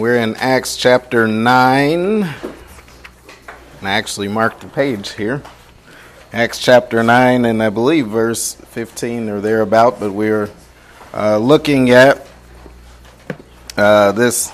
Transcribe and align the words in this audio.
We're 0.00 0.16
in 0.16 0.34
Acts 0.36 0.78
chapter 0.78 1.28
9. 1.28 2.22
I 2.22 2.34
actually 3.82 4.28
marked 4.28 4.62
the 4.62 4.66
page 4.66 5.10
here. 5.12 5.42
Acts 6.32 6.58
chapter 6.58 7.02
9, 7.02 7.44
and 7.44 7.62
I 7.62 7.68
believe 7.68 8.06
verse 8.06 8.54
15 8.54 9.28
or 9.28 9.42
thereabout, 9.42 10.00
but 10.00 10.12
we're 10.12 10.48
uh, 11.12 11.36
looking 11.36 11.90
at 11.90 12.26
uh, 13.76 14.12
this 14.12 14.50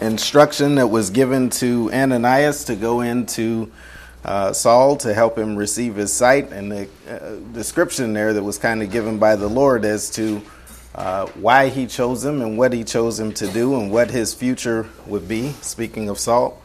instruction 0.00 0.76
that 0.76 0.86
was 0.86 1.10
given 1.10 1.50
to 1.50 1.90
Ananias 1.92 2.64
to 2.64 2.74
go 2.74 3.02
into 3.02 3.70
uh, 4.24 4.54
Saul 4.54 4.96
to 4.96 5.12
help 5.12 5.36
him 5.36 5.56
receive 5.56 5.94
his 5.94 6.10
sight, 6.10 6.52
and 6.52 6.72
the 6.72 6.88
uh, 7.06 7.36
description 7.52 8.14
there 8.14 8.32
that 8.32 8.42
was 8.42 8.56
kind 8.56 8.82
of 8.82 8.90
given 8.90 9.18
by 9.18 9.36
the 9.36 9.46
Lord 9.46 9.84
as 9.84 10.08
to 10.12 10.40
uh, 10.94 11.26
why 11.34 11.68
he 11.68 11.86
chose 11.86 12.24
him 12.24 12.40
and 12.40 12.56
what 12.56 12.72
he 12.72 12.84
chose 12.84 13.18
him 13.18 13.32
to 13.32 13.46
do 13.48 13.78
and 13.78 13.90
what 13.90 14.10
his 14.10 14.32
future 14.32 14.88
would 15.06 15.26
be, 15.26 15.50
speaking 15.60 16.08
of 16.08 16.18
Saul. 16.18 16.60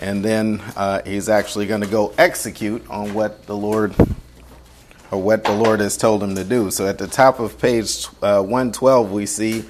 And 0.00 0.24
then 0.24 0.60
uh, 0.76 1.02
he's 1.04 1.28
actually 1.28 1.66
going 1.66 1.82
to 1.82 1.86
go 1.86 2.12
execute 2.16 2.88
on 2.88 3.14
what 3.14 3.46
the 3.46 3.56
Lord 3.56 3.94
or 5.10 5.22
what 5.22 5.44
the 5.44 5.52
Lord 5.52 5.80
has 5.80 5.96
told 5.96 6.22
him 6.22 6.34
to 6.34 6.44
do. 6.44 6.70
So 6.70 6.86
at 6.86 6.98
the 6.98 7.06
top 7.06 7.38
of 7.38 7.58
page 7.58 8.06
uh, 8.22 8.42
112, 8.42 9.12
we 9.12 9.26
see 9.26 9.64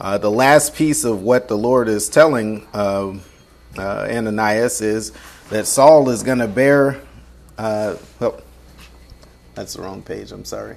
uh, 0.00 0.18
the 0.18 0.30
last 0.30 0.74
piece 0.74 1.04
of 1.04 1.22
what 1.22 1.48
the 1.48 1.56
Lord 1.56 1.88
is 1.88 2.08
telling 2.08 2.66
um, 2.74 3.22
uh, 3.78 4.08
Ananias 4.10 4.80
is 4.80 5.12
that 5.48 5.66
Saul 5.66 6.10
is 6.10 6.22
going 6.22 6.38
to 6.38 6.48
bear. 6.48 7.00
well, 7.56 8.40
that's 9.54 9.74
the 9.74 9.82
wrong 9.82 10.02
page. 10.02 10.32
I'm 10.32 10.44
sorry. 10.44 10.76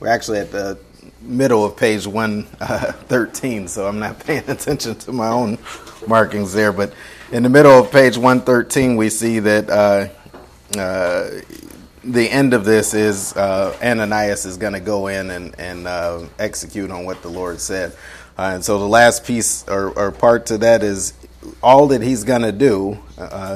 We're 0.00 0.08
actually 0.08 0.40
at 0.40 0.50
the 0.50 0.78
middle 1.22 1.64
of 1.64 1.76
page 1.76 2.06
113, 2.06 3.64
uh, 3.64 3.66
so 3.68 3.86
I'm 3.86 3.98
not 3.98 4.18
paying 4.26 4.48
attention 4.48 4.94
to 4.96 5.12
my 5.12 5.28
own 5.28 5.58
markings 6.06 6.52
there. 6.52 6.72
But 6.72 6.92
in 7.32 7.42
the 7.42 7.48
middle 7.48 7.72
of 7.72 7.90
page 7.90 8.16
113, 8.16 8.96
we 8.96 9.08
see 9.08 9.38
that 9.38 9.70
uh, 9.70 10.78
uh, 10.78 11.40
the 12.04 12.30
end 12.30 12.52
of 12.52 12.64
this 12.64 12.92
is 12.92 13.34
uh, 13.36 13.76
Ananias 13.82 14.44
is 14.44 14.56
going 14.56 14.74
to 14.74 14.80
go 14.80 15.06
in 15.06 15.30
and, 15.30 15.58
and 15.58 15.86
uh, 15.86 16.26
execute 16.38 16.90
on 16.90 17.04
what 17.04 17.22
the 17.22 17.28
Lord 17.28 17.60
said. 17.60 17.96
Uh, 18.36 18.52
and 18.54 18.64
so 18.64 18.78
the 18.78 18.88
last 18.88 19.24
piece 19.24 19.66
or, 19.68 19.90
or, 19.98 20.10
part 20.10 20.44
to 20.46 20.58
that 20.58 20.82
is 20.82 21.14
all 21.62 21.88
that 21.88 22.02
he's 22.02 22.24
going 22.24 22.42
to 22.42 22.52
do, 22.52 22.98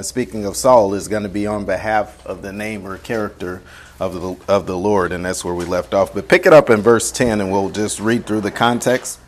speaking 0.02 0.44
of 0.44 0.56
Saul, 0.56 0.94
is 0.94 1.08
going 1.08 1.22
to 1.22 1.28
be 1.28 1.46
on 1.46 1.64
behalf 1.64 2.24
of 2.26 2.42
the 2.42 2.52
name 2.52 2.86
or 2.86 2.98
character 2.98 3.62
of 4.00 4.14
the, 4.14 4.52
of 4.52 4.66
the 4.66 4.76
Lord, 4.76 5.12
and 5.12 5.24
that's 5.24 5.44
where 5.44 5.54
we 5.54 5.64
left 5.64 5.94
off. 5.94 6.14
But 6.14 6.28
pick 6.28 6.46
it 6.46 6.52
up 6.52 6.70
in 6.70 6.80
verse 6.80 7.10
10, 7.10 7.40
and 7.40 7.50
we'll 7.50 7.70
just 7.70 8.00
read 8.00 8.26
through 8.26 8.42
the 8.42 8.50
context 8.50 9.18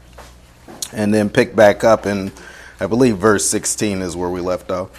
and 0.92 1.12
then 1.12 1.28
pick 1.28 1.54
back 1.54 1.84
up 1.84 2.06
in, 2.06 2.32
I 2.78 2.86
believe, 2.86 3.18
verse 3.18 3.46
16 3.46 4.02
is 4.02 4.16
where 4.16 4.30
we 4.30 4.40
left 4.40 4.70
off. 4.70 4.90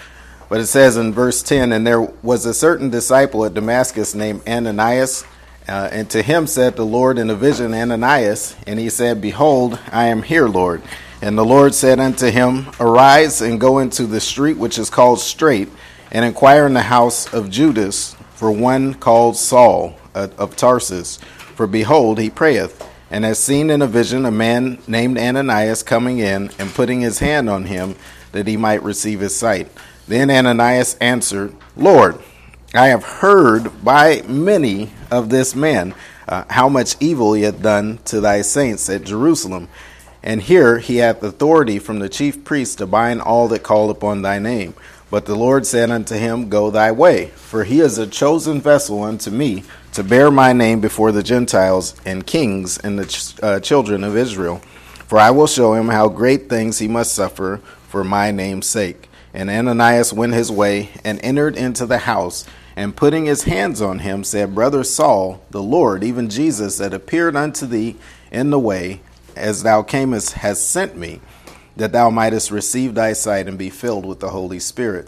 But 0.50 0.60
it 0.60 0.68
says 0.68 0.98
in 0.98 1.14
verse 1.14 1.42
10 1.44 1.72
And 1.72 1.88
there 1.88 2.02
was 2.02 2.46
a 2.46 2.54
certain 2.54 2.90
disciple 2.90 3.46
at 3.46 3.54
Damascus 3.54 4.14
named 4.14 4.42
Ananias, 4.48 5.24
uh, 5.68 5.90
and 5.92 6.10
to 6.10 6.22
him 6.22 6.48
said 6.48 6.76
the 6.76 6.86
Lord 6.86 7.18
in 7.18 7.30
a 7.30 7.36
vision, 7.36 7.74
Ananias, 7.74 8.56
and 8.68 8.80
he 8.80 8.90
said, 8.90 9.22
Behold, 9.22 9.80
I 9.92 10.08
am 10.08 10.24
here, 10.24 10.48
Lord. 10.48 10.82
And 11.22 11.38
the 11.38 11.46
Lord 11.46 11.76
said 11.76 12.00
unto 12.00 12.32
him, 12.32 12.68
Arise 12.80 13.42
and 13.42 13.60
go 13.60 13.78
into 13.78 14.08
the 14.08 14.20
street 14.20 14.58
which 14.58 14.80
is 14.80 14.90
called 14.90 15.20
Straight, 15.20 15.70
and 16.12 16.26
inquire 16.26 16.66
in 16.66 16.74
the 16.74 16.82
house 16.82 17.32
of 17.32 17.52
Judas 17.52 18.16
for 18.34 18.52
one 18.52 18.96
called 18.96 19.38
Saul 19.38 19.96
of 20.16 20.56
Tarsus. 20.56 21.18
For 21.56 21.68
behold, 21.68 22.18
he 22.18 22.32
prayeth, 22.32 22.84
and 23.12 23.24
has 23.24 23.38
seen 23.38 23.70
in 23.70 23.84
a 23.84 23.88
vision 23.88 24.26
a 24.26 24.32
man 24.32 24.80
named 24.88 25.20
Ananias 25.20 25.84
coming 25.84 26.18
in 26.18 26.50
and 26.58 26.74
putting 26.74 27.02
his 27.02 27.20
hand 27.20 27.52
on 27.52 27.66
him 27.66 27.96
that 28.32 28.48
he 28.48 28.58
might 28.58 28.82
receive 28.82 29.20
his 29.20 29.36
sight. 29.36 29.68
Then 30.08 30.32
Ananias 30.32 30.96
answered, 30.96 31.56
Lord, 31.78 32.18
I 32.74 32.88
have 32.88 33.04
heard 33.04 33.84
by 33.84 34.24
many 34.24 34.90
of 35.12 35.30
this 35.30 35.54
man 35.54 35.94
uh, 36.28 36.46
how 36.50 36.68
much 36.68 36.96
evil 37.00 37.34
he 37.34 37.44
hath 37.44 37.62
done 37.62 38.00
to 38.06 38.22
thy 38.22 38.42
saints 38.42 38.90
at 38.90 39.04
Jerusalem. 39.04 39.68
And 40.24 40.42
here 40.42 40.80
he 40.80 40.98
hath 40.98 41.24
authority 41.24 41.80
from 41.80 42.00
the 42.00 42.10
chief 42.10 42.44
priest 42.44 42.78
to 42.78 42.86
bind 42.86 43.22
all 43.22 43.48
that 43.48 43.64
call 43.64 43.90
upon 43.90 44.22
thy 44.22 44.40
name. 44.40 44.76
But 45.10 45.26
the 45.26 45.36
Lord 45.36 45.66
said 45.66 45.92
unto 45.92 46.16
him, 46.16 46.48
Go 46.48 46.72
thy 46.72 46.92
way, 46.92 47.28
for 47.36 47.64
he 47.64 47.82
is 47.82 47.98
a 47.98 48.08
chosen 48.08 48.62
vessel 48.62 49.04
unto 49.04 49.30
me 49.30 49.64
to 49.94 50.04
bear 50.04 50.32
my 50.32 50.54
name 50.54 50.80
before 50.80 51.12
the 51.12 51.24
Gentiles 51.24 51.96
and 52.06 52.26
kings 52.26 52.78
and 52.78 52.98
the 52.98 53.06
ch- 53.06 53.34
uh, 53.44 53.60
children 53.60 54.04
of 54.04 54.16
Israel. 54.16 54.62
For 55.08 55.20
I 55.20 55.32
will 55.32 55.48
show 55.48 55.74
him 55.74 55.90
how 55.90 56.08
great 56.08 56.48
things 56.48 56.80
he 56.80 56.88
must 56.88 57.14
suffer 57.14 57.58
for 57.90 58.06
my 58.06 58.32
name's 58.32 58.68
sake. 58.68 59.10
And 59.34 59.50
Ananias 59.50 60.14
went 60.14 60.34
his 60.34 60.50
way 60.50 60.92
and 61.04 61.20
entered 61.22 61.58
into 61.58 61.86
the 61.86 62.00
house, 62.00 62.46
and 62.78 62.96
putting 62.96 63.26
his 63.26 63.44
hands 63.44 63.82
on 63.82 64.00
him, 64.00 64.24
said, 64.24 64.56
Brother 64.56 64.86
Saul, 64.86 65.42
the 65.52 65.62
Lord, 65.62 66.04
even 66.06 66.30
Jesus, 66.30 66.78
that 66.78 66.94
appeared 66.94 67.36
unto 67.36 67.66
thee 67.66 67.98
in 68.32 68.50
the 68.50 68.60
way, 68.60 69.02
as 69.36 69.64
thou 69.64 69.84
camest, 69.84 70.34
has 70.34 70.64
sent 70.64 70.98
me 70.98 71.22
that 71.76 71.92
thou 71.92 72.10
mightest 72.10 72.52
receive 72.52 72.96
thy 72.96 73.14
sight 73.14 73.48
and 73.48 73.58
be 73.58 73.70
filled 73.70 74.06
with 74.06 74.20
the 74.20 74.30
Holy 74.30 74.60
Spirit. 74.60 75.08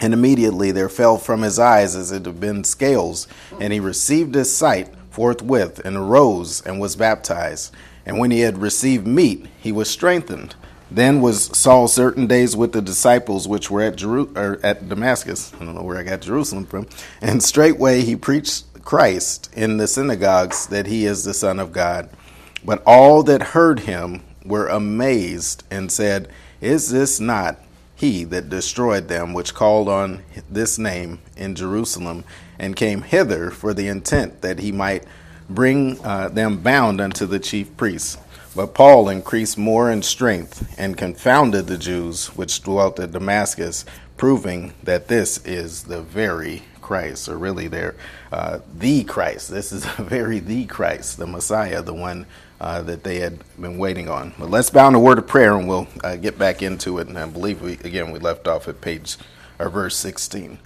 And 0.00 0.12
immediately 0.12 0.72
there 0.72 0.88
fell 0.88 1.18
from 1.18 1.42
his 1.42 1.58
eyes 1.58 1.94
as 1.94 2.10
it 2.10 2.26
had 2.26 2.40
been 2.40 2.64
scales, 2.64 3.28
and 3.60 3.72
he 3.72 3.80
received 3.80 4.34
his 4.34 4.54
sight 4.54 4.88
forthwith, 5.14 5.80
and 5.84 5.96
arose 5.96 6.60
and 6.62 6.80
was 6.80 6.96
baptized. 6.96 7.72
And 8.04 8.18
when 8.18 8.32
he 8.32 8.40
had 8.40 8.58
received 8.58 9.06
meat, 9.06 9.46
he 9.60 9.70
was 9.70 9.88
strengthened. 9.88 10.56
Then 10.90 11.20
was 11.20 11.56
Saul 11.56 11.88
certain 11.88 12.26
days 12.26 12.56
with 12.56 12.72
the 12.72 12.82
disciples 12.82 13.48
which 13.48 13.70
were 13.70 13.82
at, 13.82 13.96
Jeru- 13.96 14.32
at 14.62 14.88
Damascus. 14.88 15.52
I 15.54 15.64
don't 15.64 15.74
know 15.74 15.82
where 15.82 15.98
I 15.98 16.02
got 16.02 16.20
Jerusalem 16.20 16.66
from. 16.66 16.88
And 17.20 17.42
straightway 17.42 18.02
he 18.02 18.16
preached 18.16 18.64
Christ 18.84 19.50
in 19.54 19.76
the 19.76 19.86
synagogues 19.86 20.66
that 20.66 20.86
he 20.86 21.06
is 21.06 21.24
the 21.24 21.32
Son 21.32 21.58
of 21.60 21.72
God. 21.72 22.10
But 22.64 22.82
all 22.86 23.22
that 23.24 23.42
heard 23.42 23.80
him 23.80 24.22
were 24.44 24.68
amazed 24.68 25.64
and 25.70 25.92
said, 25.92 26.28
Is 26.60 26.90
this 26.90 27.20
not 27.20 27.58
he 27.94 28.24
that 28.24 28.48
destroyed 28.48 29.08
them 29.08 29.32
which 29.32 29.54
called 29.54 29.88
on 29.88 30.22
this 30.50 30.78
name 30.78 31.20
in 31.36 31.54
Jerusalem 31.54 32.24
and 32.58 32.76
came 32.76 33.02
hither 33.02 33.50
for 33.50 33.74
the 33.74 33.88
intent 33.88 34.40
that 34.40 34.58
he 34.58 34.72
might 34.72 35.04
bring 35.48 36.02
uh, 36.04 36.28
them 36.28 36.58
bound 36.58 37.00
unto 37.00 37.26
the 37.26 37.38
chief 37.38 37.76
priests? 37.76 38.18
But 38.56 38.72
Paul 38.72 39.08
increased 39.08 39.58
more 39.58 39.90
in 39.90 40.02
strength 40.02 40.74
and 40.78 40.96
confounded 40.96 41.66
the 41.66 41.76
Jews 41.76 42.28
which 42.36 42.62
dwelt 42.62 43.00
at 43.00 43.12
Damascus, 43.12 43.84
proving 44.16 44.72
that 44.84 45.08
this 45.08 45.44
is 45.44 45.84
the 45.84 46.00
very 46.00 46.62
Christ, 46.80 47.28
or 47.28 47.36
really 47.36 47.66
they're 47.66 47.96
uh, 48.30 48.60
the 48.72 49.02
Christ. 49.04 49.50
This 49.50 49.72
is 49.72 49.84
a 49.98 50.02
very 50.02 50.38
the 50.38 50.66
Christ, 50.66 51.18
the 51.18 51.26
Messiah, 51.26 51.82
the 51.82 51.94
one 51.94 52.26
uh, 52.60 52.82
that 52.82 53.04
they 53.04 53.18
had 53.18 53.38
been 53.60 53.78
waiting 53.78 54.08
on. 54.08 54.32
But 54.38 54.50
let's 54.50 54.70
bow 54.70 54.88
in 54.88 54.94
a 54.94 55.00
word 55.00 55.18
of 55.18 55.26
prayer 55.26 55.56
and 55.56 55.68
we'll 55.68 55.88
uh, 56.02 56.16
get 56.16 56.38
back 56.38 56.62
into 56.62 56.98
it. 56.98 57.08
And 57.08 57.18
I 57.18 57.26
believe 57.26 57.60
we 57.60 57.72
again 57.74 58.10
we 58.10 58.18
left 58.18 58.46
off 58.46 58.68
at 58.68 58.80
page 58.80 59.16
or 59.58 59.68
verse 59.68 59.96
16. 59.96 60.58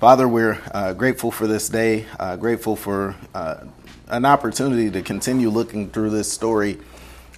Father, 0.00 0.28
we're 0.28 0.60
uh, 0.72 0.92
grateful 0.92 1.32
for 1.32 1.46
this 1.46 1.68
day, 1.68 2.06
uh, 2.20 2.36
grateful 2.36 2.76
for 2.76 3.16
uh, 3.34 3.64
an 4.06 4.24
opportunity 4.24 4.90
to 4.90 5.02
continue 5.02 5.50
looking 5.50 5.90
through 5.90 6.10
this 6.10 6.30
story 6.30 6.78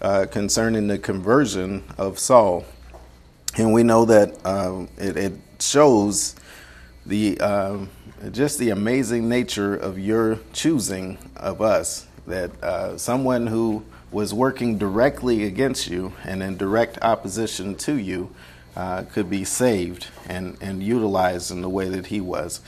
uh, 0.02 0.26
concerning 0.30 0.86
the 0.86 0.98
conversion 0.98 1.82
of 1.96 2.18
Saul. 2.18 2.64
And 3.56 3.72
we 3.72 3.82
know 3.82 4.04
that 4.04 4.36
it, 4.98 5.16
it, 5.16 5.32
shows 5.58 6.36
the 7.04 7.38
just 8.30 8.58
the 8.58 8.70
amazing 8.70 9.28
nature 9.28 9.74
of 9.74 9.98
your 9.98 10.38
choosing 10.52 11.18
of 11.36 11.60
us. 11.60 12.06
That 12.30 12.98
someone 12.98 13.46
who 13.48 13.84
was 14.12 14.34
working 14.34 14.78
directly 14.78 15.44
against 15.44 15.88
you 15.88 16.12
and 16.24 16.42
in 16.42 16.56
direct 16.56 16.98
opposition 17.02 17.74
to 17.76 17.96
you 17.96 18.30
uh, 18.76 19.02
could 19.02 19.28
be 19.28 19.44
saved 19.44 20.08
and, 20.28 20.56
and 20.60 20.82
utilized 20.82 21.50
in 21.50 21.60
the 21.60 21.68
way 21.68 21.88
that 21.88 22.06
he 22.06 22.20
was. 22.20 22.60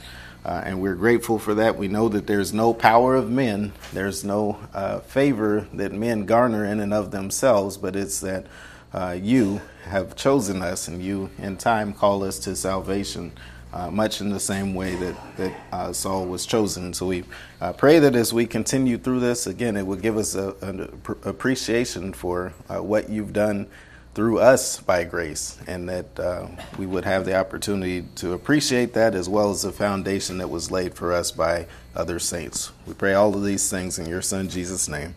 Uh, 0.44 0.60
and 0.64 0.80
we're 0.80 0.96
grateful 0.96 1.38
for 1.38 1.54
that. 1.54 1.78
We 1.78 1.88
know 1.88 2.08
that 2.08 2.26
there's 2.26 2.52
no 2.52 2.74
power 2.74 3.14
of 3.14 3.30
men, 3.30 3.72
there's 3.92 4.24
no 4.24 4.58
uh, 4.74 5.00
favor 5.00 5.68
that 5.72 5.92
men 5.92 6.26
garner 6.26 6.64
in 6.64 6.80
and 6.80 6.92
of 6.92 7.12
themselves, 7.12 7.76
but 7.76 7.94
it's 7.94 8.20
that 8.20 8.46
uh, 8.92 9.16
you 9.20 9.60
have 9.84 10.16
chosen 10.16 10.62
us 10.62 10.88
and 10.88 11.02
you, 11.02 11.30
in 11.38 11.56
time, 11.56 11.92
call 11.92 12.24
us 12.24 12.38
to 12.40 12.56
salvation 12.56 13.32
uh, 13.72 13.90
much 13.90 14.20
in 14.20 14.30
the 14.30 14.40
same 14.40 14.74
way 14.74 14.94
that, 14.96 15.36
that 15.36 15.52
uh, 15.72 15.92
Saul 15.92 16.26
was 16.26 16.44
chosen. 16.46 16.92
So 16.92 17.06
we 17.06 17.24
uh, 17.60 17.72
pray 17.72 17.98
that 17.98 18.14
as 18.14 18.32
we 18.32 18.46
continue 18.46 18.98
through 18.98 19.20
this, 19.20 19.46
again, 19.46 19.76
it 19.76 19.86
will 19.86 19.96
give 19.96 20.16
us 20.16 20.34
a, 20.34 20.54
an 20.60 21.00
appreciation 21.24 22.12
for 22.12 22.52
uh, 22.68 22.82
what 22.82 23.08
you've 23.08 23.32
done 23.32 23.66
through 24.14 24.38
us 24.38 24.78
by 24.78 25.04
grace, 25.04 25.58
and 25.66 25.88
that 25.88 26.20
uh, 26.20 26.46
we 26.76 26.84
would 26.84 27.04
have 27.04 27.24
the 27.24 27.34
opportunity 27.34 28.04
to 28.14 28.34
appreciate 28.34 28.92
that 28.92 29.14
as 29.14 29.26
well 29.26 29.50
as 29.50 29.62
the 29.62 29.72
foundation 29.72 30.36
that 30.38 30.48
was 30.48 30.70
laid 30.70 30.94
for 30.94 31.14
us 31.14 31.30
by 31.30 31.66
other 31.96 32.18
saints. 32.18 32.72
We 32.86 32.92
pray 32.92 33.14
all 33.14 33.34
of 33.34 33.42
these 33.42 33.70
things 33.70 33.98
in 33.98 34.06
your 34.06 34.20
Son, 34.20 34.50
Jesus' 34.50 34.86
name. 34.86 35.14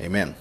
Amen. 0.00 0.36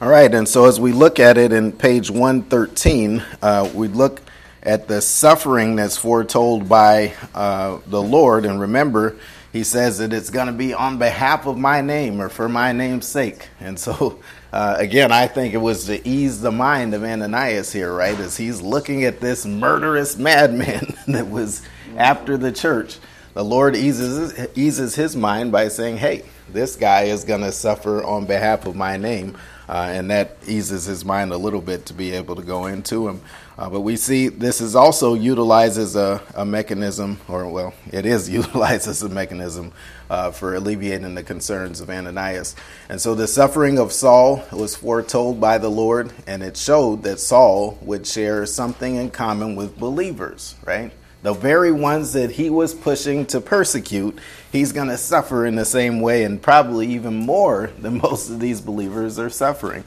All 0.00 0.08
right, 0.08 0.32
and 0.32 0.48
so 0.48 0.66
as 0.66 0.78
we 0.78 0.92
look 0.92 1.18
at 1.18 1.36
it 1.36 1.52
in 1.52 1.72
page 1.72 2.10
113, 2.10 3.22
uh, 3.40 3.70
we 3.74 3.88
look 3.88 4.20
at 4.62 4.88
the 4.88 5.00
suffering 5.00 5.76
that's 5.76 5.96
foretold 5.96 6.68
by 6.68 7.14
uh, 7.34 7.78
the 7.86 8.02
Lord. 8.02 8.44
And 8.44 8.60
remember, 8.60 9.16
he 9.52 9.64
says 9.64 9.98
that 9.98 10.12
it's 10.12 10.30
going 10.30 10.46
to 10.46 10.52
be 10.52 10.72
on 10.72 10.98
behalf 10.98 11.46
of 11.46 11.58
my 11.58 11.80
name 11.80 12.20
or 12.20 12.28
for 12.28 12.48
my 12.48 12.72
name's 12.72 13.06
sake. 13.06 13.48
And 13.60 13.78
so, 13.78 14.20
uh, 14.52 14.76
again, 14.78 15.12
I 15.12 15.26
think 15.26 15.54
it 15.54 15.58
was 15.58 15.86
to 15.86 16.06
ease 16.08 16.40
the 16.40 16.52
mind 16.52 16.94
of 16.94 17.02
Ananias 17.02 17.72
here, 17.72 17.92
right? 17.92 18.18
As 18.18 18.36
he's 18.36 18.62
looking 18.62 19.04
at 19.04 19.20
this 19.20 19.44
murderous 19.44 20.16
madman 20.16 20.94
that 21.08 21.28
was 21.28 21.62
after 21.96 22.36
the 22.36 22.52
church. 22.52 22.98
The 23.34 23.44
Lord 23.44 23.74
eases, 23.74 24.48
eases 24.56 24.94
his 24.94 25.16
mind 25.16 25.52
by 25.52 25.68
saying, 25.68 25.96
hey, 25.96 26.24
this 26.50 26.76
guy 26.76 27.04
is 27.04 27.24
going 27.24 27.40
to 27.40 27.52
suffer 27.52 28.04
on 28.04 28.26
behalf 28.26 28.66
of 28.66 28.76
my 28.76 28.98
name. 28.98 29.36
Uh, 29.72 29.86
and 29.86 30.10
that 30.10 30.36
eases 30.46 30.84
his 30.84 31.02
mind 31.02 31.32
a 31.32 31.36
little 31.38 31.62
bit 31.62 31.86
to 31.86 31.94
be 31.94 32.12
able 32.12 32.36
to 32.36 32.42
go 32.42 32.66
into 32.66 33.08
him. 33.08 33.22
Uh, 33.56 33.70
but 33.70 33.80
we 33.80 33.96
see 33.96 34.28
this 34.28 34.60
is 34.60 34.76
also 34.76 35.14
utilized 35.14 35.78
as 35.78 35.96
a, 35.96 36.20
a, 36.34 36.44
mechanism, 36.44 37.18
or 37.26 37.48
well, 37.48 37.72
it 37.90 38.04
is 38.04 38.28
utilized 38.40 38.86
as 38.86 39.02
a 39.02 39.08
mechanism 39.08 39.72
uh, 40.10 40.30
for 40.30 40.56
alleviating 40.56 41.14
the 41.14 41.22
concerns 41.22 41.80
of 41.80 41.88
Ananias. 41.88 42.54
And 42.90 43.00
so 43.00 43.14
the 43.14 43.26
suffering 43.26 43.78
of 43.78 43.92
Saul 43.92 44.44
was 44.52 44.76
foretold 44.76 45.40
by 45.40 45.56
the 45.56 45.70
Lord, 45.70 46.12
and 46.26 46.42
it 46.42 46.58
showed 46.58 47.04
that 47.04 47.18
Saul 47.18 47.78
would 47.80 48.06
share 48.06 48.44
something 48.44 48.96
in 48.96 49.08
common 49.08 49.56
with 49.56 49.78
believers, 49.78 50.54
right? 50.66 50.92
the 51.22 51.32
very 51.32 51.70
ones 51.70 52.12
that 52.12 52.32
he 52.32 52.50
was 52.50 52.74
pushing 52.74 53.24
to 53.26 53.40
persecute, 53.40 54.18
he's 54.52 54.70
going 54.70 54.88
to 54.88 54.98
suffer 54.98 55.46
in 55.46 55.56
the 55.56 55.64
same 55.64 56.00
way 56.00 56.24
and 56.24 56.40
probably 56.40 56.86
even 56.88 57.14
more 57.14 57.70
than 57.78 57.98
most 58.02 58.30
of 58.30 58.38
these 58.38 58.60
believers 58.60 59.18
are 59.18 59.30
suffering. 59.30 59.82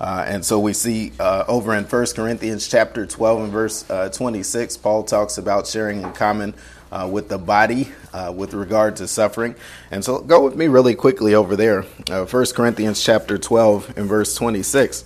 Uh, 0.00 0.24
and 0.26 0.44
so 0.44 0.58
we 0.58 0.72
see 0.72 1.12
uh, 1.20 1.44
over 1.48 1.74
in 1.74 1.84
1 1.84 2.06
Corinthians 2.14 2.68
chapter 2.68 3.06
12 3.06 3.44
and 3.44 3.52
verse 3.52 3.88
uh, 3.90 4.08
26, 4.08 4.76
Paul 4.78 5.04
talks 5.04 5.38
about 5.38 5.66
sharing 5.66 6.02
in 6.02 6.12
common 6.12 6.54
uh, 6.92 7.08
with 7.10 7.28
the 7.28 7.38
body 7.38 7.88
uh, 8.12 8.32
with 8.34 8.52
regard 8.52 8.96
to 8.96 9.08
suffering. 9.08 9.54
And 9.90 10.04
so 10.04 10.20
go 10.20 10.44
with 10.44 10.54
me 10.54 10.68
really 10.68 10.94
quickly 10.94 11.34
over 11.34 11.56
there. 11.56 11.82
1 11.82 12.10
uh, 12.10 12.44
Corinthians 12.54 13.02
chapter 13.02 13.38
12 13.38 13.96
and 13.96 14.06
verse 14.06 14.34
26. 14.34 15.04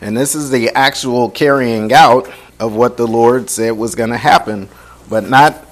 And 0.00 0.16
this 0.16 0.34
is 0.34 0.50
the 0.50 0.70
actual 0.70 1.30
carrying 1.30 1.92
out 1.92 2.28
of 2.58 2.74
what 2.74 2.96
the 2.96 3.06
Lord 3.06 3.48
said 3.48 3.72
was 3.72 3.94
going 3.94 4.10
to 4.10 4.16
happen. 4.16 4.68
But 5.08 5.28
not 5.28 5.64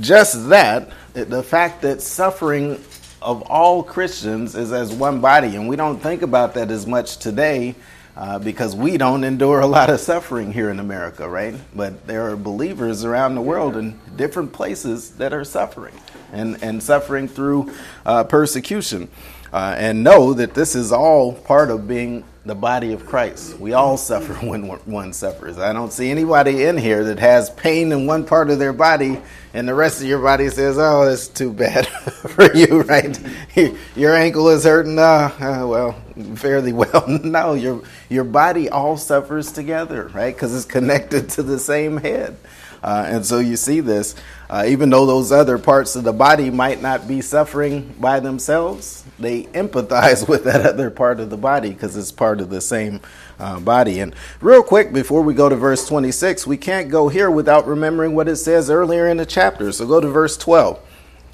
just 0.00 0.48
that, 0.50 0.90
the 1.24 1.42
fact 1.42 1.82
that 1.82 2.02
suffering 2.02 2.72
of 3.22 3.42
all 3.42 3.82
Christians 3.82 4.54
is 4.54 4.72
as 4.72 4.92
one 4.92 5.20
body. 5.20 5.56
And 5.56 5.68
we 5.68 5.76
don't 5.76 5.98
think 5.98 6.20
about 6.20 6.54
that 6.54 6.70
as 6.70 6.86
much 6.86 7.16
today 7.16 7.74
uh, 8.14 8.38
because 8.38 8.76
we 8.76 8.98
don't 8.98 9.24
endure 9.24 9.60
a 9.60 9.66
lot 9.66 9.88
of 9.88 9.98
suffering 10.00 10.52
here 10.52 10.68
in 10.70 10.78
America, 10.78 11.28
right? 11.28 11.54
But 11.74 12.06
there 12.06 12.30
are 12.30 12.36
believers 12.36 13.04
around 13.04 13.34
the 13.34 13.40
world 13.40 13.76
in 13.76 13.98
different 14.16 14.52
places 14.52 15.12
that 15.12 15.32
are 15.32 15.44
suffering 15.44 15.94
and, 16.32 16.62
and 16.62 16.82
suffering 16.82 17.28
through 17.28 17.72
uh, 18.04 18.24
persecution. 18.24 19.08
Uh, 19.56 19.74
and 19.78 20.04
know 20.04 20.34
that 20.34 20.52
this 20.52 20.74
is 20.74 20.92
all 20.92 21.32
part 21.32 21.70
of 21.70 21.88
being 21.88 22.22
the 22.44 22.54
body 22.54 22.92
of 22.92 23.06
Christ. 23.06 23.58
We 23.58 23.72
all 23.72 23.96
suffer 24.10 24.34
when 24.34 24.68
one 24.68 25.14
suffers. 25.14 25.56
I 25.56 25.72
don't 25.72 25.90
see 25.90 26.10
anybody 26.10 26.64
in 26.64 26.76
here 26.76 27.04
that 27.04 27.18
has 27.20 27.48
pain 27.48 27.90
in 27.90 28.06
one 28.06 28.26
part 28.26 28.50
of 28.50 28.58
their 28.58 28.74
body 28.74 29.18
and 29.54 29.66
the 29.66 29.72
rest 29.72 30.02
of 30.02 30.06
your 30.08 30.18
body 30.18 30.50
says, 30.50 30.76
"Oh, 30.78 31.06
that's 31.06 31.28
too 31.28 31.50
bad 31.50 31.86
for 32.28 32.54
you, 32.54 32.82
right? 32.82 33.18
your 33.96 34.14
ankle 34.14 34.50
is 34.50 34.64
hurting. 34.64 34.98
Uh, 34.98 35.30
uh, 35.40 35.66
well, 35.66 35.92
fairly 36.34 36.74
well. 36.74 37.08
no, 37.08 37.54
your 37.54 37.82
your 38.10 38.24
body 38.24 38.68
all 38.68 38.98
suffers 38.98 39.52
together, 39.52 40.08
right? 40.08 40.34
Because 40.34 40.54
it's 40.54 40.66
connected 40.66 41.30
to 41.30 41.42
the 41.42 41.58
same 41.58 41.96
head." 41.96 42.36
Uh, 42.86 43.04
and 43.08 43.26
so 43.26 43.40
you 43.40 43.56
see 43.56 43.80
this, 43.80 44.14
uh, 44.48 44.64
even 44.68 44.90
though 44.90 45.04
those 45.04 45.32
other 45.32 45.58
parts 45.58 45.96
of 45.96 46.04
the 46.04 46.12
body 46.12 46.50
might 46.50 46.80
not 46.80 47.08
be 47.08 47.20
suffering 47.20 47.92
by 47.98 48.20
themselves, 48.20 49.04
they 49.18 49.42
empathize 49.46 50.28
with 50.28 50.44
that 50.44 50.64
other 50.64 50.88
part 50.88 51.18
of 51.18 51.28
the 51.28 51.36
body 51.36 51.70
because 51.70 51.96
it's 51.96 52.12
part 52.12 52.40
of 52.40 52.48
the 52.48 52.60
same 52.60 53.00
uh, 53.40 53.58
body. 53.58 53.98
And 53.98 54.14
real 54.40 54.62
quick, 54.62 54.92
before 54.92 55.22
we 55.22 55.34
go 55.34 55.48
to 55.48 55.56
verse 55.56 55.88
26, 55.88 56.46
we 56.46 56.56
can't 56.56 56.88
go 56.88 57.08
here 57.08 57.28
without 57.28 57.66
remembering 57.66 58.14
what 58.14 58.28
it 58.28 58.36
says 58.36 58.70
earlier 58.70 59.08
in 59.08 59.16
the 59.16 59.26
chapter. 59.26 59.72
So 59.72 59.84
go 59.84 60.00
to 60.00 60.08
verse 60.08 60.36
12 60.36 60.80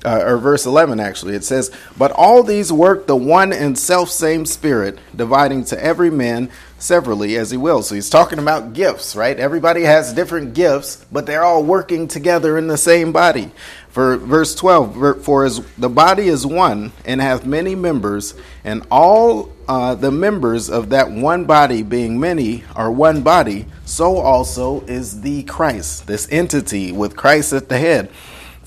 uh, 0.04 0.22
or 0.24 0.38
verse 0.38 0.66
11 0.66 1.00
actually. 1.00 1.34
It 1.34 1.44
says 1.44 1.70
but 1.96 2.10
all 2.12 2.42
these 2.42 2.72
work 2.72 3.06
the 3.06 3.16
one 3.16 3.52
and 3.52 3.78
self 3.78 4.10
same 4.10 4.46
spirit 4.46 4.98
dividing 5.14 5.64
to 5.66 5.82
every 5.82 6.10
man 6.10 6.50
severally 6.78 7.36
as 7.36 7.52
he 7.52 7.56
will 7.56 7.80
so 7.80 7.94
he's 7.94 8.10
talking 8.10 8.38
about 8.38 8.72
gifts 8.72 9.14
right? 9.14 9.38
Everybody 9.38 9.82
has 9.82 10.12
different 10.12 10.54
gifts 10.54 11.04
but 11.10 11.26
they're 11.26 11.44
all 11.44 11.62
working 11.62 12.08
together 12.08 12.58
in 12.58 12.66
the 12.66 12.78
same 12.78 13.12
body. 13.12 13.50
For 13.88 14.16
verse 14.16 14.54
12 14.54 15.22
for 15.22 15.44
as 15.44 15.60
the 15.76 15.90
body 15.90 16.28
is 16.28 16.46
one 16.46 16.92
and 17.04 17.20
hath 17.20 17.44
many 17.44 17.74
members 17.74 18.34
and 18.64 18.86
all 18.90 19.52
uh, 19.68 19.94
the 19.94 20.10
members 20.10 20.68
of 20.68 20.90
that 20.90 21.10
one 21.10 21.44
body 21.44 21.82
being 21.82 22.18
many 22.18 22.64
are 22.74 22.90
one 22.90 23.22
body 23.22 23.66
so 23.84 24.16
also 24.16 24.80
is 24.82 25.20
the 25.20 25.42
christ 25.44 26.06
this 26.06 26.26
entity 26.30 26.90
with 26.92 27.16
christ 27.16 27.52
at 27.52 27.68
the 27.68 27.78
head 27.78 28.10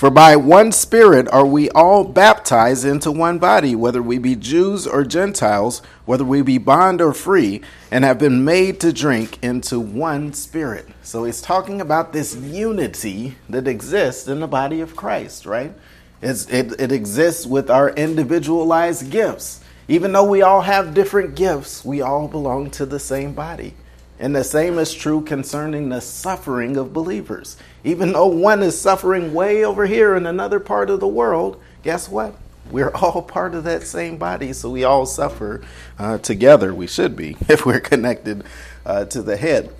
for 0.06 0.12
by 0.12 0.36
one 0.36 0.72
Spirit 0.72 1.28
are 1.30 1.48
we 1.48 1.68
all 1.72 2.04
baptized 2.04 2.86
into 2.86 3.12
one 3.12 3.40
body, 3.40 3.74
whether 3.74 4.04
we 4.04 4.20
be 4.20 4.36
Jews 4.36 4.86
or 4.86 5.04
Gentiles, 5.04 5.82
whether 6.06 6.24
we 6.24 6.44
be 6.44 6.60
bond 6.60 7.02
or 7.02 7.12
free, 7.12 7.64
and 7.90 8.06
have 8.06 8.20
been 8.20 8.46
made 8.46 8.80
to 8.82 8.94
drink 8.94 9.44
into 9.44 9.80
one 9.80 10.32
Spirit. 10.32 10.88
So 11.02 11.24
he's 11.24 11.42
talking 11.42 11.82
about 11.82 12.14
this 12.14 12.36
unity 12.36 13.34
that 13.50 13.68
exists 13.68 14.28
in 14.28 14.42
the 14.42 14.48
body 14.48 14.80
of 14.80 14.96
Christ, 14.96 15.48
right? 15.48 15.74
It, 16.22 16.52
it 16.52 16.92
exists 16.92 17.48
with 17.48 17.72
our 17.72 17.90
individualized 17.90 19.10
gifts. 19.10 19.62
Even 19.88 20.12
though 20.12 20.30
we 20.30 20.44
all 20.44 20.62
have 20.62 20.94
different 20.94 21.34
gifts, 21.34 21.84
we 21.84 22.02
all 22.02 22.28
belong 22.28 22.70
to 22.70 22.86
the 22.86 23.00
same 23.00 23.34
body. 23.34 23.74
And 24.20 24.36
the 24.36 24.44
same 24.44 24.80
is 24.80 24.94
true 24.94 25.22
concerning 25.22 25.90
the 25.90 26.00
suffering 26.00 26.78
of 26.78 26.94
believers. 26.94 27.58
Even 27.84 28.14
though 28.14 28.28
one 28.28 28.64
is 28.64 28.80
suffering 28.80 29.34
way 29.34 29.66
over 29.66 29.86
here 29.86 30.16
in 30.16 30.26
another 30.26 30.60
part 30.60 30.90
of 30.90 31.00
the 31.00 31.08
world, 31.08 31.62
guess 31.84 32.08
what? 32.08 32.36
We're 32.72 32.92
all 32.96 33.22
part 33.22 33.56
of 33.56 33.66
that 33.66 33.84
same 33.84 34.18
body, 34.18 34.54
so 34.54 34.70
we 34.70 34.84
all 34.84 35.06
suffer 35.06 35.62
uh, 36.00 36.18
together. 36.20 36.74
We 36.74 36.88
should 36.88 37.16
be 37.16 37.36
if 37.50 37.66
we're 37.66 37.82
connected 37.82 38.44
uh, 38.86 39.06
to 39.06 39.22
the 39.22 39.38
head. 39.38 39.74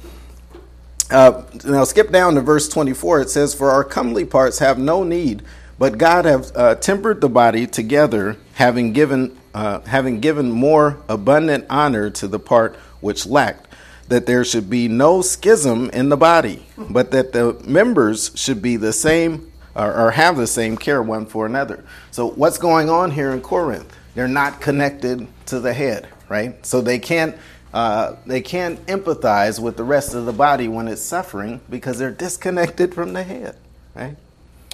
Uh, 1.10 1.44
now, 1.64 1.84
skip 1.84 2.12
down 2.12 2.36
to 2.36 2.42
verse 2.42 2.68
24. 2.68 3.22
It 3.22 3.30
says, 3.30 3.54
For 3.54 3.70
our 3.70 3.84
comely 3.84 4.26
parts 4.26 4.60
have 4.60 4.80
no 4.80 5.04
need, 5.04 5.44
but 5.78 5.98
God 5.98 6.26
have 6.26 6.52
uh, 6.56 6.76
tempered 6.76 7.22
the 7.22 7.30
body 7.30 7.68
together, 7.68 8.38
having 8.56 8.92
given, 8.92 9.38
uh, 9.54 9.82
having 9.82 10.20
given 10.20 10.52
more 10.52 10.98
abundant 11.08 11.66
honor 11.70 12.10
to 12.10 12.28
the 12.28 12.40
part 12.40 12.76
which 13.02 13.28
lacked 13.28 13.65
that 14.08 14.26
there 14.26 14.44
should 14.44 14.70
be 14.70 14.88
no 14.88 15.22
schism 15.22 15.90
in 15.92 16.10
the 16.10 16.18
body, 16.18 16.66
but 16.78 17.12
that 17.12 17.34
the 17.34 17.60
members 17.66 18.32
should 18.36 18.62
be 18.62 18.78
the 18.78 18.94
same 18.94 19.52
or, 19.76 19.94
or, 19.94 20.12
have 20.12 20.38
the 20.38 20.48
same 20.48 20.78
care 20.78 21.02
one 21.02 21.26
for 21.26 21.46
another. 21.46 21.84
So, 22.12 22.30
what's 22.30 22.58
going 22.58 22.90
on 22.90 23.12
here 23.12 23.32
in 23.32 23.42
Corinth? 23.42 23.94
They're 24.14 24.28
not 24.28 24.62
connected 24.62 25.28
to 25.48 25.60
the 25.60 25.74
head, 25.74 26.08
right? 26.30 26.66
So 26.66 26.80
they 26.80 26.98
can't 26.98 27.36
uh, 27.74 28.16
they 28.26 28.40
can't 28.40 28.84
empathize 28.86 29.60
with 29.60 29.76
the 29.76 29.84
rest 29.84 30.14
of 30.14 30.26
the 30.26 30.32
body 30.32 30.70
when 30.70 30.88
it's 30.88 31.02
suffering 31.02 31.60
because 31.70 32.00
they're 32.00 32.10
disconnected 32.10 32.96
from 32.96 33.12
the 33.12 33.22
head, 33.22 33.58
right? 33.94 34.16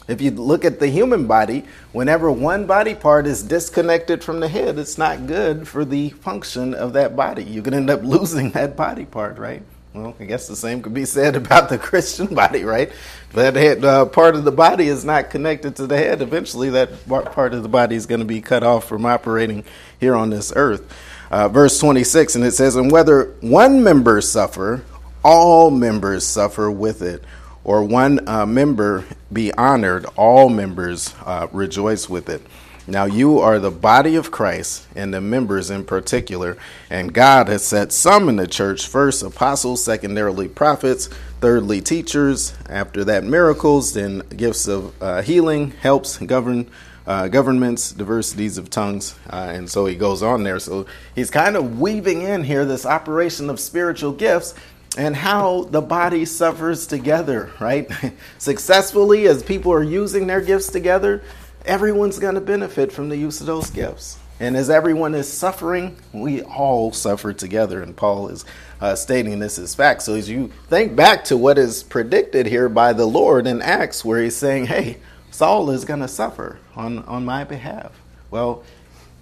If 0.07 0.21
you 0.21 0.31
look 0.31 0.65
at 0.65 0.79
the 0.79 0.87
human 0.87 1.27
body, 1.27 1.63
whenever 1.91 2.31
one 2.31 2.65
body 2.65 2.95
part 2.95 3.27
is 3.27 3.43
disconnected 3.43 4.23
from 4.23 4.39
the 4.39 4.47
head, 4.47 4.79
it's 4.79 4.97
not 4.97 5.27
good 5.27 5.67
for 5.67 5.85
the 5.85 6.09
function 6.09 6.73
of 6.73 6.93
that 6.93 7.15
body. 7.15 7.43
You 7.43 7.61
can 7.61 7.73
end 7.73 7.89
up 7.89 8.03
losing 8.03 8.51
that 8.51 8.75
body 8.75 9.05
part, 9.05 9.37
right? 9.37 9.61
Well, 9.93 10.15
I 10.19 10.23
guess 10.23 10.47
the 10.47 10.55
same 10.55 10.81
could 10.81 10.93
be 10.93 11.05
said 11.05 11.35
about 11.35 11.69
the 11.69 11.77
Christian 11.77 12.33
body, 12.33 12.63
right? 12.63 12.91
That 13.33 13.55
head, 13.55 13.85
uh, 13.85 14.05
part 14.05 14.35
of 14.35 14.43
the 14.43 14.51
body 14.51 14.87
is 14.87 15.05
not 15.05 15.29
connected 15.29 15.75
to 15.77 15.87
the 15.87 15.97
head. 15.97 16.21
Eventually, 16.21 16.69
that 16.71 17.07
part 17.07 17.53
of 17.53 17.63
the 17.63 17.69
body 17.69 17.95
is 17.95 18.05
going 18.05 18.21
to 18.21 18.25
be 18.25 18.41
cut 18.41 18.63
off 18.63 18.87
from 18.87 19.05
operating 19.05 19.63
here 19.99 20.15
on 20.15 20.29
this 20.29 20.51
earth. 20.55 20.91
Uh, 21.29 21.47
verse 21.47 21.79
26, 21.79 22.35
and 22.35 22.43
it 22.43 22.51
says, 22.51 22.75
And 22.75 22.91
whether 22.91 23.35
one 23.39 23.83
member 23.83 24.19
suffer, 24.19 24.83
all 25.23 25.71
members 25.71 26.25
suffer 26.25 26.69
with 26.69 27.01
it 27.01 27.23
or 27.63 27.83
one 27.83 28.27
uh, 28.27 28.45
member 28.45 29.05
be 29.31 29.53
honored, 29.53 30.05
all 30.15 30.49
members 30.49 31.13
uh, 31.25 31.47
rejoice 31.51 32.09
with 32.09 32.29
it. 32.29 32.41
Now 32.87 33.05
you 33.05 33.39
are 33.39 33.59
the 33.59 33.71
body 33.71 34.15
of 34.15 34.31
Christ 34.31 34.87
and 34.95 35.13
the 35.13 35.21
members 35.21 35.69
in 35.69 35.85
particular, 35.85 36.57
and 36.89 37.13
God 37.13 37.47
has 37.47 37.63
set 37.63 37.91
some 37.91 38.27
in 38.27 38.37
the 38.37 38.47
church 38.47 38.87
first 38.87 39.21
apostles, 39.21 39.83
secondarily 39.83 40.47
prophets, 40.47 41.07
thirdly 41.39 41.81
teachers, 41.81 42.53
after 42.67 43.03
that 43.05 43.23
miracles, 43.23 43.93
then 43.93 44.23
gifts 44.35 44.67
of 44.67 44.99
uh, 45.01 45.21
healing, 45.21 45.71
helps, 45.71 46.17
govern 46.17 46.69
uh, 47.05 47.27
governments, 47.27 47.91
diversities 47.91 48.57
of 48.57 48.69
tongues, 48.69 49.15
uh, 49.29 49.51
and 49.53 49.69
so 49.69 49.85
he 49.85 49.95
goes 49.95 50.21
on 50.21 50.43
there. 50.43 50.59
So 50.59 50.85
he's 51.15 51.31
kind 51.31 51.55
of 51.55 51.79
weaving 51.79 52.21
in 52.21 52.43
here 52.43 52.65
this 52.65 52.85
operation 52.85 53.49
of 53.49 53.59
spiritual 53.59 54.11
gifts 54.11 54.53
and 54.97 55.15
how 55.15 55.63
the 55.63 55.81
body 55.81 56.25
suffers 56.25 56.85
together, 56.85 57.51
right? 57.59 57.89
Successfully, 58.37 59.27
as 59.27 59.43
people 59.43 59.71
are 59.71 59.83
using 59.83 60.27
their 60.27 60.41
gifts 60.41 60.67
together, 60.67 61.23
everyone's 61.65 62.19
going 62.19 62.35
to 62.35 62.41
benefit 62.41 62.91
from 62.91 63.09
the 63.09 63.17
use 63.17 63.39
of 63.39 63.47
those 63.47 63.69
gifts. 63.69 64.17
And 64.39 64.57
as 64.57 64.71
everyone 64.71 65.13
is 65.13 65.31
suffering, 65.31 65.95
we 66.11 66.41
all 66.41 66.91
suffer 66.91 67.31
together. 67.31 67.83
And 67.83 67.95
Paul 67.95 68.29
is 68.29 68.43
uh, 68.81 68.95
stating 68.95 69.37
this 69.37 69.59
as 69.59 69.75
fact. 69.75 70.01
So 70.01 70.15
as 70.15 70.27
you 70.27 70.51
think 70.67 70.95
back 70.95 71.23
to 71.25 71.37
what 71.37 71.59
is 71.59 71.83
predicted 71.83 72.47
here 72.47 72.67
by 72.67 72.93
the 72.93 73.05
Lord 73.05 73.45
in 73.45 73.61
Acts, 73.61 74.03
where 74.03 74.21
he's 74.21 74.35
saying, 74.35 74.65
hey, 74.65 74.97
Saul 75.29 75.69
is 75.69 75.85
going 75.85 75.99
to 75.99 76.07
suffer 76.07 76.57
on, 76.75 76.99
on 77.03 77.23
my 77.23 77.43
behalf. 77.43 77.91
Well, 78.31 78.63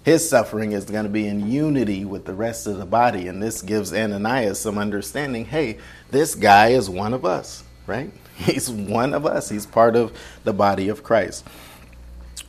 his 0.04 0.28
suffering 0.28 0.72
is 0.72 0.86
going 0.86 1.04
to 1.04 1.10
be 1.10 1.28
in 1.28 1.52
unity 1.52 2.06
with 2.06 2.26
the 2.26 2.34
rest 2.34 2.68
of 2.68 2.78
the 2.78 2.86
body. 2.86 3.28
And 3.28 3.42
this 3.42 3.62
gives 3.62 3.94
Ananias 3.94 4.60
some 4.60 4.78
understanding 4.78 5.46
hey, 5.46 5.78
this 6.12 6.36
guy 6.36 6.70
is 6.70 6.90
one 6.90 7.14
of 7.14 7.26
us, 7.26 7.64
right? 7.86 8.12
He's 8.38 8.70
one 8.70 9.14
of 9.14 9.26
us. 9.26 9.50
He's 9.50 9.66
part 9.66 9.96
of 9.96 10.14
the 10.44 10.54
body 10.54 10.90
of 10.90 11.04
Christ. 11.04 11.46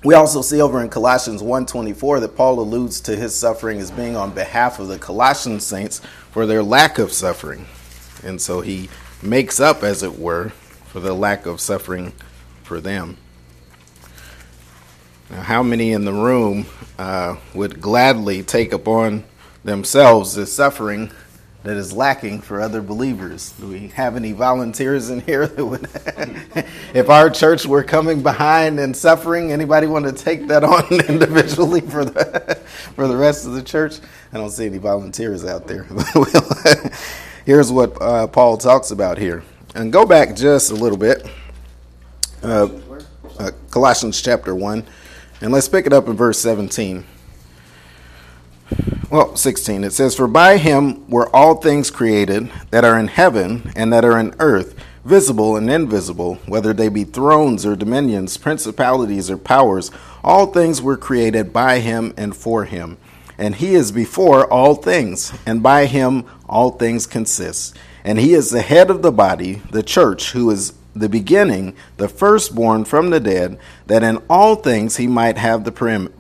We 0.03 0.15
also 0.15 0.41
see 0.41 0.63
over 0.63 0.81
in 0.81 0.89
Colossians 0.89 1.43
1:24 1.43 2.21
that 2.21 2.37
Paul 2.37 2.61
alludes 2.61 3.01
to 3.03 3.17
his 3.17 3.35
suffering 3.35 3.81
as 3.81 3.91
being 3.91 4.17
on 4.17 4.31
behalf 4.31 4.79
of 4.79 4.89
the 4.89 4.99
Colossian 4.99 5.61
saints 5.61 6.01
for 6.31 6.47
their 6.47 6.63
lack 6.63 6.99
of 6.99 7.13
suffering. 7.13 7.67
And 8.23 8.41
so 8.41 8.63
he 8.63 8.89
makes 9.23 9.61
up 9.61 9.83
as 9.83 10.03
it 10.03 10.19
were 10.19 10.51
for 10.87 11.01
the 11.01 11.13
lack 11.13 11.45
of 11.45 11.61
suffering 11.61 12.15
for 12.63 12.81
them. 12.81 13.19
Now, 15.31 15.43
how 15.43 15.63
many 15.63 15.93
in 15.93 16.05
the 16.05 16.13
room 16.13 16.67
uh, 16.99 17.37
would 17.55 17.81
gladly 17.81 18.43
take 18.43 18.73
upon 18.73 19.23
themselves 19.63 20.35
the 20.35 20.45
suffering 20.45 21.13
that 21.63 21.77
is 21.77 21.93
lacking 21.93 22.41
for 22.41 22.61
other 22.61 22.83
believers? 22.83 23.53
Do 23.53 23.69
we 23.69 23.89
have 23.89 24.17
any 24.17 24.33
volunteers 24.33 25.09
in 25.09 25.21
here 25.21 25.47
that 25.47 25.65
would, 25.65 25.89
if 26.95 27.09
our 27.09 27.31
church 27.31 27.65
were 27.65 27.85
coming 27.85 28.25
behind 28.25 28.81
and 28.81 28.97
suffering, 28.97 29.53
anybody 29.53 29.87
want 29.87 30.05
to 30.07 30.13
take 30.13 30.49
that 30.49 30.65
on 30.65 30.85
individually 31.09 31.81
for 31.81 32.05
the 32.05 32.59
for 32.97 33.07
the 33.07 33.17
rest 33.17 33.47
of 33.47 33.53
the 33.53 33.63
church? 33.63 34.01
I 34.33 34.39
don't 34.39 34.51
see 34.51 34.67
any 34.67 34.79
volunteers 34.79 35.45
out 35.45 35.69
there. 35.69 35.85
Here's 37.47 37.71
what 37.71 38.03
uh, 38.03 38.27
Paul 38.27 38.57
talks 38.57 38.91
about 38.91 39.17
here, 39.17 39.45
and 39.77 39.93
go 39.93 40.05
back 40.05 40.35
just 40.35 40.73
a 40.73 40.75
little 40.75 40.99
bit. 40.99 41.25
Uh, 42.43 42.69
uh 43.39 43.51
Colossians 43.71 44.21
chapter 44.21 44.57
one. 44.57 44.85
And 45.41 45.53
let's 45.53 45.69
pick 45.69 45.87
it 45.87 45.93
up 45.93 46.07
in 46.07 46.17
verse 46.17 46.39
17. 46.41 47.05
Well, 49.11 49.35
16. 49.35 49.85
It 49.85 49.93
says, 49.93 50.15
For 50.15 50.29
by 50.29 50.59
him 50.59 51.09
were 51.09 51.35
all 51.35 51.57
things 51.57 51.91
created 51.91 52.51
that 52.71 52.85
are 52.85 52.99
in 52.99 53.09
heaven 53.09 53.73
and 53.75 53.93
that 53.93 54.05
are 54.05 54.19
in 54.19 54.35
earth, 54.39 54.77
visible 55.05 55.57
and 55.57 55.71
invisible, 55.71 56.37
whether 56.47 56.73
they 56.73 56.89
be 56.89 57.05
thrones 57.05 57.65
or 57.65 57.75
dominions, 57.75 58.37
principalities 58.37 59.31
or 59.31 59.39
powers. 59.39 59.91
All 60.23 60.47
things 60.47 60.83
were 60.83 60.99
created 60.99 61.53
by 61.53 61.81
him 61.81 62.13
and 62.19 62.37
for 62.37 62.67
him. 62.67 62.99
And 63.39 63.55
he 63.55 63.75
is 63.75 63.91
before 63.91 64.47
all 64.47 64.75
things, 64.75 65.33
and 65.47 65.63
by 65.63 65.87
him 65.87 66.27
all 66.47 66.73
things 66.73 67.07
consist. 67.07 67.77
And 68.05 68.19
he 68.19 68.35
is 68.35 68.51
the 68.51 68.61
head 68.61 68.91
of 68.91 69.01
the 69.01 69.13
body, 69.13 69.63
the 69.71 69.83
church, 69.83 70.33
who 70.33 70.51
is 70.51 70.75
the 70.95 71.09
beginning, 71.09 71.75
the 71.97 72.09
firstborn 72.09 72.85
from 72.85 73.11
the 73.11 73.21
dead, 73.21 73.59
that 73.87 74.03
in 74.03 74.19
all 74.29 74.57
things 74.57 74.97
he 74.97 75.07
might 75.07 75.39
have 75.39 75.65
the 75.65 75.73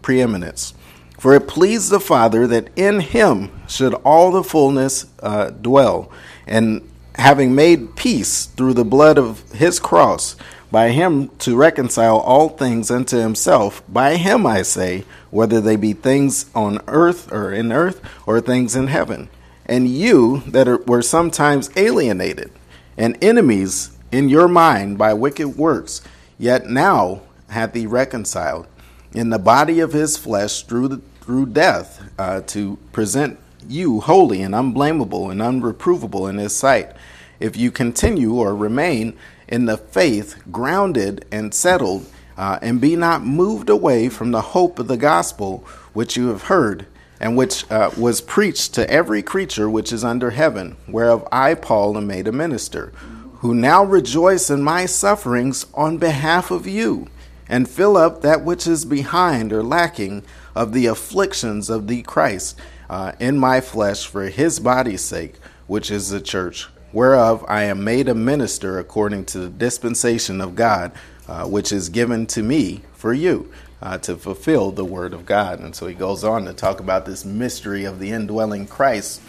preeminence. 0.02 0.74
For 1.18 1.34
it 1.34 1.48
pleased 1.48 1.90
the 1.90 2.00
Father 2.00 2.46
that 2.46 2.70
in 2.76 3.00
him 3.00 3.50
should 3.68 3.94
all 3.94 4.30
the 4.30 4.44
fullness 4.44 5.06
uh, 5.22 5.50
dwell, 5.50 6.10
and 6.46 6.88
having 7.16 7.54
made 7.54 7.96
peace 7.96 8.46
through 8.46 8.74
the 8.74 8.84
blood 8.84 9.18
of 9.18 9.50
his 9.52 9.78
cross, 9.78 10.36
by 10.70 10.90
him 10.90 11.28
to 11.38 11.56
reconcile 11.56 12.18
all 12.18 12.48
things 12.48 12.90
unto 12.90 13.18
himself. 13.18 13.82
By 13.88 14.16
him, 14.16 14.46
I 14.46 14.62
say, 14.62 15.04
whether 15.30 15.60
they 15.60 15.76
be 15.76 15.92
things 15.92 16.46
on 16.54 16.80
earth 16.86 17.30
or 17.32 17.52
in 17.52 17.72
earth, 17.72 18.00
or 18.24 18.40
things 18.40 18.76
in 18.76 18.86
heaven. 18.86 19.28
And 19.66 19.88
you 19.88 20.42
that 20.46 20.68
are, 20.68 20.78
were 20.78 21.02
sometimes 21.02 21.70
alienated 21.76 22.50
and 22.96 23.16
enemies 23.22 23.96
in 24.12 24.28
your 24.28 24.48
mind 24.48 24.98
by 24.98 25.14
wicked 25.14 25.56
works, 25.56 26.02
yet 26.38 26.66
now 26.66 27.22
hath 27.48 27.74
he 27.74 27.86
reconciled 27.86 28.66
in 29.12 29.30
the 29.30 29.38
body 29.38 29.80
of 29.80 29.92
his 29.92 30.16
flesh 30.16 30.62
through, 30.62 30.88
the, 30.88 31.00
through 31.20 31.46
death 31.46 32.02
uh, 32.18 32.40
to 32.42 32.78
present 32.92 33.38
you 33.68 34.00
holy 34.00 34.42
and 34.42 34.54
unblameable 34.54 35.30
and 35.30 35.40
unreprovable 35.40 36.28
in 36.28 36.38
his 36.38 36.54
sight. 36.54 36.92
If 37.38 37.56
you 37.56 37.70
continue 37.70 38.34
or 38.34 38.54
remain 38.54 39.16
in 39.48 39.66
the 39.66 39.76
faith, 39.76 40.42
grounded 40.50 41.24
and 41.32 41.52
settled, 41.52 42.06
uh, 42.36 42.58
and 42.62 42.80
be 42.80 42.96
not 42.96 43.24
moved 43.24 43.68
away 43.68 44.08
from 44.08 44.30
the 44.30 44.40
hope 44.40 44.78
of 44.78 44.88
the 44.88 44.96
gospel 44.96 45.58
which 45.92 46.16
you 46.16 46.28
have 46.28 46.44
heard, 46.44 46.86
and 47.18 47.36
which 47.36 47.70
uh, 47.70 47.90
was 47.98 48.20
preached 48.20 48.72
to 48.74 48.88
every 48.90 49.22
creature 49.22 49.68
which 49.68 49.92
is 49.92 50.04
under 50.04 50.30
heaven, 50.30 50.76
whereof 50.88 51.26
I, 51.30 51.54
Paul, 51.54 51.98
am 51.98 52.06
made 52.06 52.26
a 52.26 52.32
minister 52.32 52.92
who 53.40 53.54
now 53.54 53.82
rejoice 53.82 54.50
in 54.50 54.62
my 54.62 54.84
sufferings 54.86 55.66
on 55.74 55.96
behalf 55.96 56.50
of 56.50 56.66
you, 56.66 57.08
and 57.48 57.68
fill 57.68 57.96
up 57.96 58.20
that 58.20 58.44
which 58.44 58.66
is 58.66 58.84
behind 58.84 59.52
or 59.52 59.62
lacking 59.62 60.22
of 60.54 60.72
the 60.72 60.86
afflictions 60.86 61.70
of 61.70 61.88
the 61.88 62.02
Christ 62.02 62.58
uh, 62.90 63.12
in 63.18 63.38
my 63.38 63.60
flesh 63.60 64.06
for 64.06 64.24
his 64.24 64.60
body's 64.60 65.00
sake, 65.00 65.36
which 65.66 65.90
is 65.90 66.10
the 66.10 66.20
church, 66.20 66.68
whereof 66.92 67.44
I 67.48 67.62
am 67.62 67.82
made 67.82 68.08
a 68.08 68.14
minister 68.14 68.78
according 68.78 69.24
to 69.26 69.38
the 69.38 69.48
dispensation 69.48 70.40
of 70.40 70.54
God, 70.54 70.92
uh, 71.26 71.46
which 71.46 71.72
is 71.72 71.88
given 71.88 72.26
to 72.28 72.42
me 72.42 72.82
for 72.92 73.12
you. 73.12 73.50
Uh, 73.82 73.96
to 73.96 74.14
fulfill 74.14 74.70
the 74.70 74.84
word 74.84 75.14
of 75.14 75.24
God. 75.24 75.58
And 75.58 75.74
so 75.74 75.86
he 75.86 75.94
goes 75.94 76.22
on 76.22 76.44
to 76.44 76.52
talk 76.52 76.80
about 76.80 77.06
this 77.06 77.24
mystery 77.24 77.86
of 77.86 77.98
the 77.98 78.10
indwelling 78.10 78.66
Christ 78.66 79.22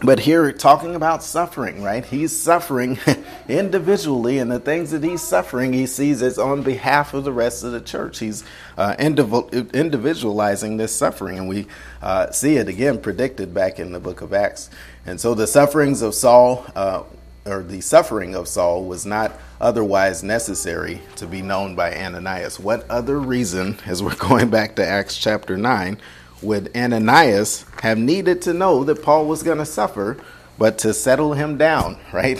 but 0.00 0.20
here, 0.20 0.52
talking 0.52 0.94
about 0.94 1.24
suffering, 1.24 1.82
right? 1.82 2.04
He's 2.04 2.36
suffering 2.36 3.00
individually, 3.48 4.38
and 4.38 4.48
the 4.48 4.60
things 4.60 4.92
that 4.92 5.02
he's 5.02 5.22
suffering, 5.22 5.72
he 5.72 5.86
sees 5.86 6.22
as 6.22 6.38
on 6.38 6.62
behalf 6.62 7.14
of 7.14 7.24
the 7.24 7.32
rest 7.32 7.64
of 7.64 7.72
the 7.72 7.80
church. 7.80 8.20
He's 8.20 8.44
uh, 8.76 8.94
individualizing 8.98 10.76
this 10.76 10.94
suffering, 10.94 11.38
and 11.38 11.48
we 11.48 11.66
uh, 12.00 12.30
see 12.30 12.56
it 12.56 12.68
again 12.68 13.00
predicted 13.00 13.52
back 13.52 13.80
in 13.80 13.90
the 13.90 13.98
book 13.98 14.20
of 14.20 14.32
Acts. 14.32 14.70
And 15.04 15.20
so, 15.20 15.34
the 15.34 15.48
sufferings 15.48 16.00
of 16.00 16.14
Saul, 16.14 16.64
uh, 16.76 17.02
or 17.44 17.64
the 17.64 17.80
suffering 17.80 18.36
of 18.36 18.46
Saul, 18.46 18.84
was 18.84 19.04
not 19.04 19.32
otherwise 19.60 20.22
necessary 20.22 21.00
to 21.16 21.26
be 21.26 21.42
known 21.42 21.74
by 21.74 21.92
Ananias. 21.92 22.60
What 22.60 22.88
other 22.88 23.18
reason, 23.18 23.78
as 23.84 24.00
we're 24.00 24.14
going 24.28 24.48
back 24.48 24.76
to 24.76 24.86
Acts 24.86 25.16
chapter 25.16 25.56
9, 25.56 26.00
would 26.42 26.74
Ananias 26.76 27.64
have 27.82 27.98
needed 27.98 28.42
to 28.42 28.54
know 28.54 28.84
that 28.84 29.02
Paul 29.02 29.26
was 29.26 29.42
going 29.42 29.58
to 29.58 29.66
suffer, 29.66 30.16
but 30.58 30.78
to 30.78 30.92
settle 30.92 31.34
him 31.34 31.56
down, 31.56 31.98
right? 32.12 32.38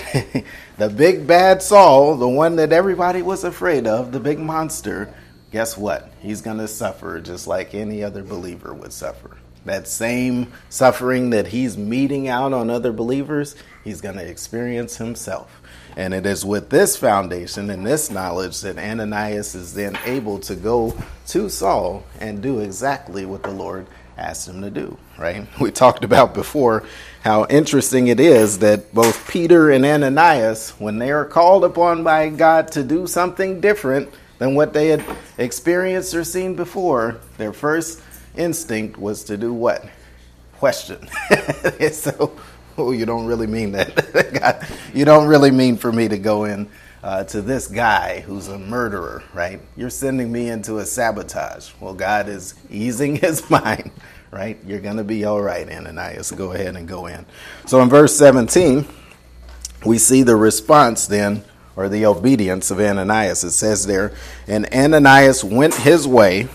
the 0.78 0.88
big 0.88 1.26
bad 1.26 1.62
Saul, 1.62 2.16
the 2.16 2.28
one 2.28 2.56
that 2.56 2.72
everybody 2.72 3.22
was 3.22 3.44
afraid 3.44 3.86
of, 3.86 4.12
the 4.12 4.20
big 4.20 4.38
monster, 4.38 5.12
guess 5.50 5.76
what? 5.76 6.12
He's 6.20 6.42
going 6.42 6.58
to 6.58 6.68
suffer 6.68 7.20
just 7.20 7.46
like 7.46 7.74
any 7.74 8.02
other 8.02 8.22
believer 8.22 8.74
would 8.74 8.92
suffer. 8.92 9.36
That 9.64 9.88
same 9.88 10.52
suffering 10.70 11.30
that 11.30 11.48
he's 11.48 11.76
meting 11.76 12.28
out 12.28 12.52
on 12.52 12.70
other 12.70 12.92
believers, 12.92 13.54
he's 13.84 14.00
going 14.00 14.16
to 14.16 14.26
experience 14.26 14.96
himself. 14.96 15.60
And 15.98 16.14
it 16.14 16.26
is 16.26 16.44
with 16.44 16.70
this 16.70 16.96
foundation 16.96 17.70
and 17.70 17.84
this 17.84 18.08
knowledge 18.08 18.60
that 18.60 18.78
Ananias 18.78 19.56
is 19.56 19.74
then 19.74 19.98
able 20.04 20.38
to 20.38 20.54
go 20.54 20.96
to 21.26 21.48
Saul 21.48 22.04
and 22.20 22.40
do 22.40 22.60
exactly 22.60 23.26
what 23.26 23.42
the 23.42 23.50
Lord 23.50 23.84
asked 24.16 24.48
him 24.48 24.62
to 24.62 24.70
do, 24.70 24.96
right? 25.18 25.44
We 25.60 25.72
talked 25.72 26.04
about 26.04 26.34
before 26.34 26.84
how 27.22 27.46
interesting 27.46 28.06
it 28.06 28.20
is 28.20 28.60
that 28.60 28.94
both 28.94 29.28
Peter 29.28 29.72
and 29.72 29.84
Ananias, 29.84 30.70
when 30.78 31.00
they 31.00 31.10
are 31.10 31.24
called 31.24 31.64
upon 31.64 32.04
by 32.04 32.28
God 32.28 32.70
to 32.72 32.84
do 32.84 33.08
something 33.08 33.60
different 33.60 34.08
than 34.38 34.54
what 34.54 34.72
they 34.72 34.86
had 34.86 35.04
experienced 35.36 36.14
or 36.14 36.22
seen 36.22 36.54
before, 36.54 37.18
their 37.38 37.52
first 37.52 38.00
instinct 38.36 38.96
was 38.98 39.24
to 39.24 39.36
do 39.36 39.52
what? 39.52 39.84
Question. 40.58 41.08
so 41.90 42.38
oh, 42.80 42.92
you 42.92 43.04
don't 43.04 43.26
really 43.26 43.46
mean 43.46 43.72
that. 43.72 44.70
You 44.94 45.04
don't 45.04 45.28
really 45.28 45.50
mean 45.50 45.76
for 45.76 45.92
me 45.92 46.08
to 46.08 46.18
go 46.18 46.44
in 46.44 46.68
uh, 47.02 47.24
to 47.24 47.42
this 47.42 47.68
guy 47.68 48.20
who's 48.20 48.48
a 48.48 48.58
murderer, 48.58 49.22
right? 49.34 49.60
You're 49.76 49.90
sending 49.90 50.32
me 50.32 50.48
into 50.48 50.78
a 50.78 50.86
sabotage. 50.86 51.72
Well, 51.78 51.94
God 51.94 52.28
is 52.28 52.54
easing 52.70 53.16
his 53.20 53.48
mind, 53.50 53.90
right? 54.30 54.58
You're 54.66 54.80
going 54.80 54.96
to 54.96 55.04
be 55.04 55.24
all 55.24 55.40
right, 55.40 55.68
Ananias. 55.68 56.30
Go 56.30 56.52
ahead 56.52 56.74
and 56.74 56.88
go 56.88 57.06
in. 57.06 57.26
So 57.66 57.82
in 57.82 57.88
verse 57.88 58.16
17, 58.16 58.86
we 59.84 59.98
see 59.98 60.22
the 60.22 60.36
response 60.36 61.06
then, 61.06 61.44
or 61.76 61.88
the 61.88 62.06
obedience 62.06 62.70
of 62.70 62.80
Ananias. 62.80 63.44
It 63.44 63.52
says 63.52 63.86
there, 63.86 64.14
and 64.46 64.66
Ananias 64.72 65.44
went 65.44 65.74
his 65.74 66.08
way 66.08 66.48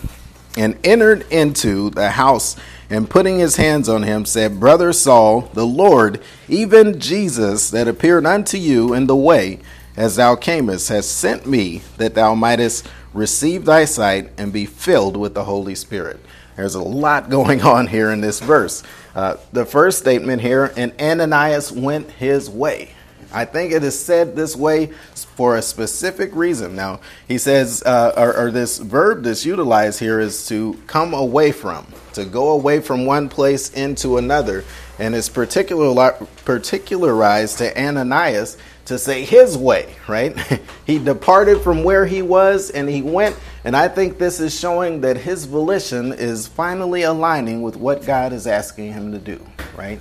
and 0.56 0.76
entered 0.84 1.26
into 1.30 1.90
the 1.90 2.10
house 2.10 2.56
and 2.90 3.10
putting 3.10 3.38
his 3.38 3.56
hands 3.56 3.88
on 3.88 4.02
him 4.02 4.24
said, 4.24 4.60
Brother 4.60 4.92
Saul, 4.92 5.42
the 5.54 5.66
Lord, 5.66 6.20
even 6.48 7.00
Jesus 7.00 7.70
that 7.70 7.88
appeared 7.88 8.26
unto 8.26 8.56
you 8.56 8.92
in 8.92 9.06
the 9.06 9.16
way 9.16 9.60
as 9.96 10.16
thou 10.16 10.36
camest, 10.36 10.88
has 10.88 11.08
sent 11.08 11.46
me 11.46 11.82
that 11.96 12.14
thou 12.14 12.34
mightest 12.34 12.86
receive 13.12 13.64
thy 13.64 13.84
sight 13.84 14.30
and 14.36 14.52
be 14.52 14.66
filled 14.66 15.16
with 15.16 15.34
the 15.34 15.44
Holy 15.44 15.74
Spirit. 15.74 16.20
There's 16.56 16.74
a 16.74 16.82
lot 16.82 17.30
going 17.30 17.62
on 17.62 17.86
here 17.86 18.10
in 18.10 18.20
this 18.20 18.40
verse. 18.40 18.82
Uh, 19.14 19.36
the 19.52 19.64
first 19.64 19.98
statement 20.00 20.42
here, 20.42 20.72
and 20.76 20.92
Ananias 21.00 21.70
went 21.70 22.10
his 22.12 22.50
way. 22.50 22.90
I 23.34 23.44
think 23.44 23.72
it 23.72 23.82
is 23.82 23.98
said 23.98 24.36
this 24.36 24.54
way 24.54 24.92
for 25.36 25.56
a 25.56 25.62
specific 25.62 26.34
reason. 26.34 26.76
Now, 26.76 27.00
he 27.26 27.38
says, 27.38 27.82
uh, 27.84 28.12
or, 28.16 28.36
or, 28.36 28.50
this 28.50 28.78
verb 28.78 29.24
that's 29.24 29.44
utilized 29.44 29.98
here 29.98 30.20
is 30.20 30.46
to 30.46 30.80
come 30.86 31.12
away 31.12 31.50
from, 31.50 31.86
to 32.12 32.24
go 32.24 32.50
away 32.50 32.80
from 32.80 33.04
one 33.04 33.28
place 33.28 33.72
into 33.72 34.16
another. 34.16 34.64
And 34.98 35.14
it's 35.14 35.28
particular, 35.28 36.12
particularized 36.44 37.58
to 37.58 37.76
Ananias 37.76 38.56
to 38.84 38.98
say 38.98 39.24
his 39.24 39.56
way, 39.58 39.96
right? 40.06 40.38
he 40.86 40.98
departed 40.98 41.62
from 41.62 41.82
where 41.82 42.06
he 42.06 42.22
was 42.22 42.70
and 42.70 42.88
he 42.88 43.02
went. 43.02 43.36
And 43.64 43.76
I 43.76 43.88
think 43.88 44.18
this 44.18 44.40
is 44.40 44.58
showing 44.58 45.00
that 45.00 45.16
his 45.16 45.46
volition 45.46 46.12
is 46.12 46.46
finally 46.46 47.02
aligning 47.02 47.62
with 47.62 47.76
what 47.76 48.04
God 48.04 48.32
is 48.32 48.46
asking 48.46 48.92
him 48.92 49.10
to 49.12 49.18
do, 49.18 49.44
right? 49.76 50.00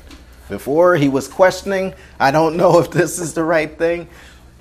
Before 0.50 0.96
he 0.96 1.10
was 1.10 1.28
questioning, 1.28 1.94
I 2.20 2.32
don't 2.32 2.58
know 2.58 2.80
if 2.80 2.92
this 2.92 3.20
is 3.20 3.34
the 3.34 3.44
right 3.44 3.78
thing. 3.78 4.08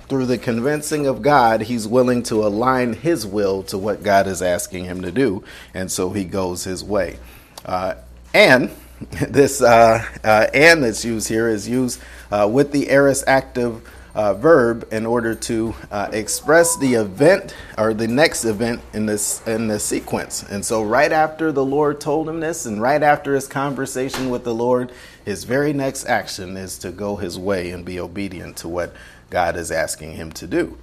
Through 0.07 0.25
the 0.25 0.37
convincing 0.37 1.07
of 1.07 1.21
God, 1.21 1.61
he's 1.61 1.87
willing 1.87 2.23
to 2.23 2.45
align 2.45 2.93
his 2.93 3.25
will 3.25 3.63
to 3.63 3.77
what 3.77 4.03
God 4.03 4.27
is 4.27 4.41
asking 4.41 4.85
him 4.85 5.01
to 5.01 5.11
do, 5.11 5.43
and 5.73 5.91
so 5.91 6.11
he 6.11 6.25
goes 6.25 6.65
his 6.65 6.83
way. 6.83 7.17
Uh, 7.65 7.95
and 8.33 8.69
this 9.29 9.61
uh, 9.61 10.05
uh, 10.23 10.47
and 10.53 10.83
that's 10.83 11.03
used 11.03 11.29
here 11.29 11.47
is 11.47 11.67
used 11.67 12.01
uh, 12.31 12.49
with 12.51 12.71
the 12.71 12.89
aorist 12.89 13.23
active 13.27 13.87
uh, 14.15 14.33
verb 14.33 14.87
in 14.91 15.05
order 15.05 15.33
to 15.33 15.73
uh, 15.91 16.09
express 16.11 16.77
the 16.77 16.93
event 16.93 17.55
or 17.77 17.93
the 17.93 18.07
next 18.07 18.45
event 18.45 18.81
in 18.93 19.05
this 19.05 19.45
in 19.47 19.67
the 19.67 19.79
sequence. 19.79 20.43
And 20.43 20.63
so, 20.63 20.83
right 20.83 21.11
after 21.11 21.51
the 21.51 21.65
Lord 21.65 21.99
told 21.99 22.29
him 22.29 22.39
this, 22.39 22.65
and 22.65 22.81
right 22.81 23.01
after 23.01 23.33
his 23.35 23.47
conversation 23.47 24.29
with 24.29 24.43
the 24.43 24.53
Lord, 24.53 24.91
his 25.25 25.43
very 25.43 25.73
next 25.73 26.05
action 26.05 26.57
is 26.57 26.77
to 26.79 26.91
go 26.91 27.15
his 27.15 27.37
way 27.39 27.71
and 27.71 27.85
be 27.85 27.99
obedient 27.99 28.57
to 28.57 28.67
what 28.67 28.93
God 29.29 29.55
is 29.55 29.71
asking 29.71 30.13
him 30.13 30.31
to 30.33 30.47
do. 30.47 30.77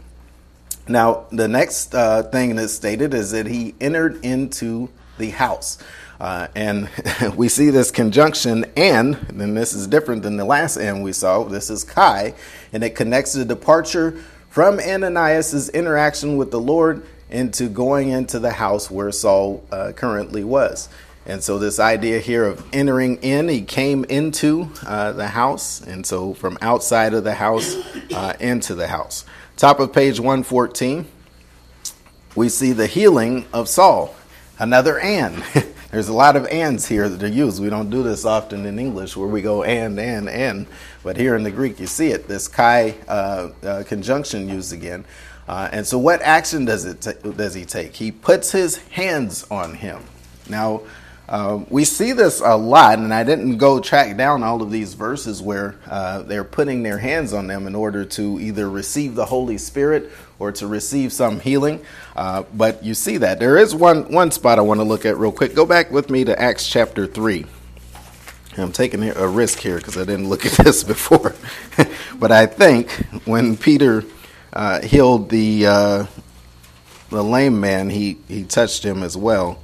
Now, 0.88 1.26
the 1.30 1.46
next 1.46 1.94
uh, 1.94 2.24
thing 2.24 2.56
that's 2.56 2.72
stated 2.72 3.14
is 3.14 3.30
that 3.30 3.46
he 3.46 3.74
entered 3.80 4.24
into 4.24 4.88
the 5.18 5.30
house. 5.30 5.78
Uh, 6.18 6.48
and 6.54 6.88
we 7.36 7.48
see 7.48 7.70
this 7.70 7.90
conjunction 7.90 8.66
and, 8.76 9.16
and 9.28 9.56
this 9.56 9.72
is 9.72 9.86
different 9.86 10.22
than 10.22 10.36
the 10.36 10.44
last 10.44 10.76
and 10.76 11.02
we 11.02 11.12
saw. 11.12 11.44
This 11.44 11.70
is 11.70 11.84
Kai, 11.84 12.34
and 12.72 12.82
it 12.82 12.94
connects 12.94 13.34
the 13.34 13.44
departure 13.44 14.22
from 14.48 14.80
Ananias' 14.80 15.68
interaction 15.70 16.36
with 16.36 16.50
the 16.50 16.60
Lord 16.60 17.06
into 17.30 17.68
going 17.68 18.08
into 18.08 18.38
the 18.38 18.50
house 18.50 18.90
where 18.90 19.12
Saul 19.12 19.64
uh, 19.70 19.92
currently 19.92 20.44
was. 20.44 20.88
And 21.26 21.42
so, 21.42 21.58
this 21.58 21.78
idea 21.78 22.18
here 22.18 22.44
of 22.44 22.66
entering 22.72 23.16
in, 23.18 23.48
he 23.48 23.60
came 23.62 24.04
into 24.04 24.70
uh, 24.86 25.12
the 25.12 25.28
house, 25.28 25.80
and 25.80 26.04
so 26.06 26.32
from 26.34 26.56
outside 26.62 27.12
of 27.12 27.24
the 27.24 27.34
house 27.34 27.76
uh, 28.14 28.34
into 28.40 28.74
the 28.74 28.88
house. 28.88 29.24
Top 29.56 29.80
of 29.80 29.92
page 29.92 30.18
114, 30.18 31.06
we 32.34 32.48
see 32.48 32.72
the 32.72 32.86
healing 32.86 33.44
of 33.52 33.68
Saul. 33.68 34.14
Another 34.58 34.98
and. 34.98 35.42
There's 35.90 36.08
a 36.08 36.12
lot 36.12 36.36
of 36.36 36.46
ands 36.46 36.86
here 36.86 37.08
that 37.08 37.22
are 37.22 37.28
used. 37.28 37.60
We 37.60 37.68
don't 37.68 37.90
do 37.90 38.02
this 38.04 38.24
often 38.24 38.64
in 38.64 38.78
English 38.78 39.16
where 39.16 39.28
we 39.28 39.42
go 39.42 39.64
and, 39.64 39.98
and, 39.98 40.28
and. 40.28 40.66
But 41.02 41.16
here 41.16 41.34
in 41.34 41.42
the 41.42 41.50
Greek, 41.50 41.80
you 41.80 41.86
see 41.86 42.08
it, 42.08 42.28
this 42.28 42.46
kai 42.46 42.94
uh, 43.08 43.50
uh, 43.62 43.82
conjunction 43.86 44.48
used 44.48 44.72
again. 44.72 45.04
Uh, 45.48 45.68
and 45.72 45.84
so, 45.84 45.98
what 45.98 46.22
action 46.22 46.64
does, 46.64 46.84
it 46.84 47.00
does 47.36 47.54
he 47.54 47.64
take? 47.64 47.96
He 47.96 48.12
puts 48.12 48.52
his 48.52 48.78
hands 48.88 49.46
on 49.50 49.74
him. 49.74 50.04
Now, 50.48 50.82
uh, 51.30 51.64
we 51.68 51.84
see 51.84 52.10
this 52.10 52.40
a 52.40 52.56
lot, 52.56 52.98
and 52.98 53.14
I 53.14 53.22
didn't 53.22 53.58
go 53.58 53.78
track 53.78 54.16
down 54.16 54.42
all 54.42 54.62
of 54.62 54.72
these 54.72 54.94
verses 54.94 55.40
where 55.40 55.76
uh, 55.86 56.22
they're 56.22 56.42
putting 56.42 56.82
their 56.82 56.98
hands 56.98 57.32
on 57.32 57.46
them 57.46 57.68
in 57.68 57.76
order 57.76 58.04
to 58.04 58.40
either 58.40 58.68
receive 58.68 59.14
the 59.14 59.26
Holy 59.26 59.56
Spirit 59.56 60.10
or 60.40 60.50
to 60.50 60.66
receive 60.66 61.12
some 61.12 61.38
healing. 61.38 61.84
Uh, 62.16 62.42
but 62.52 62.82
you 62.82 62.94
see 62.94 63.16
that. 63.18 63.38
There 63.38 63.56
is 63.56 63.76
one, 63.76 64.10
one 64.10 64.32
spot 64.32 64.58
I 64.58 64.62
want 64.62 64.80
to 64.80 64.84
look 64.84 65.06
at 65.06 65.18
real 65.18 65.30
quick. 65.30 65.54
Go 65.54 65.64
back 65.64 65.92
with 65.92 66.10
me 66.10 66.24
to 66.24 66.36
Acts 66.36 66.66
chapter 66.66 67.06
3. 67.06 67.46
I'm 68.56 68.72
taking 68.72 69.08
a 69.08 69.28
risk 69.28 69.60
here 69.60 69.76
because 69.76 69.96
I 69.96 70.04
didn't 70.04 70.28
look 70.28 70.44
at 70.44 70.52
this 70.64 70.82
before. 70.82 71.36
but 72.18 72.32
I 72.32 72.46
think 72.46 72.90
when 73.24 73.56
Peter 73.56 74.02
uh, 74.52 74.80
healed 74.80 75.30
the, 75.30 75.66
uh, 75.66 76.06
the 77.10 77.22
lame 77.22 77.60
man, 77.60 77.88
he, 77.88 78.18
he 78.26 78.42
touched 78.42 78.84
him 78.84 79.04
as 79.04 79.16
well. 79.16 79.60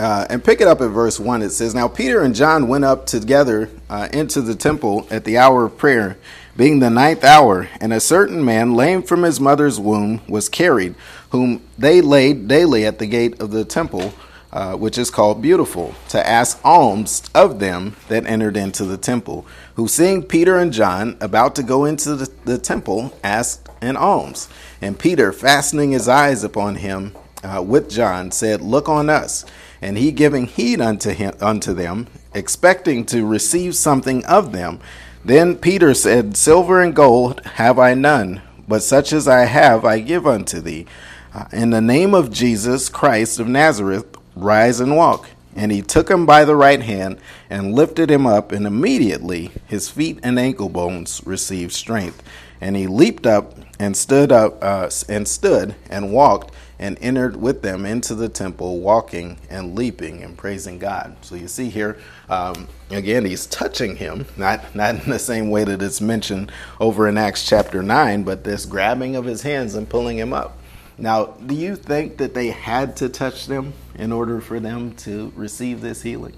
Uh, 0.00 0.26
and 0.30 0.42
pick 0.42 0.62
it 0.62 0.66
up 0.66 0.80
at 0.80 0.88
verse 0.88 1.20
1. 1.20 1.42
It 1.42 1.50
says, 1.50 1.74
Now 1.74 1.86
Peter 1.86 2.22
and 2.22 2.34
John 2.34 2.68
went 2.68 2.86
up 2.86 3.04
together 3.04 3.68
uh, 3.90 4.08
into 4.14 4.40
the 4.40 4.54
temple 4.54 5.06
at 5.10 5.24
the 5.24 5.36
hour 5.36 5.66
of 5.66 5.76
prayer, 5.76 6.16
being 6.56 6.78
the 6.78 6.88
ninth 6.88 7.22
hour, 7.22 7.68
and 7.82 7.92
a 7.92 8.00
certain 8.00 8.42
man, 8.42 8.74
lame 8.74 9.02
from 9.02 9.24
his 9.24 9.38
mother's 9.38 9.78
womb, 9.78 10.22
was 10.26 10.48
carried, 10.48 10.94
whom 11.32 11.62
they 11.76 12.00
laid 12.00 12.48
daily 12.48 12.86
at 12.86 12.98
the 12.98 13.06
gate 13.06 13.38
of 13.42 13.50
the 13.50 13.62
temple, 13.62 14.14
uh, 14.54 14.74
which 14.74 14.96
is 14.96 15.10
called 15.10 15.42
Beautiful, 15.42 15.94
to 16.08 16.26
ask 16.26 16.58
alms 16.64 17.22
of 17.34 17.60
them 17.60 17.94
that 18.08 18.24
entered 18.24 18.56
into 18.56 18.86
the 18.86 18.96
temple, 18.96 19.46
who 19.74 19.86
seeing 19.86 20.22
Peter 20.22 20.56
and 20.56 20.72
John 20.72 21.18
about 21.20 21.54
to 21.56 21.62
go 21.62 21.84
into 21.84 22.16
the, 22.16 22.32
the 22.46 22.56
temple, 22.56 23.12
asked 23.22 23.68
an 23.82 23.98
alms. 23.98 24.48
And 24.80 24.98
Peter, 24.98 25.30
fastening 25.30 25.90
his 25.90 26.08
eyes 26.08 26.42
upon 26.42 26.76
him 26.76 27.14
uh, 27.44 27.62
with 27.62 27.90
John, 27.90 28.30
said, 28.30 28.62
Look 28.62 28.88
on 28.88 29.10
us. 29.10 29.44
And 29.82 29.96
he 29.96 30.12
giving 30.12 30.46
heed 30.46 30.80
unto 30.80 31.10
him 31.10 31.34
unto 31.40 31.72
them, 31.72 32.06
expecting 32.34 33.04
to 33.06 33.26
receive 33.26 33.74
something 33.74 34.24
of 34.26 34.52
them. 34.52 34.80
Then 35.24 35.56
Peter 35.56 35.94
said, 35.94 36.36
Silver 36.36 36.80
and 36.80 36.94
gold 36.94 37.44
have 37.44 37.78
I 37.78 37.94
none, 37.94 38.42
but 38.68 38.82
such 38.82 39.12
as 39.12 39.28
I 39.28 39.44
have 39.44 39.84
I 39.84 40.00
give 40.00 40.26
unto 40.26 40.60
thee. 40.60 40.86
Uh, 41.34 41.44
in 41.52 41.70
the 41.70 41.80
name 41.80 42.14
of 42.14 42.32
Jesus 42.32 42.88
Christ 42.88 43.38
of 43.38 43.46
Nazareth, 43.46 44.06
rise 44.34 44.80
and 44.80 44.96
walk. 44.96 45.28
And 45.60 45.70
he 45.70 45.82
took 45.82 46.10
him 46.10 46.24
by 46.24 46.46
the 46.46 46.56
right 46.56 46.80
hand 46.80 47.18
and 47.50 47.74
lifted 47.74 48.10
him 48.10 48.26
up, 48.26 48.50
and 48.50 48.66
immediately 48.66 49.50
his 49.66 49.90
feet 49.90 50.18
and 50.22 50.38
ankle 50.38 50.70
bones 50.70 51.20
received 51.26 51.72
strength. 51.72 52.22
And 52.62 52.76
he 52.76 52.86
leaped 52.86 53.26
up 53.26 53.58
and 53.78 53.94
stood 53.94 54.32
up 54.32 54.56
uh, 54.64 54.88
and 55.06 55.28
stood 55.28 55.74
and 55.90 56.14
walked 56.14 56.54
and 56.78 56.96
entered 57.02 57.36
with 57.36 57.60
them 57.60 57.84
into 57.84 58.14
the 58.14 58.30
temple, 58.30 58.80
walking 58.80 59.36
and 59.50 59.74
leaping 59.74 60.22
and 60.22 60.34
praising 60.34 60.78
God. 60.78 61.14
So 61.20 61.34
you 61.34 61.46
see 61.46 61.68
here, 61.68 61.98
um, 62.30 62.66
again, 62.88 63.26
he's 63.26 63.44
touching 63.44 63.96
him, 63.96 64.24
not 64.38 64.74
not 64.74 64.94
in 64.94 65.10
the 65.10 65.18
same 65.18 65.50
way 65.50 65.64
that 65.64 65.82
it's 65.82 66.00
mentioned 66.00 66.50
over 66.80 67.06
in 67.06 67.18
Acts 67.18 67.46
chapter 67.46 67.82
nine, 67.82 68.22
but 68.22 68.44
this 68.44 68.64
grabbing 68.64 69.14
of 69.14 69.26
his 69.26 69.42
hands 69.42 69.74
and 69.74 69.86
pulling 69.86 70.16
him 70.16 70.32
up. 70.32 70.56
Now, 71.00 71.24
do 71.46 71.54
you 71.54 71.76
think 71.76 72.18
that 72.18 72.34
they 72.34 72.48
had 72.48 72.96
to 72.98 73.08
touch 73.08 73.46
them 73.46 73.72
in 73.94 74.12
order 74.12 74.40
for 74.40 74.60
them 74.60 74.94
to 74.96 75.32
receive 75.34 75.80
this 75.80 76.02
healing? 76.02 76.36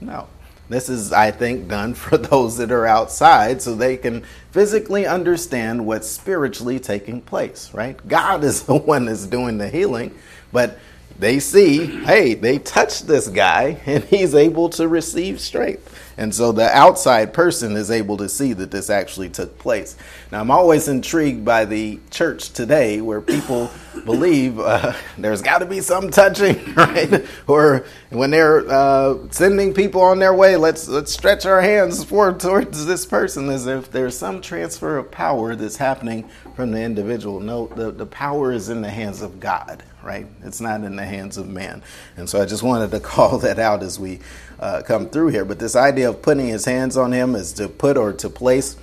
No. 0.00 0.28
This 0.70 0.88
is, 0.88 1.12
I 1.12 1.30
think, 1.30 1.68
done 1.68 1.94
for 1.94 2.16
those 2.16 2.56
that 2.56 2.72
are 2.72 2.86
outside 2.86 3.60
so 3.60 3.74
they 3.74 3.96
can 3.96 4.24
physically 4.50 5.06
understand 5.06 5.86
what's 5.86 6.08
spiritually 6.08 6.80
taking 6.80 7.20
place, 7.20 7.72
right? 7.74 7.96
God 8.08 8.44
is 8.44 8.62
the 8.64 8.76
one 8.76 9.04
that's 9.04 9.26
doing 9.26 9.58
the 9.58 9.68
healing, 9.68 10.14
but 10.52 10.78
they 11.18 11.38
see, 11.40 11.84
hey, 11.84 12.34
they 12.34 12.58
touched 12.58 13.06
this 13.06 13.28
guy 13.28 13.80
and 13.86 14.04
he's 14.04 14.34
able 14.34 14.70
to 14.70 14.88
receive 14.88 15.40
strength. 15.40 16.07
And 16.18 16.34
so 16.34 16.50
the 16.50 16.68
outside 16.76 17.32
person 17.32 17.76
is 17.76 17.92
able 17.92 18.16
to 18.16 18.28
see 18.28 18.52
that 18.52 18.72
this 18.72 18.90
actually 18.90 19.30
took 19.30 19.56
place. 19.60 19.96
Now, 20.32 20.40
I'm 20.40 20.50
always 20.50 20.88
intrigued 20.88 21.44
by 21.44 21.64
the 21.64 22.00
church 22.10 22.50
today 22.50 23.00
where 23.00 23.20
people 23.20 23.70
believe 24.04 24.58
uh, 24.58 24.94
there's 25.16 25.42
got 25.42 25.58
to 25.58 25.66
be 25.66 25.80
some 25.80 26.10
touching, 26.10 26.74
right? 26.74 27.24
Or 27.46 27.86
when 28.10 28.32
they're 28.32 28.68
uh, 28.68 29.28
sending 29.30 29.72
people 29.72 30.00
on 30.00 30.18
their 30.18 30.34
way, 30.34 30.56
let's 30.56 30.88
let's 30.88 31.12
stretch 31.12 31.46
our 31.46 31.60
hands 31.60 32.02
forward 32.02 32.40
towards 32.40 32.84
this 32.84 33.06
person 33.06 33.48
as 33.48 33.68
if 33.68 33.92
there's 33.92 34.18
some 34.18 34.40
transfer 34.40 34.98
of 34.98 35.12
power 35.12 35.54
that's 35.54 35.76
happening 35.76 36.28
from 36.56 36.72
the 36.72 36.80
individual. 36.82 37.38
No, 37.38 37.68
the, 37.68 37.92
the 37.92 38.06
power 38.06 38.50
is 38.50 38.70
in 38.70 38.82
the 38.82 38.90
hands 38.90 39.22
of 39.22 39.38
God, 39.38 39.84
right? 40.02 40.26
It's 40.42 40.60
not 40.60 40.84
in 40.84 40.96
the 40.96 41.04
hands 41.04 41.36
of 41.36 41.48
man. 41.48 41.82
And 42.16 42.28
so 42.28 42.40
I 42.40 42.46
just 42.46 42.62
wanted 42.62 42.90
to 42.92 43.00
call 43.14 43.38
that 43.38 43.58
out 43.58 43.82
as 43.82 43.98
we 43.98 44.20
uh, 44.60 44.82
come 44.82 45.08
through 45.08 45.28
here. 45.28 45.44
But 45.44 45.58
this 45.58 45.76
idea 45.76 46.10
of 46.10 46.22
putting 46.22 46.46
his 46.48 46.64
hands 46.64 46.96
on 46.96 47.12
him 47.12 47.34
is 47.34 47.52
to 47.54 47.68
put 47.68 47.96
or 47.96 48.12
to 48.14 48.30
place 48.30 48.76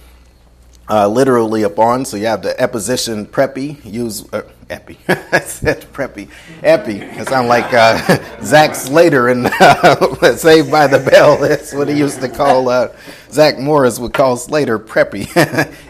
uh, 0.89 1.07
literally 1.07 1.63
upon. 1.63 2.05
So 2.05 2.17
you 2.17 2.27
have 2.27 2.41
the 2.41 2.53
preposition 2.57 3.25
preppy, 3.25 3.83
use 3.83 4.31
uh, 4.33 4.43
epi. 4.69 4.97
I 5.07 5.39
said 5.39 5.81
preppy, 5.93 6.29
epi. 6.63 6.97
It 6.97 7.27
sounds 7.27 7.47
like 7.47 7.73
uh, 7.73 8.19
Zach 8.43 8.75
Slater 8.75 9.29
in 9.29 9.45
uh, 9.45 10.35
Saved 10.35 10.71
by 10.71 10.87
the 10.87 10.99
Bell. 10.99 11.37
That's 11.37 11.73
what 11.73 11.87
he 11.87 11.97
used 11.97 12.21
to 12.21 12.29
call. 12.29 12.69
Uh, 12.69 12.95
Zach 13.31 13.59
Morris 13.59 13.99
would 13.99 14.13
call 14.13 14.37
Slater 14.37 14.79
preppy. 14.79 15.25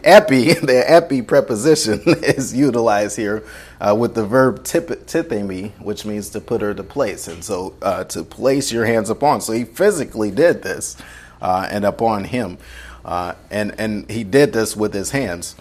epi, 0.04 0.54
the 0.54 0.84
epi 0.88 1.22
preposition 1.22 2.02
is 2.06 2.56
utilized 2.56 3.18
here 3.18 3.44
uh, 3.80 3.96
with 3.98 4.16
the 4.16 4.26
verb 4.26 4.64
tip, 4.64 4.88
tipemi, 5.06 5.72
which 5.82 6.06
means 6.06 6.30
to 6.32 6.42
put 6.42 6.64
or 6.64 6.74
to 6.74 6.84
place. 6.84 7.28
And 7.28 7.44
so 7.44 7.76
uh, 7.82 8.06
to 8.06 8.24
place 8.24 8.72
your 8.72 8.86
hands 8.86 9.10
upon. 9.10 9.42
So 9.42 9.54
he 9.54 9.64
physically 9.66 10.32
did 10.32 10.64
this 10.64 10.98
uh, 11.42 11.68
and 11.70 11.86
upon 11.86 12.24
him. 12.26 12.58
Uh, 13.06 13.36
and, 13.52 13.80
and 13.80 14.10
he 14.10 14.24
did 14.24 14.52
this 14.52 14.76
with 14.76 14.94
his 14.94 15.12
hands. 15.12 15.56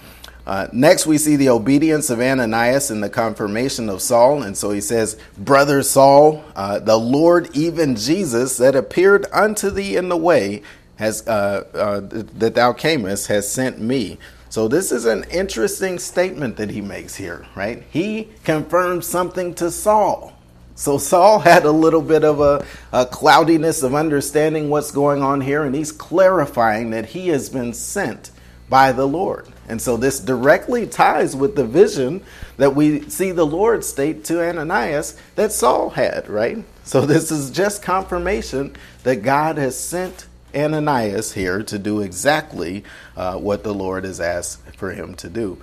Uh, 0.47 0.69
next, 0.73 1.07
we 1.07 1.17
see 1.17 1.37
the 1.37 1.51
obedience 1.51 2.11
of 2.11 2.21
Ananias 2.21 2.91
and 2.91 3.03
the 3.03 3.09
confirmation 3.09 3.89
of 3.89 4.03
Saul. 4.03 4.43
And 4.43 4.57
so 4.57 4.71
he 4.71 4.81
says, 4.81 5.19
Brother 5.39 5.83
Saul, 5.83 6.45
uh, 6.57 6.79
the 6.81 6.99
Lord, 6.99 7.55
even 7.55 7.97
Jesus, 7.97 8.57
that 8.57 8.75
appeared 8.75 9.27
unto 9.33 9.71
thee 9.71 9.97
in 9.97 10.09
the 10.09 10.17
way, 10.17 10.63
has 10.97 11.27
uh, 11.27 11.65
uh 11.75 12.01
that 12.39 12.55
thou 12.55 12.73
camest, 12.73 13.27
has 13.27 13.51
sent 13.51 13.81
me. 13.81 14.19
So 14.49 14.69
this 14.69 14.93
is 14.93 15.05
an 15.05 15.25
interesting 15.31 15.99
statement 15.99 16.57
that 16.59 16.71
he 16.71 16.81
makes 16.81 17.17
here, 17.17 17.47
right? 17.57 17.83
He 17.91 18.29
confirms 18.45 19.07
something 19.07 19.55
to 19.55 19.71
Saul. 19.71 20.34
So 20.77 20.99
Saul 20.99 21.39
had 21.39 21.65
a 21.65 21.71
little 21.71 22.03
bit 22.03 22.25
of 22.25 22.41
a, 22.41 22.67
a, 22.93 23.07
cloudiness 23.07 23.83
of 23.83 23.95
understanding 23.95 24.71
what's 24.71 24.91
going 24.91 25.23
on 25.23 25.41
here, 25.41 25.65
and 25.65 25.75
he's 25.75 25.93
clarifying 25.93 26.91
that 26.91 27.07
he 27.07 27.29
has 27.29 27.49
been 27.49 27.73
sent 27.73 28.33
by 28.69 28.91
the 28.93 29.07
Lord. 29.07 29.47
And 29.69 29.81
so 29.81 29.97
this 29.97 30.19
directly 30.19 30.87
ties 30.87 31.37
with 31.37 31.55
the 31.55 31.65
vision 31.65 32.23
that 32.57 32.75
we 32.75 33.09
see 33.09 33.31
the 33.31 33.47
Lord 33.47 33.85
state 33.85 34.25
to 34.25 34.47
Ananias 34.47 35.17
that 35.37 35.53
Saul 35.53 35.91
had, 35.91 36.29
right? 36.29 36.65
So 36.83 37.07
this 37.07 37.31
is 37.31 37.51
just 37.51 37.83
confirmation 37.83 38.75
that 39.05 39.23
God 39.23 39.59
has 39.59 39.79
sent 39.79 40.27
Ananias 40.55 41.33
here 41.33 41.63
to 41.63 41.79
do 41.79 42.01
exactly 42.01 42.85
uh, 43.17 43.39
what 43.39 43.65
the 43.65 43.75
Lord 43.75 44.05
has 44.05 44.21
asked 44.21 44.61
for 44.77 44.91
him 44.91 45.15
to 45.17 45.29
do 45.29 45.59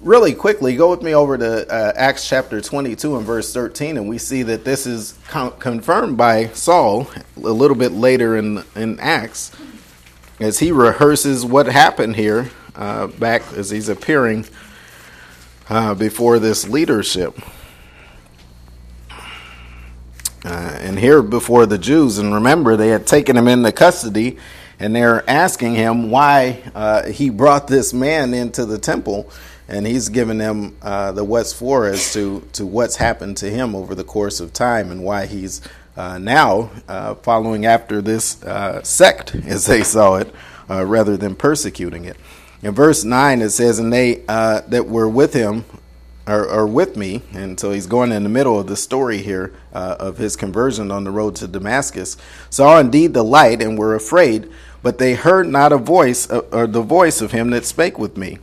really 0.00 0.34
quickly, 0.34 0.76
go 0.76 0.90
with 0.90 1.02
me 1.02 1.14
over 1.14 1.36
to 1.36 1.70
uh, 1.72 1.92
Acts 1.94 2.28
chapter 2.28 2.60
22 2.60 3.16
and 3.16 3.26
verse 3.26 3.52
13, 3.52 3.96
and 3.96 4.08
we 4.08 4.18
see 4.18 4.42
that 4.44 4.64
this 4.64 4.86
is 4.86 5.18
con- 5.28 5.52
confirmed 5.58 6.16
by 6.16 6.46
Saul 6.48 7.10
a 7.36 7.40
little 7.40 7.76
bit 7.76 7.92
later 7.92 8.36
in, 8.36 8.64
in 8.74 8.98
Acts 9.00 9.52
as 10.38 10.58
he 10.58 10.70
rehearses 10.70 11.44
what 11.44 11.66
happened 11.66 12.16
here 12.16 12.50
uh, 12.74 13.08
back 13.08 13.42
as 13.52 13.70
he's 13.70 13.88
appearing 13.88 14.46
uh, 15.68 15.94
before 15.94 16.38
this 16.38 16.66
leadership. 16.68 17.38
Uh, 20.42 20.78
and 20.80 20.98
here 20.98 21.20
before 21.20 21.66
the 21.66 21.76
Jews, 21.76 22.16
and 22.16 22.32
remember, 22.32 22.74
they 22.74 22.88
had 22.88 23.06
taken 23.06 23.36
him 23.36 23.46
into 23.46 23.70
custody 23.72 24.38
and 24.80 24.96
they're 24.96 25.28
asking 25.28 25.74
him 25.74 26.10
why 26.10 26.62
uh, 26.74 27.06
he 27.06 27.28
brought 27.28 27.68
this 27.68 27.92
man 27.92 28.32
into 28.32 28.64
the 28.64 28.78
temple 28.78 29.30
and 29.70 29.86
he's 29.86 30.08
given 30.08 30.38
them 30.38 30.76
uh, 30.82 31.12
the 31.12 31.24
what's 31.24 31.52
for 31.52 31.86
as 31.86 32.12
to, 32.12 32.40
to 32.52 32.66
what's 32.66 32.96
happened 32.96 33.36
to 33.38 33.48
him 33.48 33.74
over 33.74 33.94
the 33.94 34.04
course 34.04 34.40
of 34.40 34.52
time 34.52 34.90
and 34.90 35.04
why 35.04 35.26
he's 35.26 35.62
uh, 35.96 36.18
now 36.18 36.70
uh, 36.88 37.14
following 37.16 37.64
after 37.64 38.02
this 38.02 38.42
uh, 38.42 38.82
sect, 38.82 39.34
as 39.34 39.66
they 39.66 39.82
saw 39.82 40.16
it, 40.16 40.34
uh, 40.68 40.84
rather 40.84 41.16
than 41.16 41.36
persecuting 41.36 42.04
it. 42.04 42.16
In 42.62 42.74
verse 42.74 43.04
9, 43.04 43.42
it 43.42 43.50
says, 43.50 43.78
And 43.78 43.92
they 43.92 44.22
uh, 44.28 44.62
that 44.68 44.86
were 44.86 45.08
with 45.08 45.34
him 45.34 45.64
are, 46.26 46.48
are, 46.48 46.66
with 46.66 46.96
me, 46.96 47.22
and 47.32 47.58
so 47.58 47.70
he's 47.70 47.86
going 47.86 48.12
in 48.12 48.22
the 48.22 48.28
middle 48.28 48.58
of 48.58 48.66
the 48.66 48.76
story 48.76 49.18
here 49.18 49.54
of 49.72 50.18
his 50.18 50.36
conversion 50.36 50.90
on 50.90 51.04
the 51.04 51.10
road 51.10 51.34
to 51.36 51.48
Damascus, 51.48 52.16
saw 52.50 52.78
indeed 52.78 53.14
the 53.14 53.24
light 53.24 53.62
and 53.62 53.78
were 53.78 53.94
afraid, 53.94 54.48
but 54.82 54.98
they 54.98 55.14
heard 55.14 55.48
not 55.48 55.72
a 55.72 55.78
voice, 55.78 56.30
or 56.30 56.66
the 56.66 56.82
voice 56.82 57.20
of 57.20 57.32
him 57.32 57.50
that 57.50 57.64
spake 57.64 57.98
with 57.98 58.16
me. 58.16 58.38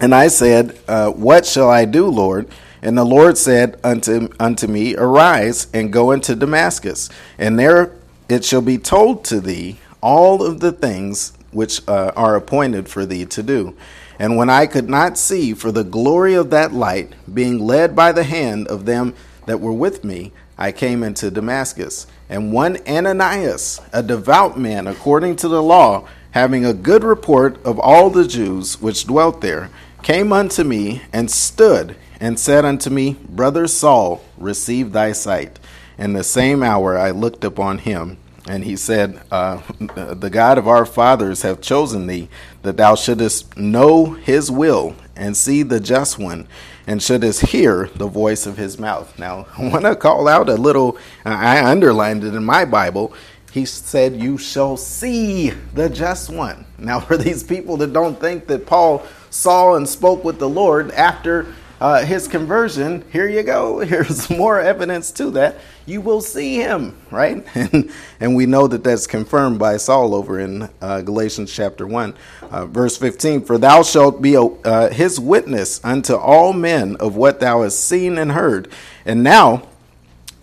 And 0.00 0.14
I 0.14 0.28
said, 0.28 0.78
uh, 0.86 1.10
What 1.10 1.46
shall 1.46 1.70
I 1.70 1.84
do, 1.84 2.06
Lord? 2.06 2.48
And 2.82 2.96
the 2.96 3.04
Lord 3.04 3.38
said 3.38 3.80
unto, 3.82 4.28
unto 4.38 4.66
me, 4.66 4.94
Arise 4.94 5.68
and 5.72 5.92
go 5.92 6.12
into 6.12 6.36
Damascus, 6.36 7.08
and 7.38 7.58
there 7.58 7.92
it 8.28 8.44
shall 8.44 8.60
be 8.60 8.78
told 8.78 9.24
to 9.24 9.40
thee 9.40 9.78
all 10.00 10.42
of 10.42 10.60
the 10.60 10.72
things 10.72 11.32
which 11.50 11.86
uh, 11.88 12.12
are 12.14 12.36
appointed 12.36 12.88
for 12.88 13.06
thee 13.06 13.24
to 13.24 13.42
do. 13.42 13.74
And 14.18 14.36
when 14.36 14.50
I 14.50 14.66
could 14.66 14.88
not 14.88 15.18
see 15.18 15.54
for 15.54 15.72
the 15.72 15.84
glory 15.84 16.34
of 16.34 16.50
that 16.50 16.72
light, 16.72 17.12
being 17.32 17.58
led 17.58 17.96
by 17.96 18.12
the 18.12 18.24
hand 18.24 18.68
of 18.68 18.84
them 18.84 19.14
that 19.46 19.60
were 19.60 19.72
with 19.72 20.04
me, 20.04 20.32
I 20.58 20.72
came 20.72 21.02
into 21.02 21.30
Damascus. 21.30 22.06
And 22.28 22.52
one 22.52 22.78
Ananias, 22.88 23.80
a 23.92 24.02
devout 24.02 24.58
man 24.58 24.86
according 24.86 25.36
to 25.36 25.48
the 25.48 25.62
law, 25.62 26.08
having 26.32 26.64
a 26.64 26.74
good 26.74 27.04
report 27.04 27.62
of 27.64 27.78
all 27.78 28.10
the 28.10 28.26
Jews 28.26 28.80
which 28.80 29.06
dwelt 29.06 29.40
there, 29.40 29.70
came 30.02 30.32
unto 30.32 30.64
me 30.64 31.02
and 31.12 31.30
stood 31.30 31.96
and 32.20 32.38
said 32.38 32.64
unto 32.64 32.90
me, 32.90 33.16
Brother 33.28 33.66
Saul, 33.66 34.22
receive 34.38 34.92
thy 34.92 35.12
sight. 35.12 35.58
In 35.98 36.12
the 36.12 36.24
same 36.24 36.62
hour 36.62 36.96
I 36.96 37.10
looked 37.10 37.44
upon 37.44 37.78
him, 37.78 38.18
and 38.48 38.64
he 38.64 38.76
said, 38.76 39.20
uh, 39.30 39.60
The 39.78 40.30
God 40.30 40.58
of 40.58 40.68
our 40.68 40.86
fathers 40.86 41.42
have 41.42 41.60
chosen 41.60 42.06
thee, 42.06 42.28
that 42.62 42.76
thou 42.76 42.94
shouldest 42.94 43.56
know 43.56 44.12
his 44.12 44.50
will 44.50 44.94
and 45.16 45.36
see 45.36 45.62
the 45.62 45.80
just 45.80 46.18
one, 46.18 46.46
and 46.86 47.02
shouldest 47.02 47.46
hear 47.46 47.90
the 47.96 48.06
voice 48.06 48.46
of 48.46 48.56
his 48.56 48.78
mouth. 48.78 49.18
Now, 49.18 49.46
I 49.58 49.68
want 49.68 49.84
to 49.84 49.96
call 49.96 50.28
out 50.28 50.48
a 50.48 50.54
little, 50.54 50.98
I 51.24 51.64
underlined 51.64 52.24
it 52.24 52.34
in 52.34 52.44
my 52.44 52.64
Bible 52.64 53.14
he 53.56 53.64
said, 53.64 54.20
You 54.20 54.36
shall 54.36 54.76
see 54.76 55.48
the 55.72 55.88
just 55.88 56.28
one. 56.28 56.66
Now, 56.76 57.00
for 57.08 57.16
these 57.16 57.42
people 57.42 57.78
that 57.78 57.92
don't 57.92 58.20
think 58.20 58.46
that 58.48 58.66
Paul 58.66 59.02
saw 59.36 59.74
and 59.74 59.86
spoke 59.88 60.24
with 60.24 60.38
the 60.38 60.48
Lord 60.48 60.90
after 60.92 61.54
uh, 61.78 62.02
his 62.04 62.26
conversion, 62.26 63.04
here 63.12 63.28
you 63.28 63.42
go. 63.42 63.78
Here's 63.86 64.30
more 64.30 64.58
evidence 64.58 65.10
to 65.12 65.30
that. 65.32 65.56
You 65.84 66.00
will 66.00 66.22
see 66.22 66.56
him, 66.56 66.96
right? 67.10 67.46
And, 67.54 67.90
and 68.18 68.34
we 68.34 68.46
know 68.46 68.66
that 68.66 68.82
that's 68.82 69.06
confirmed 69.06 69.58
by 69.58 69.76
Saul 69.76 70.14
over 70.14 70.40
in 70.40 70.68
uh, 70.80 71.02
Galatians 71.02 71.52
chapter 71.52 71.86
1, 71.86 72.14
uh, 72.50 72.66
verse 72.66 72.96
15. 72.96 73.44
For 73.44 73.58
thou 73.58 73.82
shalt 73.82 74.22
be 74.22 74.34
a, 74.34 74.42
uh, 74.42 74.90
his 74.90 75.20
witness 75.20 75.84
unto 75.84 76.14
all 76.14 76.52
men 76.52 76.96
of 76.96 77.16
what 77.16 77.40
thou 77.40 77.62
hast 77.62 77.80
seen 77.80 78.16
and 78.16 78.32
heard. 78.32 78.68
And 79.04 79.22
now, 79.22 79.68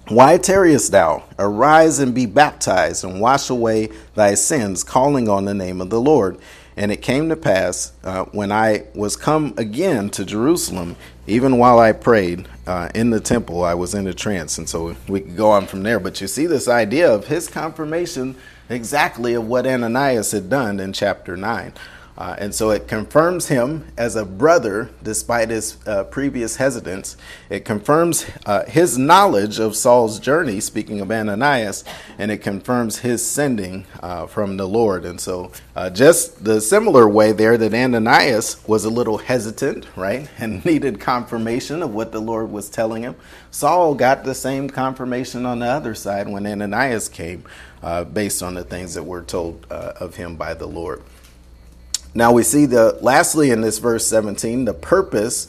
why 0.10 0.38
tarriest 0.38 0.91
thou? 0.91 1.23
Arise 1.39 1.99
and 1.99 2.13
be 2.13 2.25
baptized, 2.25 3.06
and 3.06 3.21
wash 3.21 3.49
away 3.49 3.89
thy 4.15 4.36
sins, 4.36 4.84
calling 4.84 5.29
on 5.29 5.45
the 5.45 5.53
name 5.53 5.82
of 5.82 5.89
the 5.89 6.01
Lord. 6.01 6.38
And 6.75 6.91
it 6.91 7.01
came 7.01 7.29
to 7.29 7.36
pass, 7.36 7.93
uh, 8.03 8.25
when 8.25 8.51
I 8.51 8.86
was 8.95 9.15
come 9.15 9.53
again 9.57 10.09
to 10.12 10.25
Jerusalem, 10.25 10.95
even 11.27 11.57
while 11.57 11.79
I 11.79 11.91
prayed 11.91 12.47
uh, 12.65 12.89
in 12.95 13.12
the 13.12 13.19
temple, 13.19 13.63
I 13.63 13.75
was 13.75 13.93
in 13.93 14.07
a 14.07 14.13
trance. 14.13 14.57
And 14.57 14.67
so 14.67 14.95
we 15.07 15.21
could 15.21 15.38
go 15.38 15.51
on 15.51 15.67
from 15.67 15.83
there. 15.83 15.99
But 15.99 16.19
you 16.19 16.27
see 16.27 16.47
this 16.47 16.67
idea 16.67 17.12
of 17.12 17.27
his 17.27 17.47
confirmation 17.47 18.36
exactly 18.69 19.33
of 19.33 19.47
what 19.47 19.67
Ananias 19.67 20.31
had 20.31 20.49
done 20.49 20.79
in 20.79 20.93
chapter 20.93 21.38
9. 21.38 21.73
Uh, 22.17 22.36
and 22.38 22.54
so 22.54 22.69
it 22.69 22.88
confirms 22.88 23.47
him 23.47 23.86
as 23.97 24.15
a 24.15 24.23
brother 24.23 24.89
despite 25.02 25.49
his 25.49 25.78
uh, 25.88 26.04
previous 26.06 26.58
hesitance. 26.58 27.17
It 27.49 27.65
confirms 27.65 28.30
uh, 28.45 28.65
his 28.65 28.97
knowledge 28.97 29.60
of 29.60 29.76
Saul's 29.76 30.19
journey, 30.19 30.60
speaking 30.60 31.02
of 31.02 31.12
Ananias, 31.12 31.84
and 32.19 32.30
it 32.30 32.38
confirms 32.38 32.99
his 32.99 33.26
sending 33.26 33.86
uh, 34.02 34.28
from 34.28 34.58
the 34.58 34.67
Lord. 34.67 35.06
And 35.06 35.19
so, 35.19 35.52
uh, 35.76 35.89
just 35.89 36.43
the 36.43 36.62
similar 36.62 37.10
way 37.10 37.32
there 37.32 37.58
that 37.58 37.73
Ananias 37.73 38.65
was 38.67 38.86
a 38.86 38.89
little 38.91 39.17
hesitant, 39.17 39.88
right, 39.95 40.30
and 40.38 40.63
needed 40.65 40.99
confirmation 40.99 41.82
of 41.82 41.93
what 41.93 42.12
the 42.12 42.21
Lord 42.21 42.52
was 42.52 42.69
telling 42.69 43.02
him, 43.02 43.15
Saul 43.49 43.95
got 43.95 44.23
the 44.23 44.36
same 44.36 44.69
confirmation 44.69 45.45
on 45.45 45.60
the 45.60 45.65
other 45.67 45.95
side 45.95 46.28
when 46.28 46.45
Ananias 46.45 47.10
came, 47.10 47.43
uh, 47.82 48.04
based 48.04 48.43
on 48.43 48.54
the 48.54 48.63
things 48.63 48.93
that 48.93 49.04
were 49.04 49.23
told 49.23 49.65
of 49.69 50.15
him 50.15 50.36
by 50.36 50.54
the 50.54 50.67
Lord. 50.67 51.02
Now 52.15 52.32
we 52.32 52.43
see 52.43 52.65
the 52.65 52.97
lastly 53.02 53.52
in 53.52 53.62
this 53.62 53.80
verse 53.80 54.06
17 54.08 54.65
the 54.65 54.73
purpose 54.73 55.47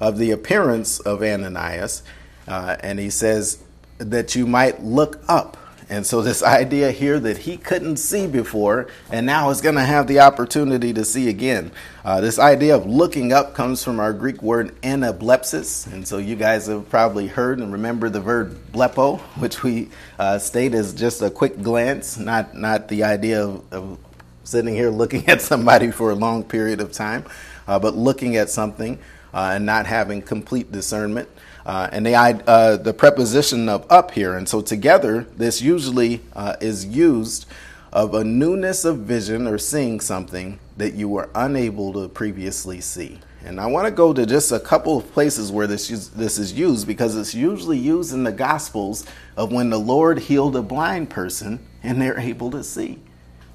of 0.00 0.18
the 0.18 0.30
appearance 0.30 0.98
of 1.00 1.22
Ananias, 1.22 2.02
uh, 2.48 2.76
and 2.80 2.98
he 2.98 3.10
says 3.10 3.62
that 3.98 4.34
you 4.34 4.46
might 4.46 4.82
look 4.82 5.20
up 5.28 5.56
And 5.88 6.04
so, 6.06 6.20
this 6.20 6.42
idea 6.60 6.90
here 6.90 7.20
that 7.20 7.38
he 7.38 7.56
couldn't 7.56 7.98
see 7.98 8.26
before 8.26 8.88
and 9.10 9.24
now 9.26 9.50
is 9.50 9.60
going 9.60 9.76
to 9.76 9.84
have 9.84 10.06
the 10.06 10.20
opportunity 10.20 10.92
to 10.92 11.04
see 11.04 11.28
again. 11.28 11.70
Uh, 12.04 12.20
this 12.20 12.38
idea 12.38 12.74
of 12.76 12.86
looking 12.86 13.32
up 13.32 13.54
comes 13.54 13.82
from 13.84 14.00
our 14.00 14.12
Greek 14.12 14.42
word 14.42 14.80
anablepsis. 14.82 15.92
And 15.92 16.06
so, 16.06 16.18
you 16.18 16.36
guys 16.36 16.66
have 16.66 16.88
probably 16.88 17.28
heard 17.28 17.58
and 17.60 17.72
remember 17.72 18.08
the 18.08 18.20
verb 18.20 18.58
blepo, 18.72 19.20
which 19.40 19.62
we 19.62 19.88
uh, 20.18 20.38
state 20.38 20.74
as 20.74 20.92
just 20.92 21.22
a 21.22 21.30
quick 21.30 21.62
glance, 21.62 22.16
not, 22.18 22.56
not 22.56 22.88
the 22.88 23.04
idea 23.04 23.44
of, 23.44 23.72
of 23.72 23.98
sitting 24.46 24.74
here 24.74 24.90
looking 24.90 25.28
at 25.28 25.42
somebody 25.42 25.90
for 25.90 26.10
a 26.10 26.14
long 26.14 26.44
period 26.44 26.80
of 26.80 26.92
time, 26.92 27.24
uh, 27.66 27.78
but 27.78 27.96
looking 27.96 28.36
at 28.36 28.48
something 28.48 28.98
uh, 29.34 29.52
and 29.54 29.66
not 29.66 29.86
having 29.86 30.22
complete 30.22 30.70
discernment. 30.72 31.28
Uh, 31.66 31.88
and 31.90 32.06
the, 32.06 32.14
uh, 32.14 32.76
the 32.76 32.94
preposition 32.94 33.68
of 33.68 33.84
up 33.90 34.12
here. 34.12 34.36
And 34.36 34.48
so 34.48 34.60
together, 34.60 35.26
this 35.36 35.60
usually 35.60 36.20
uh, 36.34 36.54
is 36.60 36.86
used 36.86 37.46
of 37.92 38.14
a 38.14 38.22
newness 38.22 38.84
of 38.84 38.98
vision 38.98 39.48
or 39.48 39.58
seeing 39.58 39.98
something 39.98 40.60
that 40.76 40.94
you 40.94 41.08
were 41.08 41.28
unable 41.34 41.92
to 41.94 42.08
previously 42.08 42.80
see. 42.80 43.18
And 43.44 43.60
I 43.60 43.66
want 43.66 43.86
to 43.86 43.90
go 43.90 44.12
to 44.12 44.26
just 44.26 44.52
a 44.52 44.60
couple 44.60 44.96
of 44.96 45.10
places 45.12 45.50
where 45.50 45.66
this, 45.66 45.88
this 46.10 46.38
is 46.38 46.52
used 46.52 46.86
because 46.86 47.16
it's 47.16 47.34
usually 47.34 47.78
used 47.78 48.12
in 48.12 48.22
the 48.22 48.32
Gospels 48.32 49.04
of 49.36 49.52
when 49.52 49.70
the 49.70 49.78
Lord 49.78 50.18
healed 50.18 50.54
a 50.56 50.62
blind 50.62 51.10
person 51.10 51.64
and 51.82 52.00
they're 52.00 52.18
able 52.18 52.50
to 52.52 52.62
see. 52.62 53.00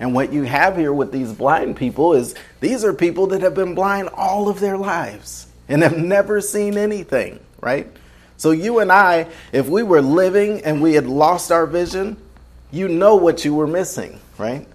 And 0.01 0.15
what 0.15 0.33
you 0.33 0.41
have 0.41 0.77
here 0.77 0.91
with 0.91 1.11
these 1.11 1.31
blind 1.31 1.75
people 1.77 2.15
is 2.15 2.33
these 2.59 2.83
are 2.83 2.91
people 2.91 3.27
that 3.27 3.41
have 3.43 3.53
been 3.53 3.75
blind 3.75 4.09
all 4.09 4.49
of 4.49 4.59
their 4.59 4.75
lives 4.75 5.45
and 5.69 5.83
have 5.83 5.95
never 5.95 6.41
seen 6.41 6.75
anything, 6.75 7.39
right? 7.61 7.87
So, 8.35 8.49
you 8.49 8.79
and 8.79 8.91
I, 8.91 9.27
if 9.51 9.69
we 9.69 9.83
were 9.83 10.01
living 10.01 10.61
and 10.65 10.81
we 10.81 10.95
had 10.95 11.05
lost 11.05 11.51
our 11.51 11.67
vision, 11.67 12.17
you 12.71 12.87
know 12.87 13.15
what 13.15 13.45
you 13.45 13.53
were 13.53 13.67
missing, 13.67 14.19
right? 14.39 14.67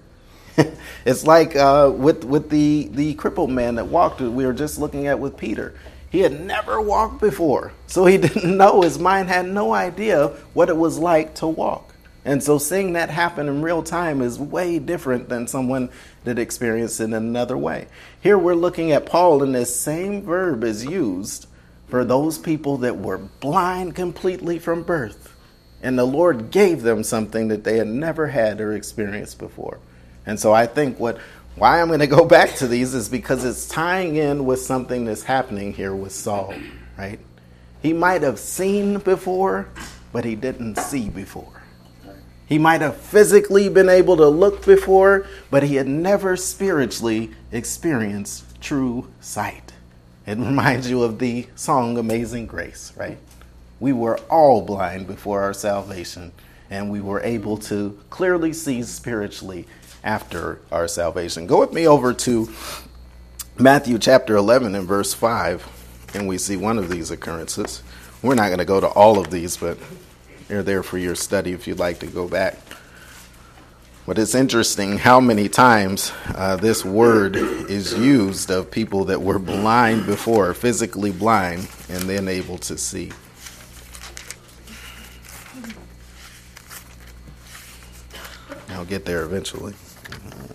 it's 1.04 1.26
like 1.26 1.56
uh, 1.56 1.90
with, 1.92 2.22
with 2.22 2.48
the, 2.48 2.88
the 2.92 3.14
crippled 3.14 3.50
man 3.50 3.74
that 3.74 3.88
walked, 3.88 4.20
we 4.20 4.46
were 4.46 4.52
just 4.52 4.78
looking 4.78 5.08
at 5.08 5.18
with 5.18 5.36
Peter. 5.36 5.74
He 6.08 6.20
had 6.20 6.40
never 6.40 6.80
walked 6.80 7.20
before, 7.20 7.72
so 7.88 8.06
he 8.06 8.16
didn't 8.18 8.56
know, 8.56 8.82
his 8.82 9.00
mind 9.00 9.28
had 9.28 9.46
no 9.48 9.74
idea 9.74 10.28
what 10.54 10.68
it 10.68 10.76
was 10.76 11.00
like 11.00 11.34
to 11.36 11.48
walk. 11.48 11.95
And 12.26 12.42
so 12.42 12.58
seeing 12.58 12.94
that 12.94 13.08
happen 13.08 13.48
in 13.48 13.62
real 13.62 13.84
time 13.84 14.20
is 14.20 14.36
way 14.36 14.80
different 14.80 15.28
than 15.28 15.46
someone 15.46 15.90
that 16.24 16.40
experienced 16.40 17.00
it 17.00 17.04
in 17.04 17.14
another 17.14 17.56
way. 17.56 17.86
Here 18.20 18.36
we're 18.36 18.56
looking 18.56 18.90
at 18.90 19.06
Paul, 19.06 19.44
and 19.44 19.54
this 19.54 19.78
same 19.78 20.22
verb 20.22 20.64
is 20.64 20.84
used 20.84 21.46
for 21.86 22.04
those 22.04 22.36
people 22.36 22.78
that 22.78 22.98
were 22.98 23.18
blind 23.18 23.94
completely 23.94 24.58
from 24.58 24.82
birth. 24.82 25.36
And 25.80 25.96
the 25.96 26.04
Lord 26.04 26.50
gave 26.50 26.82
them 26.82 27.04
something 27.04 27.46
that 27.46 27.62
they 27.62 27.78
had 27.78 27.86
never 27.86 28.26
had 28.26 28.60
or 28.60 28.72
experienced 28.72 29.38
before. 29.38 29.78
And 30.26 30.40
so 30.40 30.52
I 30.52 30.66
think 30.66 30.98
what 30.98 31.18
why 31.54 31.80
I'm 31.80 31.86
going 31.86 32.00
to 32.00 32.08
go 32.08 32.24
back 32.28 32.56
to 32.56 32.66
these 32.66 32.92
is 32.92 33.08
because 33.08 33.44
it's 33.44 33.68
tying 33.68 34.16
in 34.16 34.44
with 34.44 34.60
something 34.60 35.04
that's 35.04 35.22
happening 35.22 35.72
here 35.72 35.94
with 35.94 36.10
Saul, 36.10 36.54
right? 36.98 37.20
He 37.82 37.92
might 37.92 38.22
have 38.22 38.40
seen 38.40 38.98
before, 38.98 39.68
but 40.12 40.24
he 40.24 40.34
didn't 40.34 40.76
see 40.76 41.08
before. 41.08 41.55
He 42.46 42.58
might 42.58 42.80
have 42.80 42.96
physically 42.96 43.68
been 43.68 43.88
able 43.88 44.16
to 44.16 44.28
look 44.28 44.64
before, 44.64 45.26
but 45.50 45.64
he 45.64 45.74
had 45.76 45.88
never 45.88 46.36
spiritually 46.36 47.32
experienced 47.50 48.60
true 48.60 49.08
sight. 49.20 49.72
It 50.26 50.38
reminds 50.38 50.88
you 50.88 51.02
of 51.02 51.18
the 51.18 51.48
song 51.56 51.98
Amazing 51.98 52.46
Grace, 52.46 52.92
right? 52.96 53.18
We 53.80 53.92
were 53.92 54.18
all 54.30 54.62
blind 54.62 55.06
before 55.06 55.42
our 55.42 55.52
salvation, 55.52 56.32
and 56.70 56.90
we 56.90 57.00
were 57.00 57.20
able 57.20 57.58
to 57.58 57.98
clearly 58.10 58.52
see 58.52 58.82
spiritually 58.84 59.66
after 60.04 60.60
our 60.70 60.86
salvation. 60.86 61.46
Go 61.46 61.60
with 61.60 61.72
me 61.72 61.86
over 61.86 62.14
to 62.14 62.48
Matthew 63.58 63.98
chapter 63.98 64.36
11 64.36 64.74
and 64.74 64.86
verse 64.86 65.12
5, 65.12 66.10
and 66.14 66.28
we 66.28 66.38
see 66.38 66.56
one 66.56 66.78
of 66.78 66.88
these 66.88 67.10
occurrences. 67.10 67.82
We're 68.22 68.36
not 68.36 68.46
going 68.46 68.58
to 68.58 68.64
go 68.64 68.80
to 68.80 68.86
all 68.86 69.18
of 69.18 69.30
these, 69.30 69.56
but 69.56 69.78
they're 70.48 70.62
there 70.62 70.82
for 70.82 70.98
your 70.98 71.14
study 71.14 71.52
if 71.52 71.66
you'd 71.66 71.78
like 71.78 72.00
to 72.00 72.06
go 72.06 72.28
back. 72.28 72.58
But 74.06 74.18
it's 74.18 74.36
interesting 74.36 74.98
how 74.98 75.18
many 75.18 75.48
times 75.48 76.12
uh, 76.28 76.54
this 76.54 76.84
word 76.84 77.34
is 77.34 77.92
used 77.92 78.52
of 78.52 78.70
people 78.70 79.06
that 79.06 79.20
were 79.20 79.40
blind 79.40 80.06
before, 80.06 80.54
physically 80.54 81.10
blind, 81.10 81.68
and 81.88 82.02
then 82.04 82.28
able 82.28 82.58
to 82.58 82.78
see. 82.78 83.10
I'll 88.68 88.84
get 88.84 89.04
there 89.06 89.24
eventually. 89.24 89.74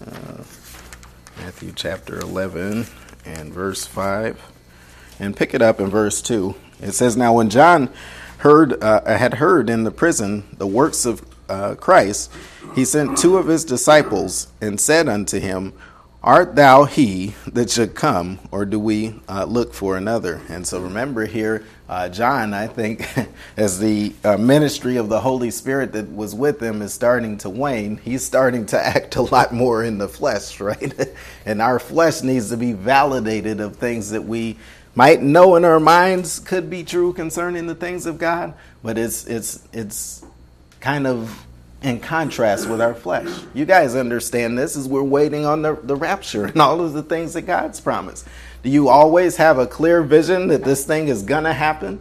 Uh, 0.06 0.44
Matthew 1.38 1.74
chapter 1.76 2.20
11 2.20 2.86
and 3.26 3.54
verse 3.54 3.86
5. 3.86 4.42
And 5.20 5.36
pick 5.36 5.54
it 5.54 5.62
up 5.62 5.82
in 5.82 5.88
verse 5.88 6.22
2. 6.22 6.56
It 6.82 6.94
says, 6.94 7.18
Now 7.18 7.34
when 7.34 7.50
John 7.50 7.90
heard, 8.42 8.84
uh, 8.84 9.06
had 9.06 9.36
heard 9.36 9.70
in 9.70 9.84
the 9.84 9.92
prison 9.92 10.44
the 10.58 10.68
works 10.68 11.06
of 11.06 11.24
uh, 11.48 11.76
Christ, 11.76 12.32
he 12.76 12.86
sent 12.86 13.18
two 13.18 13.38
of 13.38 13.48
his 13.48 13.64
disciples 13.64 14.48
and 14.60 14.80
said 14.80 15.08
unto 15.08 15.40
him, 15.40 15.74
Art 16.24 16.56
thou 16.56 16.84
he 16.84 17.34
that 17.48 17.72
should 17.72 17.96
come, 17.96 18.38
or 18.52 18.64
do 18.64 18.80
we 18.80 19.20
uh, 19.28 19.46
look 19.46 19.74
for 19.74 19.98
another? 19.98 20.40
And 20.50 20.68
so 20.68 20.80
remember 20.80 21.26
here, 21.26 21.66
uh, 21.90 22.10
John, 22.10 22.54
I 22.54 22.68
think, 22.68 23.08
as 23.58 23.80
the 23.80 24.14
uh, 24.24 24.38
ministry 24.38 24.98
of 24.98 25.10
the 25.10 25.20
Holy 25.20 25.50
Spirit 25.50 25.94
that 25.94 26.12
was 26.12 26.36
with 26.36 26.62
him 26.62 26.84
is 26.84 26.94
starting 26.94 27.38
to 27.40 27.50
wane, 27.50 27.98
he's 27.98 28.24
starting 28.24 28.68
to 28.68 28.80
act 28.86 29.16
a 29.16 29.24
lot 29.24 29.52
more 29.52 29.84
in 29.84 29.98
the 29.98 30.08
flesh, 30.08 30.60
right? 30.60 30.94
and 31.46 31.62
our 31.62 31.80
flesh 31.80 32.22
needs 32.22 32.50
to 32.50 32.58
be 32.58 32.74
validated 32.74 33.60
of 33.60 33.78
things 33.78 34.12
that 34.12 34.24
we 34.24 34.58
might 34.96 35.22
know 35.22 35.56
in 35.56 35.66
our 35.66 35.80
minds 35.80 36.40
could 36.40 36.70
be 36.70 36.84
true 36.84 37.14
concerning 37.14 37.68
the 37.68 37.76
things 37.76 38.06
of 38.06 38.18
God, 38.18 38.54
but 38.84 38.98
it's 38.98 39.26
it's 39.26 39.68
it's 39.72 40.26
kind 40.80 41.08
of 41.08 41.46
in 41.82 42.00
contrast 42.00 42.70
with 42.70 42.82
our 42.82 42.94
flesh. 42.94 43.28
You 43.54 43.66
guys 43.66 43.96
understand 43.96 44.58
this 44.58 44.76
as 44.76 44.88
we're 44.88 45.02
waiting 45.02 45.46
on 45.46 45.62
the, 45.64 45.74
the 45.82 45.96
rapture 45.96 46.46
and 46.46 46.62
all 46.62 46.82
of 46.82 46.94
the 46.94 47.04
things 47.04 47.34
that 47.34 47.44
God's 47.44 47.80
promised. 47.80 48.28
Do 48.64 48.70
you 48.70 48.90
always 48.90 49.38
have 49.38 49.58
a 49.58 49.66
clear 49.66 50.04
vision 50.04 50.48
that 50.50 50.64
this 50.64 50.86
thing 50.86 51.08
is 51.08 51.24
to 51.46 51.54
happen? 51.54 52.00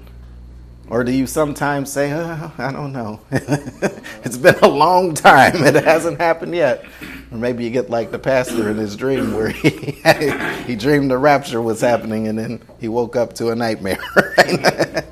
Or 0.90 1.04
do 1.04 1.12
you 1.12 1.28
sometimes 1.28 1.92
say, 1.92 2.12
oh, 2.12 2.52
I 2.58 2.72
don't 2.72 2.92
know. 2.92 3.20
it's 3.30 4.36
been 4.36 4.56
a 4.56 4.68
long 4.68 5.14
time. 5.14 5.62
It 5.62 5.76
hasn't 5.84 6.18
happened 6.20 6.52
yet. 6.52 6.84
Or 7.30 7.38
maybe 7.38 7.62
you 7.62 7.70
get 7.70 7.90
like 7.90 8.10
the 8.10 8.18
pastor 8.18 8.68
in 8.68 8.76
his 8.76 8.96
dream 8.96 9.32
where 9.32 9.50
he, 9.50 9.70
he 10.66 10.74
dreamed 10.74 11.12
the 11.12 11.18
rapture 11.18 11.62
was 11.62 11.80
happening 11.80 12.26
and 12.26 12.36
then 12.36 12.60
he 12.80 12.88
woke 12.88 13.14
up 13.14 13.34
to 13.34 13.50
a 13.50 13.54
nightmare. 13.54 14.00
Right? 14.40 15.04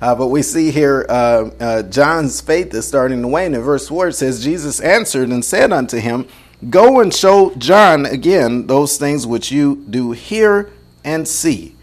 Uh, 0.00 0.14
but 0.14 0.26
we 0.28 0.42
see 0.42 0.70
here 0.70 1.06
uh, 1.08 1.50
uh, 1.58 1.82
John's 1.84 2.40
faith 2.40 2.74
is 2.74 2.86
starting 2.86 3.22
to 3.22 3.28
wane. 3.28 3.54
In 3.54 3.60
verse 3.62 3.88
4, 3.88 4.08
it 4.08 4.12
says, 4.12 4.44
Jesus 4.44 4.78
answered 4.80 5.30
and 5.30 5.44
said 5.44 5.72
unto 5.72 5.98
him, 5.98 6.28
Go 6.68 7.00
and 7.00 7.14
show 7.14 7.54
John 7.56 8.04
again 8.04 8.66
those 8.66 8.98
things 8.98 9.26
which 9.26 9.50
you 9.50 9.84
do 9.88 10.12
hear 10.12 10.70
and 11.04 11.26
see. 11.26 11.74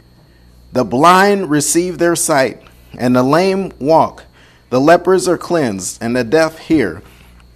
The 0.72 0.84
blind 0.84 1.50
receive 1.50 1.98
their 1.98 2.16
sight, 2.16 2.62
and 2.98 3.16
the 3.16 3.24
lame 3.24 3.72
walk. 3.80 4.26
The 4.70 4.80
lepers 4.80 5.28
are 5.28 5.38
cleansed, 5.38 6.02
and 6.02 6.16
the 6.16 6.24
deaf 6.24 6.60
hear. 6.60 7.02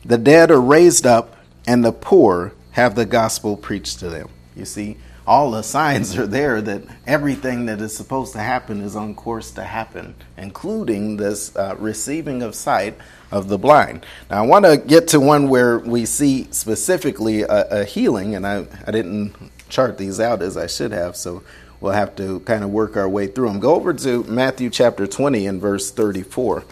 The 0.04 0.17
dead 0.17 0.52
are 0.52 0.62
raised 0.62 1.06
up, 1.06 1.38
and 1.65 1.84
the 1.84 1.91
poor 1.91 2.54
have 2.71 2.95
the 2.95 3.06
gospel 3.06 3.56
preached 3.56 4.00
to 4.00 4.10
them. 4.10 4.30
You 4.56 4.65
see, 4.65 4.98
all 5.28 5.52
the 5.52 5.63
signs 5.63 6.17
are 6.17 6.28
there 6.28 6.62
that 6.62 6.84
everything 7.08 7.65
that 7.65 7.82
is 7.82 7.95
supposed 7.95 8.34
to 8.34 8.39
happen 8.39 8.82
is 8.82 8.95
on 8.95 9.15
course 9.15 9.52
to 9.52 9.63
happen, 9.63 10.13
including 10.38 11.17
this 11.17 11.56
uh, 11.56 11.76
receiving 11.80 12.43
of 12.43 12.54
sight 12.54 12.95
of 13.32 13.48
the 13.48 13.58
blind. 13.58 14.06
Now, 14.30 14.43
I 14.43 14.45
want 14.45 14.65
to 14.65 14.78
get 14.78 15.08
to 15.10 15.19
one 15.19 15.50
where 15.50 15.80
we 15.80 16.06
see 16.06 16.48
specifically 16.52 17.41
a, 17.41 17.82
a 17.82 17.84
healing, 17.86 18.36
and 18.36 18.45
I, 18.45 18.67
I 18.86 18.91
didn't 18.91 19.34
chart 19.67 19.98
these 19.98 20.19
out 20.19 20.41
as 20.41 20.58
I 20.58 20.67
should 20.67 20.91
have, 20.91 21.15
so 21.15 21.41
we'll 21.86 21.93
have 21.93 22.15
to 22.15 22.39
kind 22.39 22.63
of 22.63 22.71
work 22.71 22.98
our 22.98 23.08
way 23.08 23.28
through 23.28 23.48
them. 23.48 23.60
Go 23.60 23.76
over 23.76 23.93
to 23.93 24.24
Matthew 24.24 24.71
chapter 24.71 25.06
20 25.06 25.45
and 25.45 25.62
verse 25.62 25.91
34. 25.91 26.63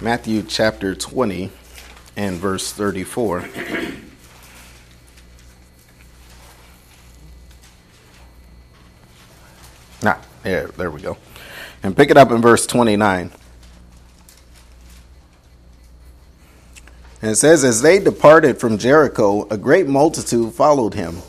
Matthew 0.00 0.42
chapter 0.42 0.96
20 0.96 1.52
and 2.16 2.36
verse 2.38 2.72
34. 2.72 3.44
Ah, 10.02 10.20
there, 10.42 10.66
there 10.66 10.90
we 10.90 11.00
go. 11.00 11.16
And 11.84 11.96
pick 11.96 12.10
it 12.10 12.16
up 12.16 12.32
in 12.32 12.42
verse 12.42 12.66
29. 12.66 13.30
And 17.22 17.30
it 17.30 17.36
says, 17.36 17.62
As 17.62 17.82
they 17.82 18.00
departed 18.00 18.58
from 18.58 18.78
Jericho, 18.78 19.46
a 19.48 19.56
great 19.56 19.86
multitude 19.86 20.54
followed 20.54 20.94
him. 20.94 21.22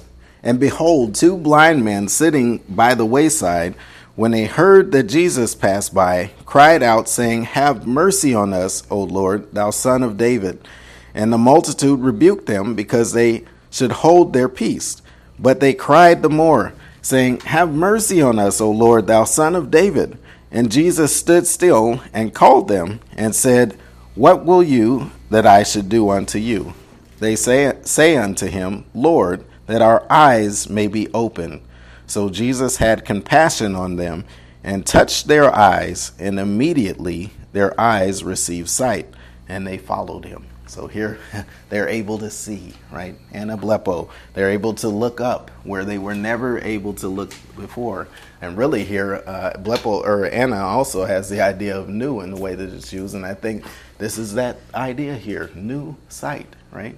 And 0.47 0.61
behold, 0.61 1.13
two 1.13 1.35
blind 1.35 1.83
men 1.83 2.07
sitting 2.07 2.59
by 2.69 2.95
the 2.95 3.05
wayside, 3.05 3.75
when 4.15 4.31
they 4.31 4.45
heard 4.45 4.93
that 4.93 5.03
Jesus 5.03 5.53
passed 5.53 5.93
by, 5.93 6.31
cried 6.45 6.81
out, 6.81 7.09
saying, 7.09 7.43
Have 7.43 7.85
mercy 7.85 8.33
on 8.33 8.53
us, 8.53 8.87
O 8.89 9.03
Lord, 9.03 9.51
thou 9.51 9.71
son 9.71 10.03
of 10.03 10.15
David. 10.15 10.65
And 11.13 11.33
the 11.33 11.37
multitude 11.37 11.99
rebuked 11.99 12.45
them 12.45 12.75
because 12.75 13.11
they 13.11 13.43
should 13.69 13.91
hold 13.91 14.31
their 14.31 14.47
peace. 14.47 15.01
But 15.37 15.59
they 15.59 15.73
cried 15.73 16.21
the 16.21 16.29
more, 16.29 16.71
saying, 17.01 17.41
Have 17.41 17.73
mercy 17.73 18.21
on 18.21 18.39
us, 18.39 18.61
O 18.61 18.71
Lord, 18.71 19.07
thou 19.07 19.25
son 19.25 19.53
of 19.53 19.69
David. 19.69 20.17
And 20.49 20.71
Jesus 20.71 21.13
stood 21.13 21.45
still 21.45 22.01
and 22.13 22.33
called 22.33 22.69
them 22.69 23.01
and 23.17 23.35
said, 23.35 23.77
What 24.15 24.45
will 24.45 24.63
you 24.63 25.11
that 25.29 25.45
I 25.45 25.63
should 25.63 25.89
do 25.89 26.09
unto 26.09 26.39
you? 26.39 26.73
They 27.19 27.35
say, 27.35 27.77
say 27.81 28.15
unto 28.15 28.47
him, 28.47 28.85
Lord, 28.93 29.43
that 29.67 29.81
our 29.81 30.05
eyes 30.09 30.69
may 30.69 30.87
be 30.87 31.07
opened. 31.13 31.61
So 32.07 32.29
Jesus 32.29 32.77
had 32.77 33.05
compassion 33.05 33.75
on 33.75 33.97
them 33.97 34.25
and 34.63 34.85
touched 34.85 35.27
their 35.27 35.53
eyes, 35.53 36.13
and 36.19 36.39
immediately 36.39 37.31
their 37.53 37.79
eyes 37.79 38.23
received 38.23 38.69
sight, 38.69 39.07
and 39.47 39.67
they 39.67 39.77
followed 39.77 40.25
him. 40.25 40.45
So 40.67 40.87
here 40.87 41.19
they're 41.69 41.87
able 41.87 42.17
to 42.19 42.29
see, 42.29 42.73
right? 42.91 43.15
Anablepo. 43.31 44.09
They're 44.33 44.51
able 44.51 44.73
to 44.75 44.89
look 44.89 45.21
up 45.21 45.49
where 45.63 45.85
they 45.85 45.97
were 45.97 46.15
never 46.15 46.59
able 46.59 46.93
to 46.95 47.07
look 47.07 47.33
before. 47.55 48.07
And 48.41 48.57
really 48.57 48.83
here, 48.83 49.23
uh, 49.25 49.53
blepo 49.57 50.03
or 50.03 50.27
ana 50.27 50.57
also 50.57 51.05
has 51.05 51.29
the 51.29 51.41
idea 51.41 51.77
of 51.77 51.89
new 51.89 52.21
in 52.21 52.31
the 52.31 52.39
way 52.39 52.55
that 52.55 52.73
it's 52.73 52.91
used. 52.93 53.15
And 53.15 53.25
I 53.25 53.33
think 53.33 53.65
this 53.97 54.17
is 54.17 54.33
that 54.35 54.57
idea 54.75 55.15
here, 55.15 55.49
new 55.55 55.95
sight, 56.09 56.55
right? 56.71 56.95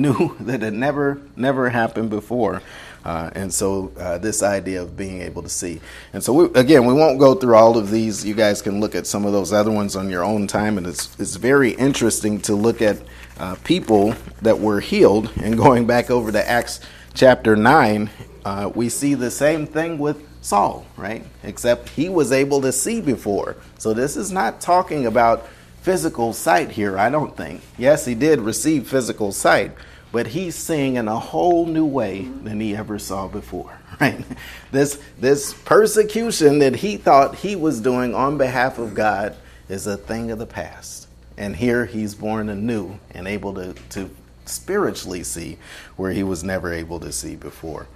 New 0.00 0.36
that 0.40 0.62
had 0.62 0.74
never, 0.74 1.20
never 1.36 1.70
happened 1.70 2.10
before. 2.10 2.62
Uh, 3.04 3.30
and 3.34 3.54
so 3.54 3.92
uh, 3.98 4.18
this 4.18 4.42
idea 4.42 4.82
of 4.82 4.96
being 4.96 5.22
able 5.22 5.42
to 5.42 5.48
see. 5.48 5.80
And 6.12 6.22
so 6.22 6.32
we, 6.32 6.60
again, 6.60 6.84
we 6.84 6.92
won't 6.92 7.18
go 7.18 7.34
through 7.34 7.54
all 7.54 7.78
of 7.78 7.90
these. 7.90 8.24
You 8.24 8.34
guys 8.34 8.60
can 8.60 8.80
look 8.80 8.94
at 8.94 9.06
some 9.06 9.24
of 9.24 9.32
those 9.32 9.52
other 9.52 9.70
ones 9.70 9.96
on 9.96 10.10
your 10.10 10.24
own 10.24 10.46
time, 10.46 10.76
and 10.76 10.86
it's 10.86 11.18
it's 11.18 11.36
very 11.36 11.70
interesting 11.70 12.40
to 12.42 12.54
look 12.54 12.82
at 12.82 12.98
uh, 13.38 13.54
people 13.64 14.14
that 14.42 14.58
were 14.58 14.80
healed. 14.80 15.30
And 15.42 15.56
going 15.56 15.86
back 15.86 16.10
over 16.10 16.32
to 16.32 16.48
Acts 16.48 16.80
chapter 17.14 17.56
nine, 17.56 18.10
uh, 18.44 18.70
we 18.74 18.88
see 18.88 19.14
the 19.14 19.30
same 19.30 19.66
thing 19.66 19.98
with 19.98 20.26
Saul, 20.42 20.86
right? 20.96 21.24
Except 21.44 21.88
he 21.90 22.08
was 22.08 22.32
able 22.32 22.60
to 22.62 22.72
see 22.72 23.00
before. 23.00 23.56
So 23.78 23.94
this 23.94 24.16
is 24.16 24.32
not 24.32 24.60
talking 24.60 25.06
about 25.06 25.46
physical 25.82 26.32
sight 26.32 26.70
here. 26.70 26.98
I 26.98 27.10
don't 27.10 27.36
think. 27.36 27.62
Yes, 27.76 28.04
he 28.04 28.14
did 28.14 28.40
receive 28.40 28.88
physical 28.88 29.32
sight 29.32 29.72
but 30.10 30.28
he's 30.28 30.54
seeing 30.54 30.96
in 30.96 31.08
a 31.08 31.18
whole 31.18 31.66
new 31.66 31.84
way 31.84 32.22
than 32.22 32.60
he 32.60 32.74
ever 32.74 32.98
saw 32.98 33.28
before 33.28 33.78
right 34.00 34.24
this 34.72 35.00
this 35.18 35.54
persecution 35.54 36.58
that 36.58 36.76
he 36.76 36.96
thought 36.96 37.36
he 37.36 37.56
was 37.56 37.80
doing 37.80 38.14
on 38.14 38.38
behalf 38.38 38.78
of 38.78 38.94
god 38.94 39.34
is 39.68 39.86
a 39.86 39.96
thing 39.96 40.30
of 40.30 40.38
the 40.38 40.46
past 40.46 41.08
and 41.36 41.56
here 41.56 41.84
he's 41.84 42.14
born 42.14 42.48
anew 42.48 42.98
and 43.12 43.28
able 43.28 43.54
to, 43.54 43.72
to 43.90 44.10
spiritually 44.44 45.22
see 45.22 45.58
where 45.96 46.10
he 46.10 46.22
was 46.22 46.42
never 46.42 46.72
able 46.72 46.98
to 46.98 47.12
see 47.12 47.36
before 47.36 47.86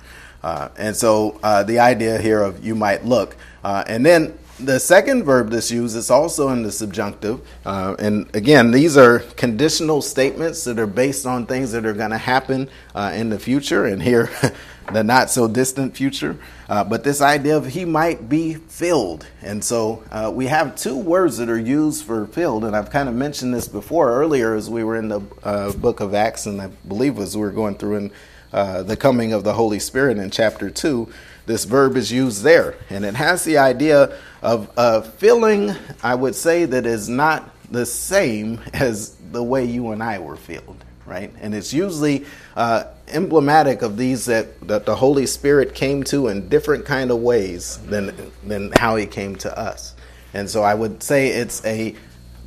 uh, 0.42 0.68
and 0.76 0.96
so 0.96 1.38
uh, 1.44 1.62
the 1.62 1.78
idea 1.78 2.18
here 2.18 2.42
of 2.42 2.64
you 2.64 2.74
might 2.74 3.04
look 3.04 3.36
uh, 3.64 3.84
and 3.86 4.04
then 4.04 4.36
the 4.64 4.78
second 4.78 5.24
verb 5.24 5.50
that's 5.50 5.70
used 5.70 5.96
is 5.96 6.10
also 6.10 6.50
in 6.50 6.62
the 6.62 6.72
subjunctive. 6.72 7.40
Uh, 7.64 7.96
and 7.98 8.34
again, 8.34 8.70
these 8.70 8.96
are 8.96 9.20
conditional 9.36 10.00
statements 10.00 10.64
that 10.64 10.78
are 10.78 10.86
based 10.86 11.26
on 11.26 11.46
things 11.46 11.72
that 11.72 11.84
are 11.84 11.92
going 11.92 12.10
to 12.10 12.18
happen 12.18 12.68
uh, 12.94 13.12
in 13.14 13.28
the 13.28 13.38
future, 13.38 13.86
and 13.86 14.02
here, 14.02 14.30
the 14.92 15.02
not 15.02 15.30
so 15.30 15.48
distant 15.48 15.96
future. 15.96 16.38
Uh, 16.68 16.84
but 16.84 17.04
this 17.04 17.20
idea 17.20 17.56
of 17.56 17.66
he 17.66 17.84
might 17.84 18.28
be 18.28 18.54
filled. 18.54 19.26
And 19.42 19.62
so 19.62 20.02
uh, 20.10 20.30
we 20.34 20.46
have 20.46 20.76
two 20.76 20.96
words 20.96 21.36
that 21.38 21.48
are 21.48 21.58
used 21.58 22.04
for 22.04 22.26
filled, 22.26 22.64
and 22.64 22.76
I've 22.76 22.90
kind 22.90 23.08
of 23.08 23.14
mentioned 23.14 23.52
this 23.52 23.68
before 23.68 24.10
earlier 24.12 24.54
as 24.54 24.70
we 24.70 24.84
were 24.84 24.96
in 24.96 25.08
the 25.08 25.20
uh, 25.42 25.72
book 25.72 26.00
of 26.00 26.14
Acts, 26.14 26.46
and 26.46 26.60
I 26.60 26.68
believe 26.88 27.18
as 27.18 27.36
we 27.36 27.42
were 27.42 27.50
going 27.50 27.74
through 27.74 27.96
in 27.96 28.10
uh, 28.52 28.82
the 28.82 28.96
coming 28.96 29.32
of 29.32 29.44
the 29.44 29.54
Holy 29.54 29.78
Spirit 29.78 30.18
in 30.18 30.30
chapter 30.30 30.70
2 30.70 31.08
this 31.46 31.64
verb 31.64 31.96
is 31.96 32.10
used 32.10 32.42
there. 32.42 32.76
And 32.90 33.04
it 33.04 33.14
has 33.14 33.44
the 33.44 33.58
idea 33.58 34.18
of 34.42 34.70
a 34.76 35.02
feeling, 35.02 35.74
I 36.02 36.14
would 36.14 36.34
say, 36.34 36.64
that 36.64 36.86
is 36.86 37.08
not 37.08 37.50
the 37.70 37.86
same 37.86 38.60
as 38.72 39.16
the 39.30 39.42
way 39.42 39.64
you 39.64 39.90
and 39.92 40.02
I 40.02 40.18
were 40.18 40.36
filled, 40.36 40.84
right? 41.06 41.32
And 41.40 41.54
it's 41.54 41.72
usually 41.72 42.26
uh, 42.54 42.84
emblematic 43.08 43.82
of 43.82 43.96
these 43.96 44.26
that, 44.26 44.60
that 44.68 44.86
the 44.86 44.94
Holy 44.94 45.26
Spirit 45.26 45.74
came 45.74 46.02
to 46.04 46.28
in 46.28 46.48
different 46.48 46.84
kind 46.84 47.10
of 47.10 47.18
ways 47.18 47.78
than, 47.86 48.14
than 48.44 48.72
how 48.76 48.96
he 48.96 49.06
came 49.06 49.36
to 49.36 49.58
us. 49.58 49.94
And 50.34 50.48
so 50.48 50.62
I 50.62 50.74
would 50.74 51.02
say 51.02 51.28
it's 51.28 51.64
a, 51.64 51.94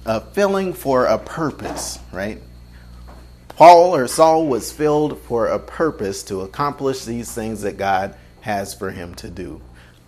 a 0.06 0.22
filling 0.22 0.74
for 0.74 1.06
a 1.06 1.18
purpose, 1.18 2.00
right? 2.12 2.42
Paul 3.50 3.96
or 3.96 4.08
Saul 4.08 4.48
was 4.48 4.72
filled 4.72 5.20
for 5.22 5.48
a 5.48 5.60
purpose 5.60 6.24
to 6.24 6.42
accomplish 6.42 7.06
these 7.06 7.32
things 7.32 7.62
that 7.62 7.78
God 7.78 8.16
has 8.46 8.76
for 8.76 8.92
him 8.92 9.16
to 9.16 9.28
do. 9.28 9.60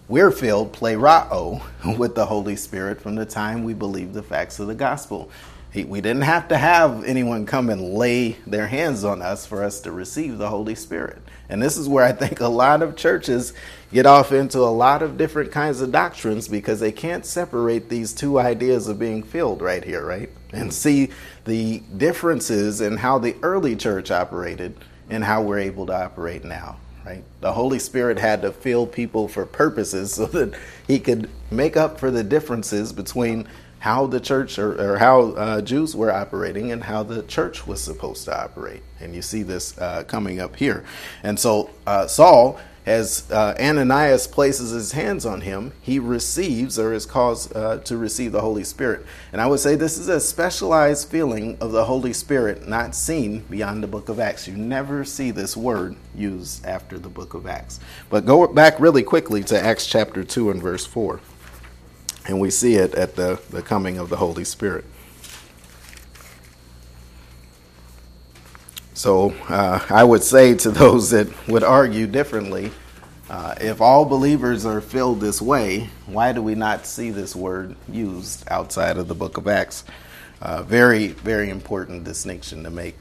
We're 0.08 0.30
filled, 0.30 0.72
plerao, 0.72 1.64
with 1.98 2.14
the 2.14 2.28
Holy 2.28 2.56
Spirit 2.56 3.02
from 3.02 3.16
the 3.16 3.26
time 3.26 3.64
we 3.64 3.74
believe 3.74 4.14
the 4.14 4.22
facts 4.22 4.60
of 4.60 4.68
the 4.68 4.76
gospel. 4.76 5.32
We 5.74 6.02
didn't 6.02 6.22
have 6.22 6.48
to 6.50 6.58
have 6.58 7.04
anyone 7.04 7.48
come 7.48 7.70
and 7.70 7.96
lay 7.96 8.34
their 8.46 8.68
hands 8.68 9.04
on 9.04 9.24
us 9.24 9.46
for 9.48 9.64
us 9.64 9.82
to 9.82 9.92
receive 9.92 10.38
the 10.38 10.50
Holy 10.50 10.76
Spirit. 10.76 11.18
And 11.50 11.62
this 11.62 11.78
is 11.78 11.90
where 11.90 12.06
I 12.06 12.12
think 12.12 12.40
a 12.40 12.48
lot 12.48 12.84
of 12.84 12.96
churches 12.96 13.54
get 13.92 14.06
off 14.06 14.32
into 14.32 14.60
a 14.60 14.70
lot 14.70 15.02
of 15.02 15.18
different 15.18 15.52
kinds 15.52 15.82
of 15.82 15.92
doctrines 15.92 16.48
because 16.48 16.80
they 16.80 16.92
can't 16.92 17.26
separate 17.26 17.90
these 17.90 18.14
two 18.14 18.40
ideas 18.40 18.88
of 18.88 19.00
being 19.00 19.24
filled 19.24 19.62
right 19.62 19.84
here, 19.84 20.06
right? 20.06 20.30
And 20.54 20.72
see 20.72 21.10
the 21.46 21.80
differences 21.98 22.82
in 22.82 22.98
how 22.98 23.18
the 23.18 23.36
early 23.42 23.76
church 23.76 24.12
operated 24.12 24.78
and 25.10 25.24
how 25.24 25.42
we're 25.42 25.60
able 25.60 25.88
to 25.88 25.96
operate 25.96 26.46
now. 26.46 26.78
Right? 27.08 27.24
The 27.40 27.54
Holy 27.54 27.80
Spirit 27.80 28.20
had 28.20 28.42
to 28.42 28.52
fill 28.52 28.86
people 28.86 29.30
for 29.30 29.46
purposes 29.46 30.14
so 30.16 30.26
that 30.26 30.54
he 30.88 31.00
could 31.00 31.30
make 31.50 31.78
up 31.78 32.02
for 32.02 32.12
the 32.12 32.24
differences 32.24 32.92
between 32.92 33.48
how 33.80 34.08
the 34.08 34.20
church 34.20 34.60
or, 34.60 34.74
or 34.74 34.98
how 34.98 35.32
uh, 35.32 35.62
Jews 35.62 35.96
were 35.96 36.12
operating 36.12 36.74
and 36.74 36.84
how 36.84 37.04
the 37.04 37.24
church 37.24 37.66
was 37.66 37.80
supposed 37.80 38.26
to 38.26 38.38
operate. 38.38 38.84
And 39.00 39.16
you 39.16 39.22
see 39.22 39.42
this 39.44 39.78
uh, 39.78 40.04
coming 40.04 40.42
up 40.42 40.58
here. 40.58 40.84
And 41.24 41.40
so 41.40 41.70
uh, 41.86 42.08
Saul 42.08 42.60
as 42.88 43.30
uh, 43.32 43.54
Ananias 43.60 44.28
places 44.28 44.72
his 44.72 44.94
hands 44.94 45.26
on 45.26 45.42
him, 45.42 45.74
he 45.82 46.00
receives 46.00 46.80
or 46.80 46.94
is 46.94 47.06
caused 47.06 47.54
uh, 47.54 47.80
to 47.80 47.98
receive 47.98 48.32
the 48.32 48.40
Holy 48.40 48.64
Spirit. 48.64 49.06
And 49.34 49.42
I 49.42 49.48
would 49.48 49.60
say 49.60 49.76
this 49.76 49.98
is 49.98 50.08
a 50.08 50.22
specialized 50.22 51.10
feeling 51.10 51.58
of 51.60 51.74
the 51.74 51.84
Holy 51.84 52.14
Spirit 52.14 52.66
not 52.66 52.96
seen 52.96 53.40
beyond 53.50 53.84
the 53.84 53.88
book 53.88 54.08
of 54.08 54.22
Acts. 54.22 54.48
You 54.48 54.56
never 54.56 55.04
see 55.04 55.32
this 55.32 55.58
word 55.58 55.98
used 56.16 56.66
after 56.66 56.98
the 56.98 57.10
book 57.10 57.34
of 57.34 57.46
Acts. 57.46 57.82
But 58.10 58.26
go 58.26 58.48
back 58.48 58.80
really 58.80 59.04
quickly 59.04 59.44
to 59.44 59.62
Acts 59.62 59.86
chapter 59.86 60.24
2 60.24 60.50
and 60.50 60.62
verse 60.62 60.86
4. 60.86 61.20
And 62.26 62.40
we 62.40 62.50
see 62.50 62.76
it 62.76 62.96
at 62.96 63.18
the, 63.18 63.42
the 63.50 63.62
coming 63.62 63.98
of 63.98 64.08
the 64.08 64.18
Holy 64.18 64.46
Spirit. 64.46 64.86
So 68.98 69.30
uh, 69.48 69.80
I 69.92 70.04
would 70.04 70.24
say 70.24 70.56
to 70.56 70.72
those 70.72 71.12
that 71.12 71.28
would 71.48 71.64
argue 71.64 72.08
differently, 72.08 72.72
uh, 73.30 73.54
if 73.62 73.80
all 73.80 74.06
believers 74.06 74.66
are 74.66 74.82
filled 74.82 75.22
this 75.22 75.40
way, 75.40 75.92
why 76.08 76.34
do 76.34 76.42
we 76.42 76.56
not 76.56 76.88
see 76.88 77.12
this 77.12 77.36
word 77.36 77.76
used 77.88 78.44
outside 78.50 78.98
of 78.98 79.08
the 79.08 79.14
book 79.14 79.38
of 79.38 79.48
Acts? 79.48 79.84
Uh, 80.42 80.64
very, 80.64 81.10
very 81.10 81.52
important 81.52 82.06
distinction 82.06 82.64
to 82.64 82.72
make. 82.72 82.98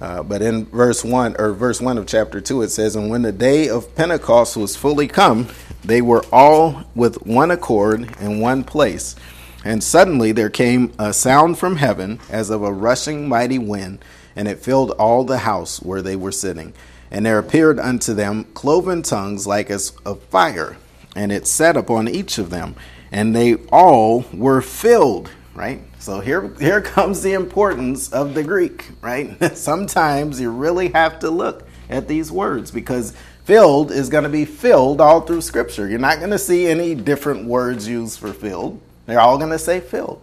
Uh, 0.00 0.22
but 0.22 0.40
in 0.40 0.66
verse 0.66 1.04
one 1.04 1.34
or 1.36 1.52
verse 1.52 1.80
one 1.80 1.98
of 1.98 2.06
chapter 2.06 2.40
two, 2.40 2.62
it 2.62 2.70
says, 2.70 2.94
"And 2.94 3.10
when 3.10 3.22
the 3.22 3.32
day 3.32 3.68
of 3.68 3.96
Pentecost 3.96 4.56
was 4.56 4.76
fully 4.76 5.08
come, 5.08 5.48
they 5.84 6.00
were 6.00 6.24
all 6.32 6.84
with 6.94 7.26
one 7.26 7.50
accord 7.50 8.08
in 8.20 8.38
one 8.38 8.62
place, 8.62 9.16
and 9.64 9.82
suddenly 9.82 10.30
there 10.30 10.48
came 10.48 10.92
a 10.96 11.12
sound 11.12 11.58
from 11.58 11.74
heaven 11.74 12.20
as 12.30 12.50
of 12.50 12.62
a 12.62 12.72
rushing 12.72 13.28
mighty 13.28 13.58
wind." 13.58 13.98
And 14.36 14.48
it 14.48 14.58
filled 14.58 14.92
all 14.92 15.24
the 15.24 15.38
house 15.38 15.82
where 15.82 16.02
they 16.02 16.16
were 16.16 16.32
sitting. 16.32 16.72
And 17.10 17.26
there 17.26 17.38
appeared 17.38 17.78
unto 17.78 18.14
them 18.14 18.44
cloven 18.54 19.02
tongues 19.02 19.46
like 19.46 19.70
as 19.70 19.92
of 20.04 20.22
fire, 20.24 20.76
and 21.16 21.32
it 21.32 21.46
sat 21.46 21.76
upon 21.76 22.08
each 22.08 22.38
of 22.38 22.50
them, 22.50 22.76
and 23.10 23.34
they 23.34 23.56
all 23.72 24.24
were 24.32 24.60
filled. 24.60 25.30
Right? 25.54 25.82
So 25.98 26.20
here, 26.20 26.48
here 26.58 26.80
comes 26.80 27.22
the 27.22 27.34
importance 27.34 28.10
of 28.12 28.34
the 28.34 28.42
Greek, 28.42 28.88
right? 29.02 29.36
Sometimes 29.56 30.40
you 30.40 30.50
really 30.50 30.88
have 30.88 31.18
to 31.20 31.30
look 31.30 31.68
at 31.90 32.08
these 32.08 32.32
words 32.32 32.70
because 32.70 33.12
filled 33.44 33.90
is 33.90 34.08
going 34.08 34.24
to 34.24 34.30
be 34.30 34.44
filled 34.44 35.00
all 35.00 35.20
through 35.20 35.40
Scripture. 35.40 35.88
You're 35.88 35.98
not 35.98 36.18
going 36.18 36.30
to 36.30 36.38
see 36.38 36.68
any 36.68 36.94
different 36.94 37.46
words 37.46 37.88
used 37.88 38.18
for 38.18 38.32
filled. 38.32 38.80
They're 39.06 39.20
all 39.20 39.38
going 39.38 39.50
to 39.50 39.58
say 39.58 39.80
filled. 39.80 40.22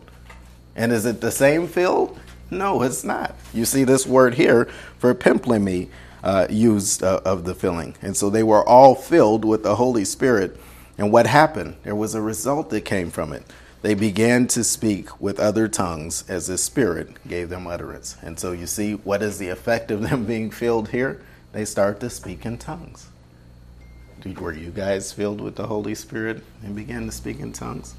And 0.75 0.91
is 0.91 1.05
it 1.05 1.19
the 1.19 1.31
same 1.31 1.67
filled? 1.67 2.17
No, 2.51 2.81
it's 2.83 3.03
not. 3.03 3.35
You 3.53 3.65
see 3.65 3.83
this 3.83 4.07
word 4.07 4.35
here 4.35 4.65
for 4.99 5.13
pimplemi 5.15 5.89
uh, 6.23 6.47
used 6.49 7.03
uh, 7.03 7.21
of 7.25 7.45
the 7.45 7.55
filling. 7.55 7.95
And 8.01 8.17
so 8.17 8.29
they 8.29 8.43
were 8.43 8.67
all 8.67 8.95
filled 8.95 9.45
with 9.45 9.63
the 9.63 9.75
Holy 9.77 10.05
Spirit 10.05 10.59
And 10.97 11.11
what 11.11 11.27
happened? 11.27 11.77
There 11.83 11.95
was 11.95 12.15
a 12.15 12.21
result 12.21 12.69
that 12.71 12.81
came 12.81 13.11
from 13.11 13.33
it. 13.33 13.43
They 13.83 13.95
began 13.95 14.47
to 14.49 14.63
speak 14.63 15.21
with 15.21 15.39
other 15.39 15.67
tongues 15.67 16.25
as 16.29 16.47
the 16.47 16.57
Spirit 16.57 17.09
gave 17.27 17.49
them 17.49 17.67
utterance. 17.67 18.17
And 18.23 18.39
so 18.39 18.51
you 18.53 18.67
see, 18.67 18.93
what 18.93 19.23
is 19.23 19.37
the 19.39 19.49
effect 19.49 19.91
of 19.91 20.01
them 20.09 20.25
being 20.25 20.51
filled 20.51 20.89
here? 20.89 21.21
They 21.53 21.65
start 21.65 21.99
to 22.01 22.09
speak 22.09 22.45
in 22.45 22.57
tongues. 22.57 23.07
Were 24.39 24.53
you 24.53 24.71
guys 24.71 25.13
filled 25.13 25.41
with 25.41 25.55
the 25.55 25.67
Holy 25.67 25.95
Spirit 25.95 26.43
and 26.63 26.75
began 26.75 27.05
to 27.07 27.11
speak 27.13 27.39
in 27.39 27.53
tongues? 27.53 27.95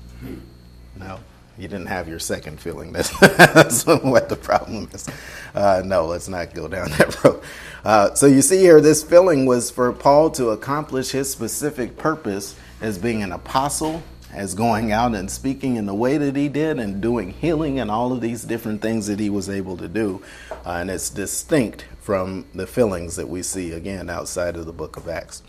No. 0.99 1.21
You 1.59 1.67
didn't 1.67 1.87
have 1.87 2.09
your 2.09 2.21
second 2.21 2.61
filling. 2.61 2.93
That's, 2.99 3.19
that's 3.19 3.85
what 3.85 4.29
the 4.29 4.37
problem 4.37 4.89
is. 4.93 5.09
Uh, 5.55 5.83
no, 5.85 6.07
let's 6.07 6.29
not 6.29 6.55
go 6.55 6.69
down 6.69 6.89
that 6.99 7.25
road. 7.25 7.43
Uh, 7.85 8.15
so 8.15 8.27
you 8.27 8.43
see 8.43 8.59
here, 8.59 8.81
this 8.81 9.03
filling 9.03 9.45
was 9.45 9.71
for 9.71 9.93
Paul 9.93 10.31
to 10.33 10.51
accomplish 10.51 11.11
his 11.11 11.31
specific 11.31 11.97
purpose 11.97 12.55
as 12.81 12.97
being 12.97 13.25
an 13.25 13.33
apostle, 13.33 14.03
as 14.33 14.55
going 14.55 14.93
out 14.93 15.15
and 15.17 15.29
speaking 15.29 15.77
in 15.77 15.87
the 15.87 15.95
way 15.95 16.17
that 16.17 16.37
he 16.37 16.49
did, 16.49 16.79
and 16.79 17.01
doing 17.01 17.31
healing 17.31 17.81
and 17.81 17.91
all 17.91 18.13
of 18.13 18.21
these 18.21 18.45
different 18.45 18.81
things 18.81 19.09
that 19.09 19.19
he 19.19 19.29
was 19.29 19.49
able 19.49 19.77
to 19.79 19.89
do. 19.89 20.23
Uh, 20.65 20.75
and 20.75 20.91
it's 20.91 21.11
distinct 21.11 21.87
from 21.99 22.47
the 22.55 22.67
fillings 22.67 23.17
that 23.17 23.29
we 23.29 23.43
see 23.43 23.73
again 23.73 24.09
outside 24.09 24.57
of 24.57 24.65
the 24.65 24.73
book 24.73 24.97
of 24.97 25.09
Acts. 25.09 25.43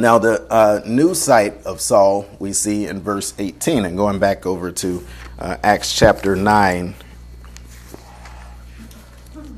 Now, 0.00 0.16
the 0.16 0.50
uh, 0.50 0.80
new 0.86 1.14
sight 1.14 1.62
of 1.66 1.78
Saul 1.78 2.26
we 2.38 2.54
see 2.54 2.86
in 2.86 3.02
verse 3.02 3.34
18, 3.38 3.84
and 3.84 3.98
going 3.98 4.18
back 4.18 4.46
over 4.46 4.72
to 4.72 5.06
uh, 5.38 5.58
Acts 5.62 5.94
chapter 5.94 6.34
9. 6.34 6.94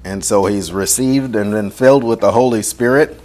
And 0.03 0.25
so 0.25 0.47
he's 0.47 0.73
received 0.73 1.37
and 1.37 1.55
then 1.55 1.71
filled 1.71 2.03
with 2.03 2.19
the 2.19 2.33
Holy 2.33 2.63
Spirit. 2.63 3.21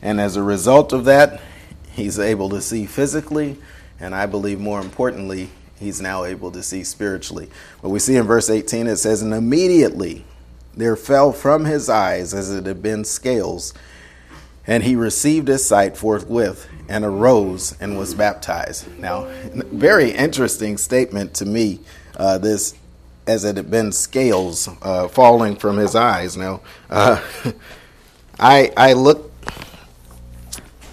And 0.00 0.18
as 0.18 0.36
a 0.36 0.42
result 0.42 0.94
of 0.94 1.04
that, 1.04 1.42
he's 1.92 2.18
able 2.18 2.48
to 2.48 2.62
see 2.62 2.86
physically, 2.86 3.58
and 4.00 4.14
I 4.14 4.24
believe 4.24 4.58
more 4.58 4.80
importantly, 4.80 5.50
he's 5.78 6.00
now 6.00 6.24
able 6.24 6.50
to 6.52 6.62
see 6.62 6.84
spiritually. 6.84 7.50
But 7.82 7.90
we 7.90 7.98
see 7.98 8.16
in 8.16 8.24
verse 8.24 8.48
18 8.48 8.86
it 8.86 8.96
says, 8.96 9.20
And 9.20 9.34
immediately 9.34 10.24
there 10.74 10.96
fell 10.96 11.32
from 11.32 11.66
his 11.66 11.90
eyes 11.90 12.32
as 12.32 12.50
it 12.50 12.64
had 12.64 12.82
been 12.82 13.04
scales, 13.04 13.74
and 14.66 14.82
he 14.82 14.96
received 14.96 15.48
his 15.48 15.64
sight 15.64 15.96
forthwith 15.96 16.68
and 16.88 17.04
arose 17.04 17.76
and 17.80 17.98
was 17.98 18.14
baptized. 18.14 18.98
Now, 18.98 19.24
very 19.54 20.10
interesting 20.10 20.76
statement 20.76 21.34
to 21.34 21.46
me, 21.46 21.80
uh, 22.16 22.38
this 22.38 22.74
as 23.26 23.44
it 23.44 23.56
had 23.56 23.70
been 23.70 23.90
scales 23.90 24.68
uh, 24.82 25.08
falling 25.08 25.56
from 25.56 25.76
his 25.76 25.96
eyes. 25.96 26.36
Now, 26.36 26.60
uh, 26.88 27.20
I, 28.40 28.70
I 28.76 28.92
looked 28.92 29.32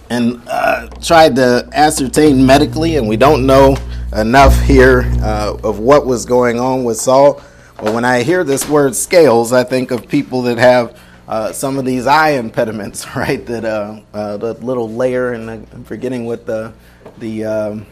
and 0.10 0.42
uh, 0.48 0.88
tried 1.02 1.36
to 1.36 1.68
ascertain 1.74 2.46
medically, 2.46 2.98
and 2.98 3.08
we 3.08 3.18
don't 3.18 3.46
know 3.46 3.76
enough 4.16 4.62
here 4.64 5.04
uh, 5.22 5.58
of 5.64 5.80
what 5.80 6.06
was 6.06 6.26
going 6.26 6.60
on 6.60 6.84
with 6.84 6.98
Saul. 6.98 7.42
But 7.78 7.94
when 7.94 8.06
I 8.06 8.24
hear 8.24 8.44
this 8.44 8.68
word 8.70 8.96
scales, 8.96 9.52
I 9.52 9.64
think 9.64 9.92
of 9.92 10.08
people 10.08 10.44
that 10.44 10.58
have 10.58 11.00
uh, 11.28 11.52
some 11.54 11.78
of 11.78 11.86
these 11.86 12.08
eye 12.08 12.32
impediments, 12.32 13.08
right? 13.16 13.46
That 13.46 13.66
uh, 13.66 14.02
uh, 14.14 14.38
the 14.38 14.54
little 14.56 14.90
layer, 14.90 15.34
and 15.34 15.50
I'm 15.50 15.84
forgetting 15.84 16.26
what 16.26 16.46
the 16.46 16.74
the 17.18 17.46
um, 17.46 17.86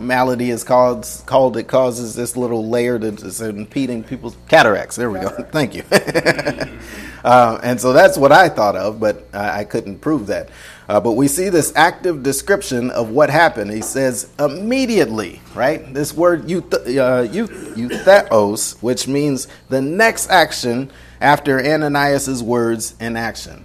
malady 0.00 0.50
is 0.50 0.64
called. 0.64 1.08
Called 1.26 1.56
it 1.56 1.64
causes 1.64 2.14
this 2.14 2.36
little 2.36 2.68
layer 2.68 2.98
that 2.98 3.22
is 3.22 3.40
impeding 3.40 4.04
people's 4.04 4.36
cataracts. 4.48 4.96
There 4.96 5.10
we 5.10 5.20
go. 5.20 5.28
Thank 5.50 5.74
you. 5.74 5.84
Uh, 7.24 7.60
and 7.62 7.80
so 7.80 7.92
that's 7.92 8.18
what 8.18 8.32
I 8.32 8.48
thought 8.48 8.74
of, 8.74 8.98
but 8.98 9.32
I 9.32 9.62
couldn't 9.62 10.00
prove 10.00 10.26
that. 10.26 10.50
Uh, 10.88 11.00
but 11.00 11.12
we 11.12 11.28
see 11.28 11.48
this 11.48 11.72
active 11.76 12.22
description 12.22 12.90
of 12.90 13.10
what 13.10 13.30
happened. 13.30 13.70
He 13.70 13.80
says 13.80 14.28
immediately, 14.38 15.40
right? 15.54 15.94
This 15.94 16.12
word 16.12 16.48
euth- 16.48 16.74
uh, 16.74 17.28
eutheos, 17.32 18.82
which 18.82 19.06
means 19.06 19.48
the 19.68 19.80
next 19.80 20.30
action 20.30 20.90
after 21.22 21.60
Ananias' 21.60 22.42
words 22.42 22.94
and 22.98 23.16
action. 23.16 23.64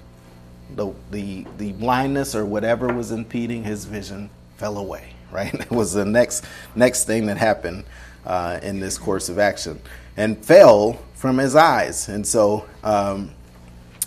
The, 0.76 0.94
the, 1.10 1.46
the 1.58 1.72
blindness 1.74 2.36
or 2.36 2.46
whatever 2.46 2.88
was 2.94 3.12
impeding 3.12 3.64
his 3.64 3.86
vision 3.86 4.30
fell 4.58 4.78
away, 4.78 5.14
right? 5.32 5.54
It 5.54 5.72
was 5.72 5.94
the 5.94 6.06
next, 6.06 6.46
next 6.76 7.06
thing 7.06 7.26
that 7.26 7.38
happened 7.38 7.86
uh, 8.26 8.60
in 8.62 8.80
this 8.80 8.98
course 8.98 9.28
of 9.28 9.40
action 9.40 9.82
and 10.16 10.38
fell 10.38 11.00
from 11.16 11.40
his 11.40 11.56
eyes. 11.56 12.08
And 12.08 12.26
so 12.26 12.68
um, 12.84 13.32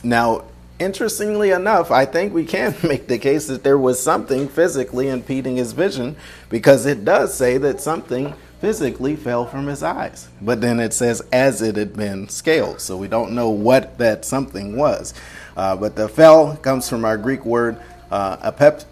now 0.04 0.44
interestingly 0.78 1.50
enough, 1.50 1.90
I 1.90 2.06
think 2.06 2.32
we 2.32 2.44
can 2.44 2.74
make 2.82 3.08
the 3.08 3.18
case 3.18 3.48
that 3.48 3.62
there 3.62 3.78
was 3.78 4.02
something 4.02 4.48
physically 4.48 5.08
impeding 5.08 5.56
his 5.56 5.72
vision 5.72 6.16
because 6.48 6.86
it 6.86 7.04
does 7.04 7.34
say 7.34 7.58
that 7.58 7.80
something 7.80 8.34
physically 8.60 9.16
fell 9.16 9.46
from 9.46 9.66
his 9.66 9.82
eyes. 9.82 10.28
But 10.40 10.60
then 10.60 10.80
it 10.80 10.92
says, 10.92 11.22
as 11.32 11.62
it 11.62 11.76
had 11.76 11.96
been 11.96 12.28
scaled. 12.28 12.80
So 12.80 12.96
we 12.96 13.08
don't 13.08 13.32
know 13.32 13.50
what 13.50 13.98
that 13.98 14.24
something 14.24 14.76
was. 14.76 15.14
Uh, 15.56 15.76
but 15.76 15.96
the 15.96 16.08
fell 16.08 16.56
comes 16.56 16.88
from 16.88 17.04
our 17.04 17.16
Greek 17.16 17.44
word 17.44 17.80
uh, 18.10 18.52
apep- 18.52 18.84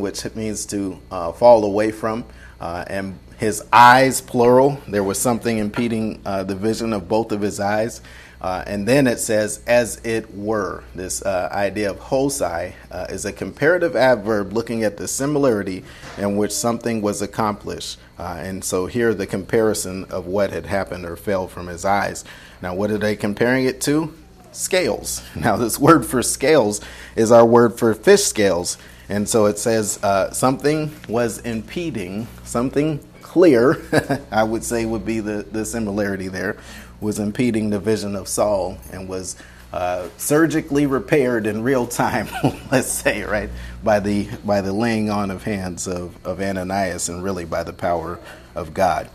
which 0.00 0.34
means 0.34 0.66
to 0.66 0.98
uh, 1.10 1.32
fall 1.32 1.64
away 1.64 1.90
from. 1.90 2.24
Uh, 2.60 2.84
and 2.86 3.18
his 3.38 3.62
eyes, 3.72 4.20
plural, 4.20 4.80
there 4.88 5.04
was 5.04 5.18
something 5.18 5.58
impeding 5.58 6.20
uh, 6.24 6.44
the 6.44 6.54
vision 6.54 6.92
of 6.92 7.08
both 7.08 7.32
of 7.32 7.40
his 7.40 7.60
eyes. 7.60 8.00
Uh, 8.42 8.64
and 8.66 8.88
then 8.88 9.06
it 9.06 9.20
says, 9.20 9.62
as 9.68 10.04
it 10.04 10.34
were. 10.34 10.82
This 10.96 11.22
uh, 11.22 11.48
idea 11.52 11.90
of 11.90 12.00
hosai 12.00 12.72
uh, 12.90 13.06
is 13.08 13.24
a 13.24 13.32
comparative 13.32 13.94
adverb 13.94 14.52
looking 14.52 14.82
at 14.82 14.96
the 14.96 15.06
similarity 15.06 15.84
in 16.18 16.36
which 16.36 16.50
something 16.50 17.02
was 17.02 17.22
accomplished. 17.22 18.00
Uh, 18.18 18.38
and 18.40 18.64
so 18.64 18.86
here 18.86 19.14
the 19.14 19.28
comparison 19.28 20.04
of 20.06 20.26
what 20.26 20.50
had 20.50 20.66
happened 20.66 21.04
or 21.04 21.14
fell 21.14 21.46
from 21.46 21.68
his 21.68 21.84
eyes. 21.84 22.24
Now, 22.60 22.74
what 22.74 22.90
are 22.90 22.98
they 22.98 23.14
comparing 23.14 23.64
it 23.64 23.80
to? 23.82 24.12
Scales. 24.50 25.22
Now, 25.36 25.56
this 25.56 25.78
word 25.78 26.04
for 26.04 26.20
scales 26.20 26.80
is 27.14 27.30
our 27.30 27.46
word 27.46 27.78
for 27.78 27.94
fish 27.94 28.24
scales. 28.24 28.76
And 29.08 29.28
so 29.28 29.46
it 29.46 29.58
says 29.58 30.02
uh, 30.02 30.32
something 30.32 30.92
was 31.08 31.38
impeding, 31.38 32.26
something 32.42 32.98
clear, 33.32 33.80
I 34.30 34.42
would 34.42 34.62
say 34.62 34.84
would 34.84 35.06
be 35.06 35.20
the, 35.20 35.46
the 35.50 35.64
similarity 35.64 36.28
there, 36.28 36.58
was 37.02 37.18
impeding 37.18 37.70
the 37.70 37.80
vision 37.80 38.16
of 38.16 38.28
Saul 38.28 38.78
and 38.92 39.08
was 39.08 39.36
uh, 39.72 40.08
surgically 40.16 40.86
repaired 40.86 41.46
in 41.46 41.62
real 41.62 41.86
time, 41.86 42.28
let's 42.70 42.92
say, 42.92 43.24
right, 43.24 43.50
by 43.82 44.00
the 44.00 44.28
by 44.44 44.60
the 44.60 44.72
laying 44.72 45.10
on 45.10 45.30
of 45.30 45.44
hands 45.44 45.86
of, 45.86 46.24
of 46.24 46.40
Ananias 46.40 47.08
and 47.08 47.22
really 47.22 47.44
by 47.44 47.62
the 47.62 47.72
power 47.72 48.18
of 48.54 48.72
God. 48.72 49.10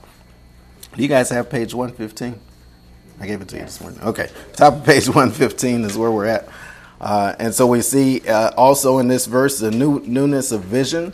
Do 0.96 1.02
you 1.02 1.08
guys 1.08 1.30
have 1.30 1.50
page 1.50 1.74
115? 1.74 2.40
I 3.20 3.28
gave 3.28 3.42
it 3.42 3.48
to 3.50 3.56
you 3.56 3.64
this 3.64 3.80
morning. 3.82 4.00
Okay, 4.02 4.30
top 4.54 4.76
of 4.76 4.86
page 4.86 5.08
115 5.08 5.84
is 5.84 5.98
where 5.98 6.12
we're 6.12 6.26
at. 6.26 6.48
Uh, 7.00 7.36
and 7.40 7.54
so 7.54 7.68
we 7.68 7.82
see 7.82 8.28
uh, 8.28 8.52
also 8.58 8.98
in 8.98 9.08
this 9.08 9.28
verse 9.28 9.60
the 9.60 9.72
new, 9.72 10.00
newness 10.02 10.52
of 10.52 10.64
vision. 10.64 11.14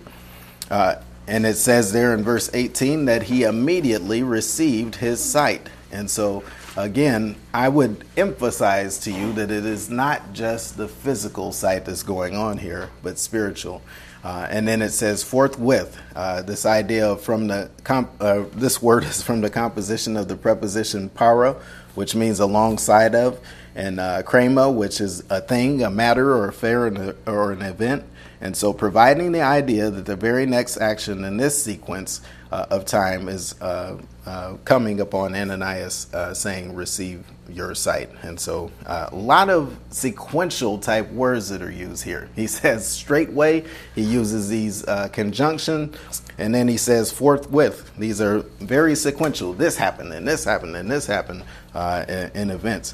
Uh, 0.70 0.96
and 1.28 1.46
it 1.46 1.56
says 1.56 1.92
there 1.92 2.14
in 2.14 2.24
verse 2.24 2.50
18 2.54 3.06
that 3.06 3.24
he 3.24 3.44
immediately 3.44 4.24
received 4.24 4.96
his 4.96 5.24
sight. 5.24 5.70
And 5.92 6.10
so 6.10 6.44
again, 6.76 7.36
I 7.54 7.70
would 7.70 8.04
emphasize 8.18 9.00
to 9.00 9.12
you 9.12 9.34
that 9.34 9.52
it 9.52 9.66
is 9.66 9.90
not 9.90 10.34
just 10.34 10.78
the 10.78 10.88
physical 10.88 11.52
sight 11.52 11.86
that's 11.86 12.04
going 12.04 12.36
on 12.36 12.58
here, 12.58 12.90
but 13.02 13.20
spiritual. 13.20 13.82
Uh, 14.24 14.48
and 14.50 14.68
then 14.68 14.82
it 14.82 14.92
says 14.92 15.22
forthwith. 15.22 15.98
Uh, 16.16 16.42
this 16.42 16.66
idea 16.66 17.12
of 17.12 17.22
from 17.22 17.48
the 17.48 17.70
comp- 17.84 18.12
uh, 18.22 18.44
this 18.54 18.82
word 18.82 19.04
is 19.04 19.22
from 19.22 19.42
the 19.42 19.50
composition 19.50 20.16
of 20.16 20.28
the 20.28 20.36
preposition 20.36 21.10
para, 21.10 21.58
which 21.96 22.16
means 22.16 22.40
alongside 22.40 23.16
of, 23.16 23.40
and 23.76 24.00
uh, 24.00 24.24
krema, 24.24 24.74
which 24.74 25.02
is 25.02 25.24
a 25.30 25.42
thing, 25.42 25.84
a 25.84 25.90
matter, 25.90 26.32
or 26.34 26.50
affair, 26.50 26.86
or 27.26 27.52
an 27.52 27.62
event. 27.62 28.06
And 28.44 28.58
so, 28.58 28.74
providing 28.74 29.32
the 29.32 29.42
idea 29.42 29.90
that 29.90 30.06
the 30.06 30.18
very 30.18 30.46
next 30.46 30.78
action 30.78 31.24
in 31.24 31.38
this 31.38 31.64
sequence 31.64 32.20
uh, 32.52 32.66
of 32.70 32.84
time 32.84 33.30
is 33.30 33.56
uh, 33.62 33.98
uh, 34.26 34.56
coming 34.66 35.00
upon 35.00 35.34
Ananias 35.34 36.14
uh, 36.14 36.34
saying, 36.34 36.76
Receive 36.76 37.24
your 37.50 37.74
sight. 37.74 38.10
And 38.22 38.38
so, 38.38 38.70
uh, 38.86 39.08
a 39.12 39.16
lot 39.16 39.50
of 39.50 39.78
sequential 39.92 40.78
type 40.78 41.10
words 41.12 41.48
that 41.50 41.62
are 41.62 41.72
used 41.72 42.04
here. 42.04 42.30
He 42.36 42.48
says 42.48 42.86
straightway, 42.86 43.64
he 43.96 44.02
uses 44.02 44.50
these 44.50 44.86
uh, 44.88 45.08
conjunction, 45.08 45.94
and 46.38 46.54
then 46.54 46.68
he 46.68 46.76
says 46.76 47.14
forthwith. 47.14 47.96
These 47.98 48.20
are 48.20 48.40
very 48.60 48.96
sequential. 48.96 49.54
This 49.54 49.78
happened, 49.78 50.12
and 50.12 50.28
this 50.28 50.44
happened, 50.44 50.76
and 50.76 50.92
this 50.92 51.08
happened 51.08 51.46
in, 51.74 52.32
in 52.36 52.50
events. 52.52 52.94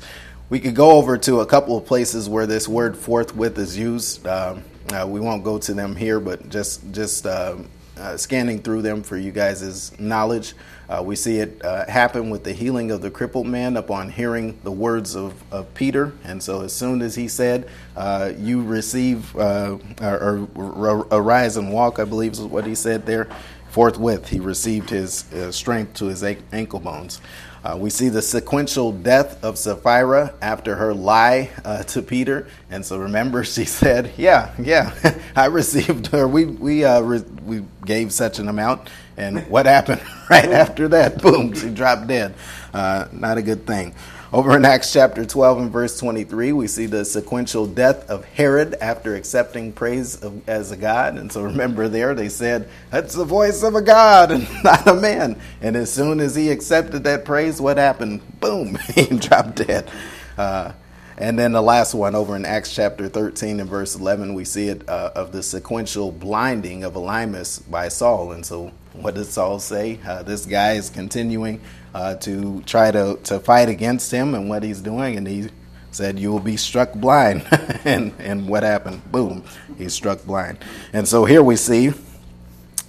We 0.50 0.60
could 0.60 0.74
go 0.74 0.94
over 0.94 1.16
to 1.20 1.42
a 1.42 1.46
couple 1.46 1.78
of 1.78 1.86
places 1.86 2.28
where 2.28 2.48
this 2.48 2.68
word 2.68 2.98
forthwith 2.98 3.56
is 3.60 3.78
used. 3.78 4.26
Um, 4.26 4.64
uh, 4.92 5.06
we 5.08 5.20
won't 5.20 5.44
go 5.44 5.60
to 5.60 5.74
them 5.76 5.96
here, 5.96 6.20
but 6.20 6.50
just 6.50 6.92
just 6.92 7.28
uh, 7.28 7.58
uh, 7.96 8.18
scanning 8.18 8.60
through 8.60 8.82
them 8.82 9.04
for 9.04 9.16
you 9.16 9.32
guys' 9.32 9.92
knowledge. 10.00 10.56
Uh, 10.90 11.04
we 11.06 11.16
see 11.16 11.38
it 11.38 11.64
uh, 11.64 11.86
happen 11.88 12.32
with 12.32 12.44
the 12.44 12.52
healing 12.52 12.90
of 12.90 13.00
the 13.02 13.12
crippled 13.12 13.46
man 13.46 13.78
upon 13.78 14.10
hearing 14.10 14.60
the 14.64 14.72
words 14.72 15.16
of, 15.16 15.36
of 15.54 15.72
Peter. 15.76 16.14
And 16.24 16.42
so, 16.42 16.62
as 16.62 16.74
soon 16.74 17.04
as 17.04 17.14
he 17.14 17.28
said, 17.28 17.70
uh, 17.96 18.32
You 18.36 18.64
receive, 18.64 19.36
or, 19.36 19.80
or, 20.02 21.08
arise 21.12 21.58
and 21.58 21.72
walk, 21.72 22.00
I 22.00 22.06
believe 22.06 22.32
is 22.32 22.42
what 22.42 22.66
he 22.66 22.74
said 22.74 23.06
there, 23.06 23.28
forthwith 23.70 24.30
he 24.30 24.40
received 24.40 24.90
his 24.90 25.26
strength 25.52 25.94
to 25.96 26.06
his 26.06 26.24
ankle 26.24 26.80
bones. 26.80 27.22
Uh, 27.64 27.78
we 27.78 27.90
see 27.90 28.10
the 28.10 28.22
sequential 28.22 28.92
death 28.92 29.44
of 29.44 29.58
Sapphira 29.58 30.34
after 30.42 30.76
her 30.76 30.94
lie 30.94 31.50
uh, 31.66 31.84
to 31.84 32.02
Peter. 32.02 32.48
And 32.70 32.86
so 32.86 32.98
remember, 32.98 33.44
she 33.44 33.66
said, 33.66 34.14
Yeah, 34.18 34.54
yeah, 34.60 34.94
I 35.36 35.46
received 35.46 36.08
her. 36.08 36.28
We, 36.28 36.46
we, 36.46 36.86
uh, 36.86 37.02
re- 37.02 37.26
we 37.44 37.66
gave 37.86 38.12
such 38.14 38.40
an 38.40 38.48
amount. 38.48 38.90
And 39.18 39.46
what 39.48 39.66
happened 39.66 40.02
right 40.30 40.50
after 40.50 40.88
that? 40.90 41.22
Boom, 41.22 41.54
she 41.54 41.70
dropped 41.70 42.08
dead. 42.08 42.34
Uh, 42.74 43.08
not 43.12 43.38
a 43.38 43.42
good 43.42 43.68
thing. 43.68 43.94
Over 44.32 44.56
in 44.56 44.64
Acts 44.64 44.94
chapter 44.94 45.26
12 45.26 45.58
and 45.58 45.72
verse 45.72 45.98
23, 45.98 46.52
we 46.52 46.68
see 46.68 46.86
the 46.86 47.04
sequential 47.04 47.66
death 47.66 48.08
of 48.12 48.26
Herod 48.26 48.76
after 48.80 49.16
accepting 49.16 49.72
praise 49.72 50.22
of, 50.22 50.48
as 50.48 50.70
a 50.70 50.78
God. 50.78 51.18
And 51.18 51.32
so 51.32 51.42
remember 51.42 51.88
there, 51.88 52.14
they 52.14 52.30
said, 52.30 52.70
That's 52.92 53.16
the 53.16 53.26
voice 53.26 53.64
of 53.64 53.74
a 53.74 53.82
God 53.82 54.30
and 54.30 54.48
not 54.64 54.86
a 54.86 54.94
man. 54.94 55.42
And 55.62 55.76
as 55.76 55.92
soon 55.92 56.20
as 56.20 56.36
he 56.36 56.52
accepted 56.52 57.04
that 57.06 57.26
praise, 57.26 57.60
what 57.60 57.78
happened? 57.78 58.22
Boom, 58.40 58.76
he 58.94 59.08
dropped 59.18 59.56
dead. 59.56 59.90
Uh, 60.38 60.74
and 61.20 61.38
then 61.38 61.52
the 61.52 61.62
last 61.62 61.94
one 61.94 62.16
over 62.16 62.36
in 62.38 62.46
Acts 62.46 62.74
chapter 62.74 63.10
13 63.10 63.60
and 63.60 63.70
verse 63.70 63.96
11, 63.96 64.34
we 64.34 64.46
see 64.46 64.70
it 64.70 64.88
uh, 64.88 65.12
of 65.16 65.34
the 65.34 65.44
sequential 65.44 66.14
blinding 66.14 66.86
of 66.86 66.94
Elymas 66.94 67.70
by 67.70 67.90
Saul. 67.90 68.32
And 68.32 68.46
so, 68.46 68.72
what 68.94 69.16
does 69.16 69.30
Saul 69.30 69.60
say? 69.60 70.00
Uh, 70.08 70.24
this 70.24 70.46
guy 70.46 70.74
is 70.74 70.90
continuing 70.90 71.60
uh, 71.94 72.16
to 72.16 72.62
try 72.62 72.92
to, 72.92 73.20
to 73.26 73.40
fight 73.40 73.68
against 73.68 74.12
him 74.12 74.34
and 74.34 74.50
what 74.50 74.64
he's 74.64 74.80
doing. 74.80 75.18
And 75.18 75.28
he 75.28 75.50
said, 75.92 76.18
You 76.18 76.32
will 76.32 76.40
be 76.40 76.56
struck 76.56 76.94
blind. 76.94 77.46
and, 77.84 78.14
and 78.20 78.48
what 78.48 78.64
happened? 78.64 79.12
Boom, 79.12 79.44
he's 79.78 79.94
struck 79.94 80.24
blind. 80.24 80.60
And 80.94 81.06
so 81.06 81.26
here 81.26 81.44
we 81.44 81.58
see 81.58 81.92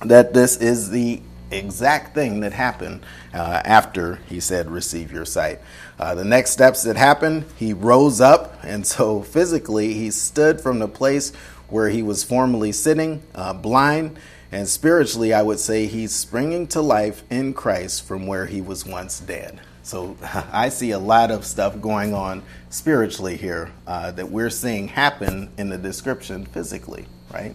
that 0.05 0.33
this 0.33 0.57
is 0.57 0.91
the 0.91 1.21
exact 1.51 2.15
thing 2.15 2.41
that 2.41 2.53
happened 2.53 3.05
uh, 3.35 3.61
after 3.65 4.17
he 4.29 4.41
said, 4.41 4.71
Receive 4.71 5.13
your 5.13 5.25
sight. 5.25 5.61
Uh, 6.01 6.15
the 6.15 6.25
next 6.25 6.53
steps 6.53 6.83
that 6.85 6.97
happened, 6.97 7.45
he 7.57 7.75
rose 7.75 8.23
up. 8.23 8.59
And 8.65 8.87
so 8.87 9.21
physically, 9.21 9.93
he 9.93 10.11
stood 10.11 10.59
from 10.59 10.79
the 10.79 10.89
place 10.89 11.31
where 11.69 11.91
he 11.91 12.03
was 12.03 12.25
formerly 12.25 12.73
sitting, 12.73 13.23
uh, 13.35 13.53
blind 13.53 14.19
and 14.51 14.67
spiritually, 14.67 15.33
I 15.33 15.43
would 15.43 15.61
say 15.61 15.87
he's 15.87 16.13
springing 16.13 16.67
to 16.69 16.81
life 16.81 17.23
in 17.31 17.53
Christ 17.53 18.07
from 18.07 18.27
where 18.27 18.47
he 18.47 18.61
was 18.61 18.85
once 18.85 19.21
dead. 19.21 19.61
So 19.83 20.17
I 20.53 20.71
see 20.71 20.91
a 20.91 20.99
lot 20.99 21.31
of 21.31 21.45
stuff 21.45 21.81
going 21.81 22.15
on 22.15 22.43
spiritually 22.71 23.37
here 23.37 23.71
uh, 23.87 24.11
that 24.13 24.31
we're 24.31 24.51
seeing 24.51 24.89
happen 24.89 25.51
in 25.59 25.69
the 25.69 25.79
description 25.79 26.47
physically, 26.47 27.07
right? 27.33 27.55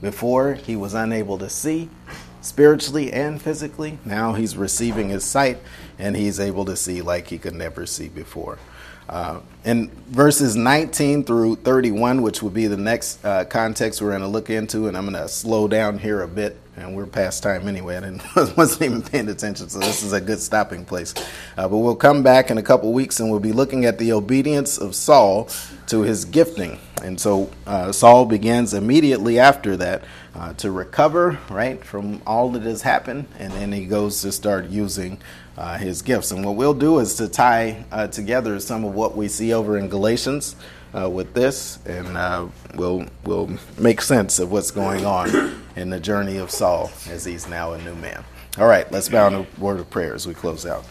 Before 0.00 0.54
he 0.54 0.76
was 0.76 0.94
unable 0.94 1.38
to 1.38 1.50
see 1.50 1.90
spiritually 2.42 3.12
and 3.12 3.40
physically. 3.40 3.98
Now 4.04 4.34
he's 4.34 4.56
receiving 4.56 5.08
his 5.08 5.24
sight 5.24 5.58
and 5.98 6.16
he's 6.16 6.38
able 6.38 6.64
to 6.66 6.76
see 6.76 7.00
like 7.00 7.28
he 7.28 7.38
could 7.38 7.54
never 7.54 7.86
see 7.86 8.08
before. 8.08 8.58
Uh, 9.08 9.40
in 9.64 9.90
verses 10.08 10.56
19 10.56 11.24
through 11.24 11.56
31, 11.56 12.22
which 12.22 12.42
would 12.42 12.54
be 12.54 12.66
the 12.66 12.76
next 12.76 13.22
uh, 13.24 13.44
context 13.44 14.00
we're 14.00 14.10
going 14.10 14.22
to 14.22 14.28
look 14.28 14.48
into, 14.48 14.88
and 14.88 14.96
I'm 14.96 15.04
going 15.04 15.20
to 15.20 15.28
slow 15.28 15.68
down 15.68 15.98
here 15.98 16.22
a 16.22 16.28
bit, 16.28 16.58
and 16.76 16.96
we're 16.96 17.06
past 17.06 17.42
time 17.42 17.68
anyway. 17.68 17.96
I 17.96 18.00
didn't, 18.00 18.22
wasn't 18.56 18.82
even 18.82 19.02
paying 19.02 19.28
attention, 19.28 19.68
so 19.68 19.80
this 19.80 20.02
is 20.02 20.12
a 20.12 20.20
good 20.20 20.40
stopping 20.40 20.84
place. 20.84 21.14
Uh, 21.58 21.68
but 21.68 21.78
we'll 21.78 21.96
come 21.96 22.22
back 22.22 22.50
in 22.50 22.58
a 22.58 22.62
couple 22.62 22.92
weeks, 22.92 23.20
and 23.20 23.30
we'll 23.30 23.40
be 23.40 23.52
looking 23.52 23.84
at 23.84 23.98
the 23.98 24.12
obedience 24.12 24.78
of 24.78 24.94
Saul 24.94 25.48
to 25.88 26.00
his 26.00 26.24
gifting. 26.24 26.78
And 27.02 27.20
so 27.20 27.50
uh, 27.66 27.92
Saul 27.92 28.24
begins 28.24 28.72
immediately 28.72 29.38
after 29.38 29.76
that 29.76 30.04
uh, 30.34 30.54
to 30.54 30.70
recover, 30.70 31.38
right, 31.50 31.84
from 31.84 32.22
all 32.26 32.50
that 32.50 32.62
has 32.62 32.82
happened, 32.82 33.26
and 33.38 33.52
then 33.52 33.72
he 33.72 33.84
goes 33.84 34.22
to 34.22 34.32
start 34.32 34.68
using 34.68 35.18
uh, 35.56 35.76
his 35.76 36.02
gifts. 36.02 36.30
And 36.30 36.44
what 36.44 36.56
we'll 36.56 36.74
do 36.74 36.98
is 36.98 37.14
to 37.16 37.28
tie 37.28 37.84
uh, 37.92 38.06
together 38.06 38.58
some 38.60 38.84
of 38.84 38.94
what 38.94 39.16
we 39.16 39.28
see 39.28 39.52
over 39.52 39.76
in 39.76 39.88
Galatians 39.88 40.56
uh, 40.94 41.08
with 41.08 41.34
this, 41.34 41.78
and 41.86 42.16
uh, 42.16 42.46
we'll 42.74 43.06
we'll 43.24 43.50
make 43.78 44.00
sense 44.00 44.38
of 44.38 44.50
what's 44.50 44.70
going 44.70 45.04
on 45.04 45.54
in 45.76 45.90
the 45.90 46.00
journey 46.00 46.38
of 46.38 46.50
Saul 46.50 46.90
as 47.08 47.24
he's 47.24 47.48
now 47.48 47.72
a 47.72 47.78
new 47.82 47.94
man. 47.96 48.24
All 48.58 48.66
right, 48.66 48.90
let's 48.92 49.08
bow 49.08 49.28
in 49.28 49.34
a 49.34 49.46
word 49.58 49.80
of 49.80 49.88
prayer 49.90 50.14
as 50.14 50.26
we 50.26 50.34
close 50.34 50.66
out. 50.66 50.84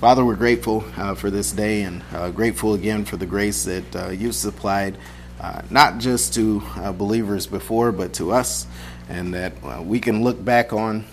Father, 0.00 0.24
we're 0.24 0.34
grateful 0.34 0.84
uh, 0.96 1.14
for 1.14 1.30
this 1.30 1.52
day 1.52 1.82
and 1.82 2.02
grateful 2.34 2.74
again 2.74 3.04
for 3.04 3.16
the 3.16 3.26
grace 3.26 3.64
that 3.64 4.16
you've 4.18 4.34
supplied, 4.34 4.98
Uh, 5.44 5.60
not 5.68 5.98
just 5.98 6.32
to 6.32 6.62
uh, 6.76 6.90
believers 6.90 7.46
before, 7.46 7.92
but 7.92 8.14
to 8.14 8.32
us, 8.32 8.66
and 9.10 9.34
that 9.34 9.52
uh, 9.62 9.82
we 9.82 10.00
can 10.00 10.24
look 10.24 10.42
back 10.42 10.72
on 10.72 11.04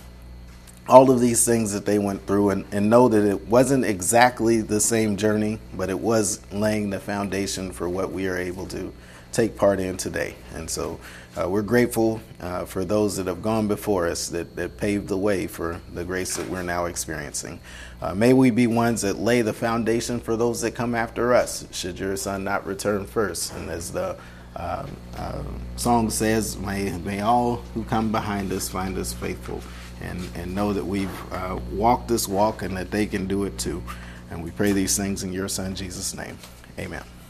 all 0.88 1.12
of 1.12 1.20
these 1.20 1.44
things 1.44 1.74
that 1.74 1.86
they 1.86 2.00
went 2.00 2.26
through 2.26 2.50
and, 2.52 2.66
and 2.72 2.90
know 2.90 3.10
that 3.10 3.30
it 3.30 3.48
wasn't 3.50 3.84
exactly 3.84 4.62
the 4.62 4.80
same 4.80 5.18
journey, 5.18 5.60
but 5.74 5.90
it 5.90 6.00
was 6.00 6.40
laying 6.54 6.90
the 6.90 6.98
foundation 6.98 7.74
for 7.74 7.90
what 7.90 8.14
we 8.14 8.26
are 8.30 8.38
able 8.38 8.66
to 8.66 8.94
take 9.32 9.56
part 9.56 9.80
in 9.80 9.98
today. 9.98 10.36
And 10.54 10.70
so 10.70 11.00
uh, 11.38 11.48
we're 11.48 11.62
grateful 11.62 12.22
uh, 12.42 12.66
for 12.66 12.84
those 12.84 13.16
that 13.16 13.28
have 13.28 13.42
gone 13.42 13.68
before 13.68 14.08
us 14.08 14.28
that, 14.30 14.56
that 14.56 14.78
paved 14.78 15.08
the 15.08 15.18
way 15.18 15.48
for 15.48 15.80
the 15.94 16.04
grace 16.04 16.36
that 16.36 16.48
we're 16.50 16.64
now 16.64 16.86
experiencing. 16.86 17.60
Uh, 18.02 18.14
may 18.14 18.34
we 18.34 18.52
be 18.52 18.68
ones 18.68 19.02
that 19.02 19.20
lay 19.20 19.42
the 19.42 19.54
foundation 19.54 20.20
for 20.20 20.36
those 20.36 20.62
that 20.62 20.72
come 20.72 20.94
after 20.94 21.34
us, 21.34 21.66
should 21.72 21.98
your 21.98 22.18
son 22.18 22.44
not 22.44 22.66
return 22.66 23.06
first. 23.06 23.54
And 23.54 23.70
as 23.70 23.92
the 23.92 24.18
uh, 24.56 24.86
uh, 25.16 25.44
song 25.78 26.10
says, 26.10 26.58
may, 26.58 26.92
may 27.00 27.22
all 27.22 27.58
who 27.74 27.84
come 27.86 28.12
behind 28.12 28.52
us 28.52 28.68
find 28.68 28.98
us 28.98 29.14
faithful 29.14 29.62
and, 30.02 30.28
and 30.36 30.54
know 30.54 30.74
that 30.74 30.86
we've 30.86 31.34
uh, 31.34 31.60
walked 31.72 32.08
this 32.08 32.28
walk 32.28 32.62
and 32.62 32.76
that 32.76 32.92
they 32.92 33.06
can 33.06 33.28
do 33.28 33.46
it 33.46 33.58
too. 33.58 33.82
And 34.30 34.44
we 34.44 34.52
pray 34.52 34.72
these 34.72 34.98
things 34.98 35.24
in 35.24 35.32
your 35.32 35.48
son 35.48 35.76
Jesus' 35.76 36.16
name. 36.16 36.38
Amen. 36.80 37.04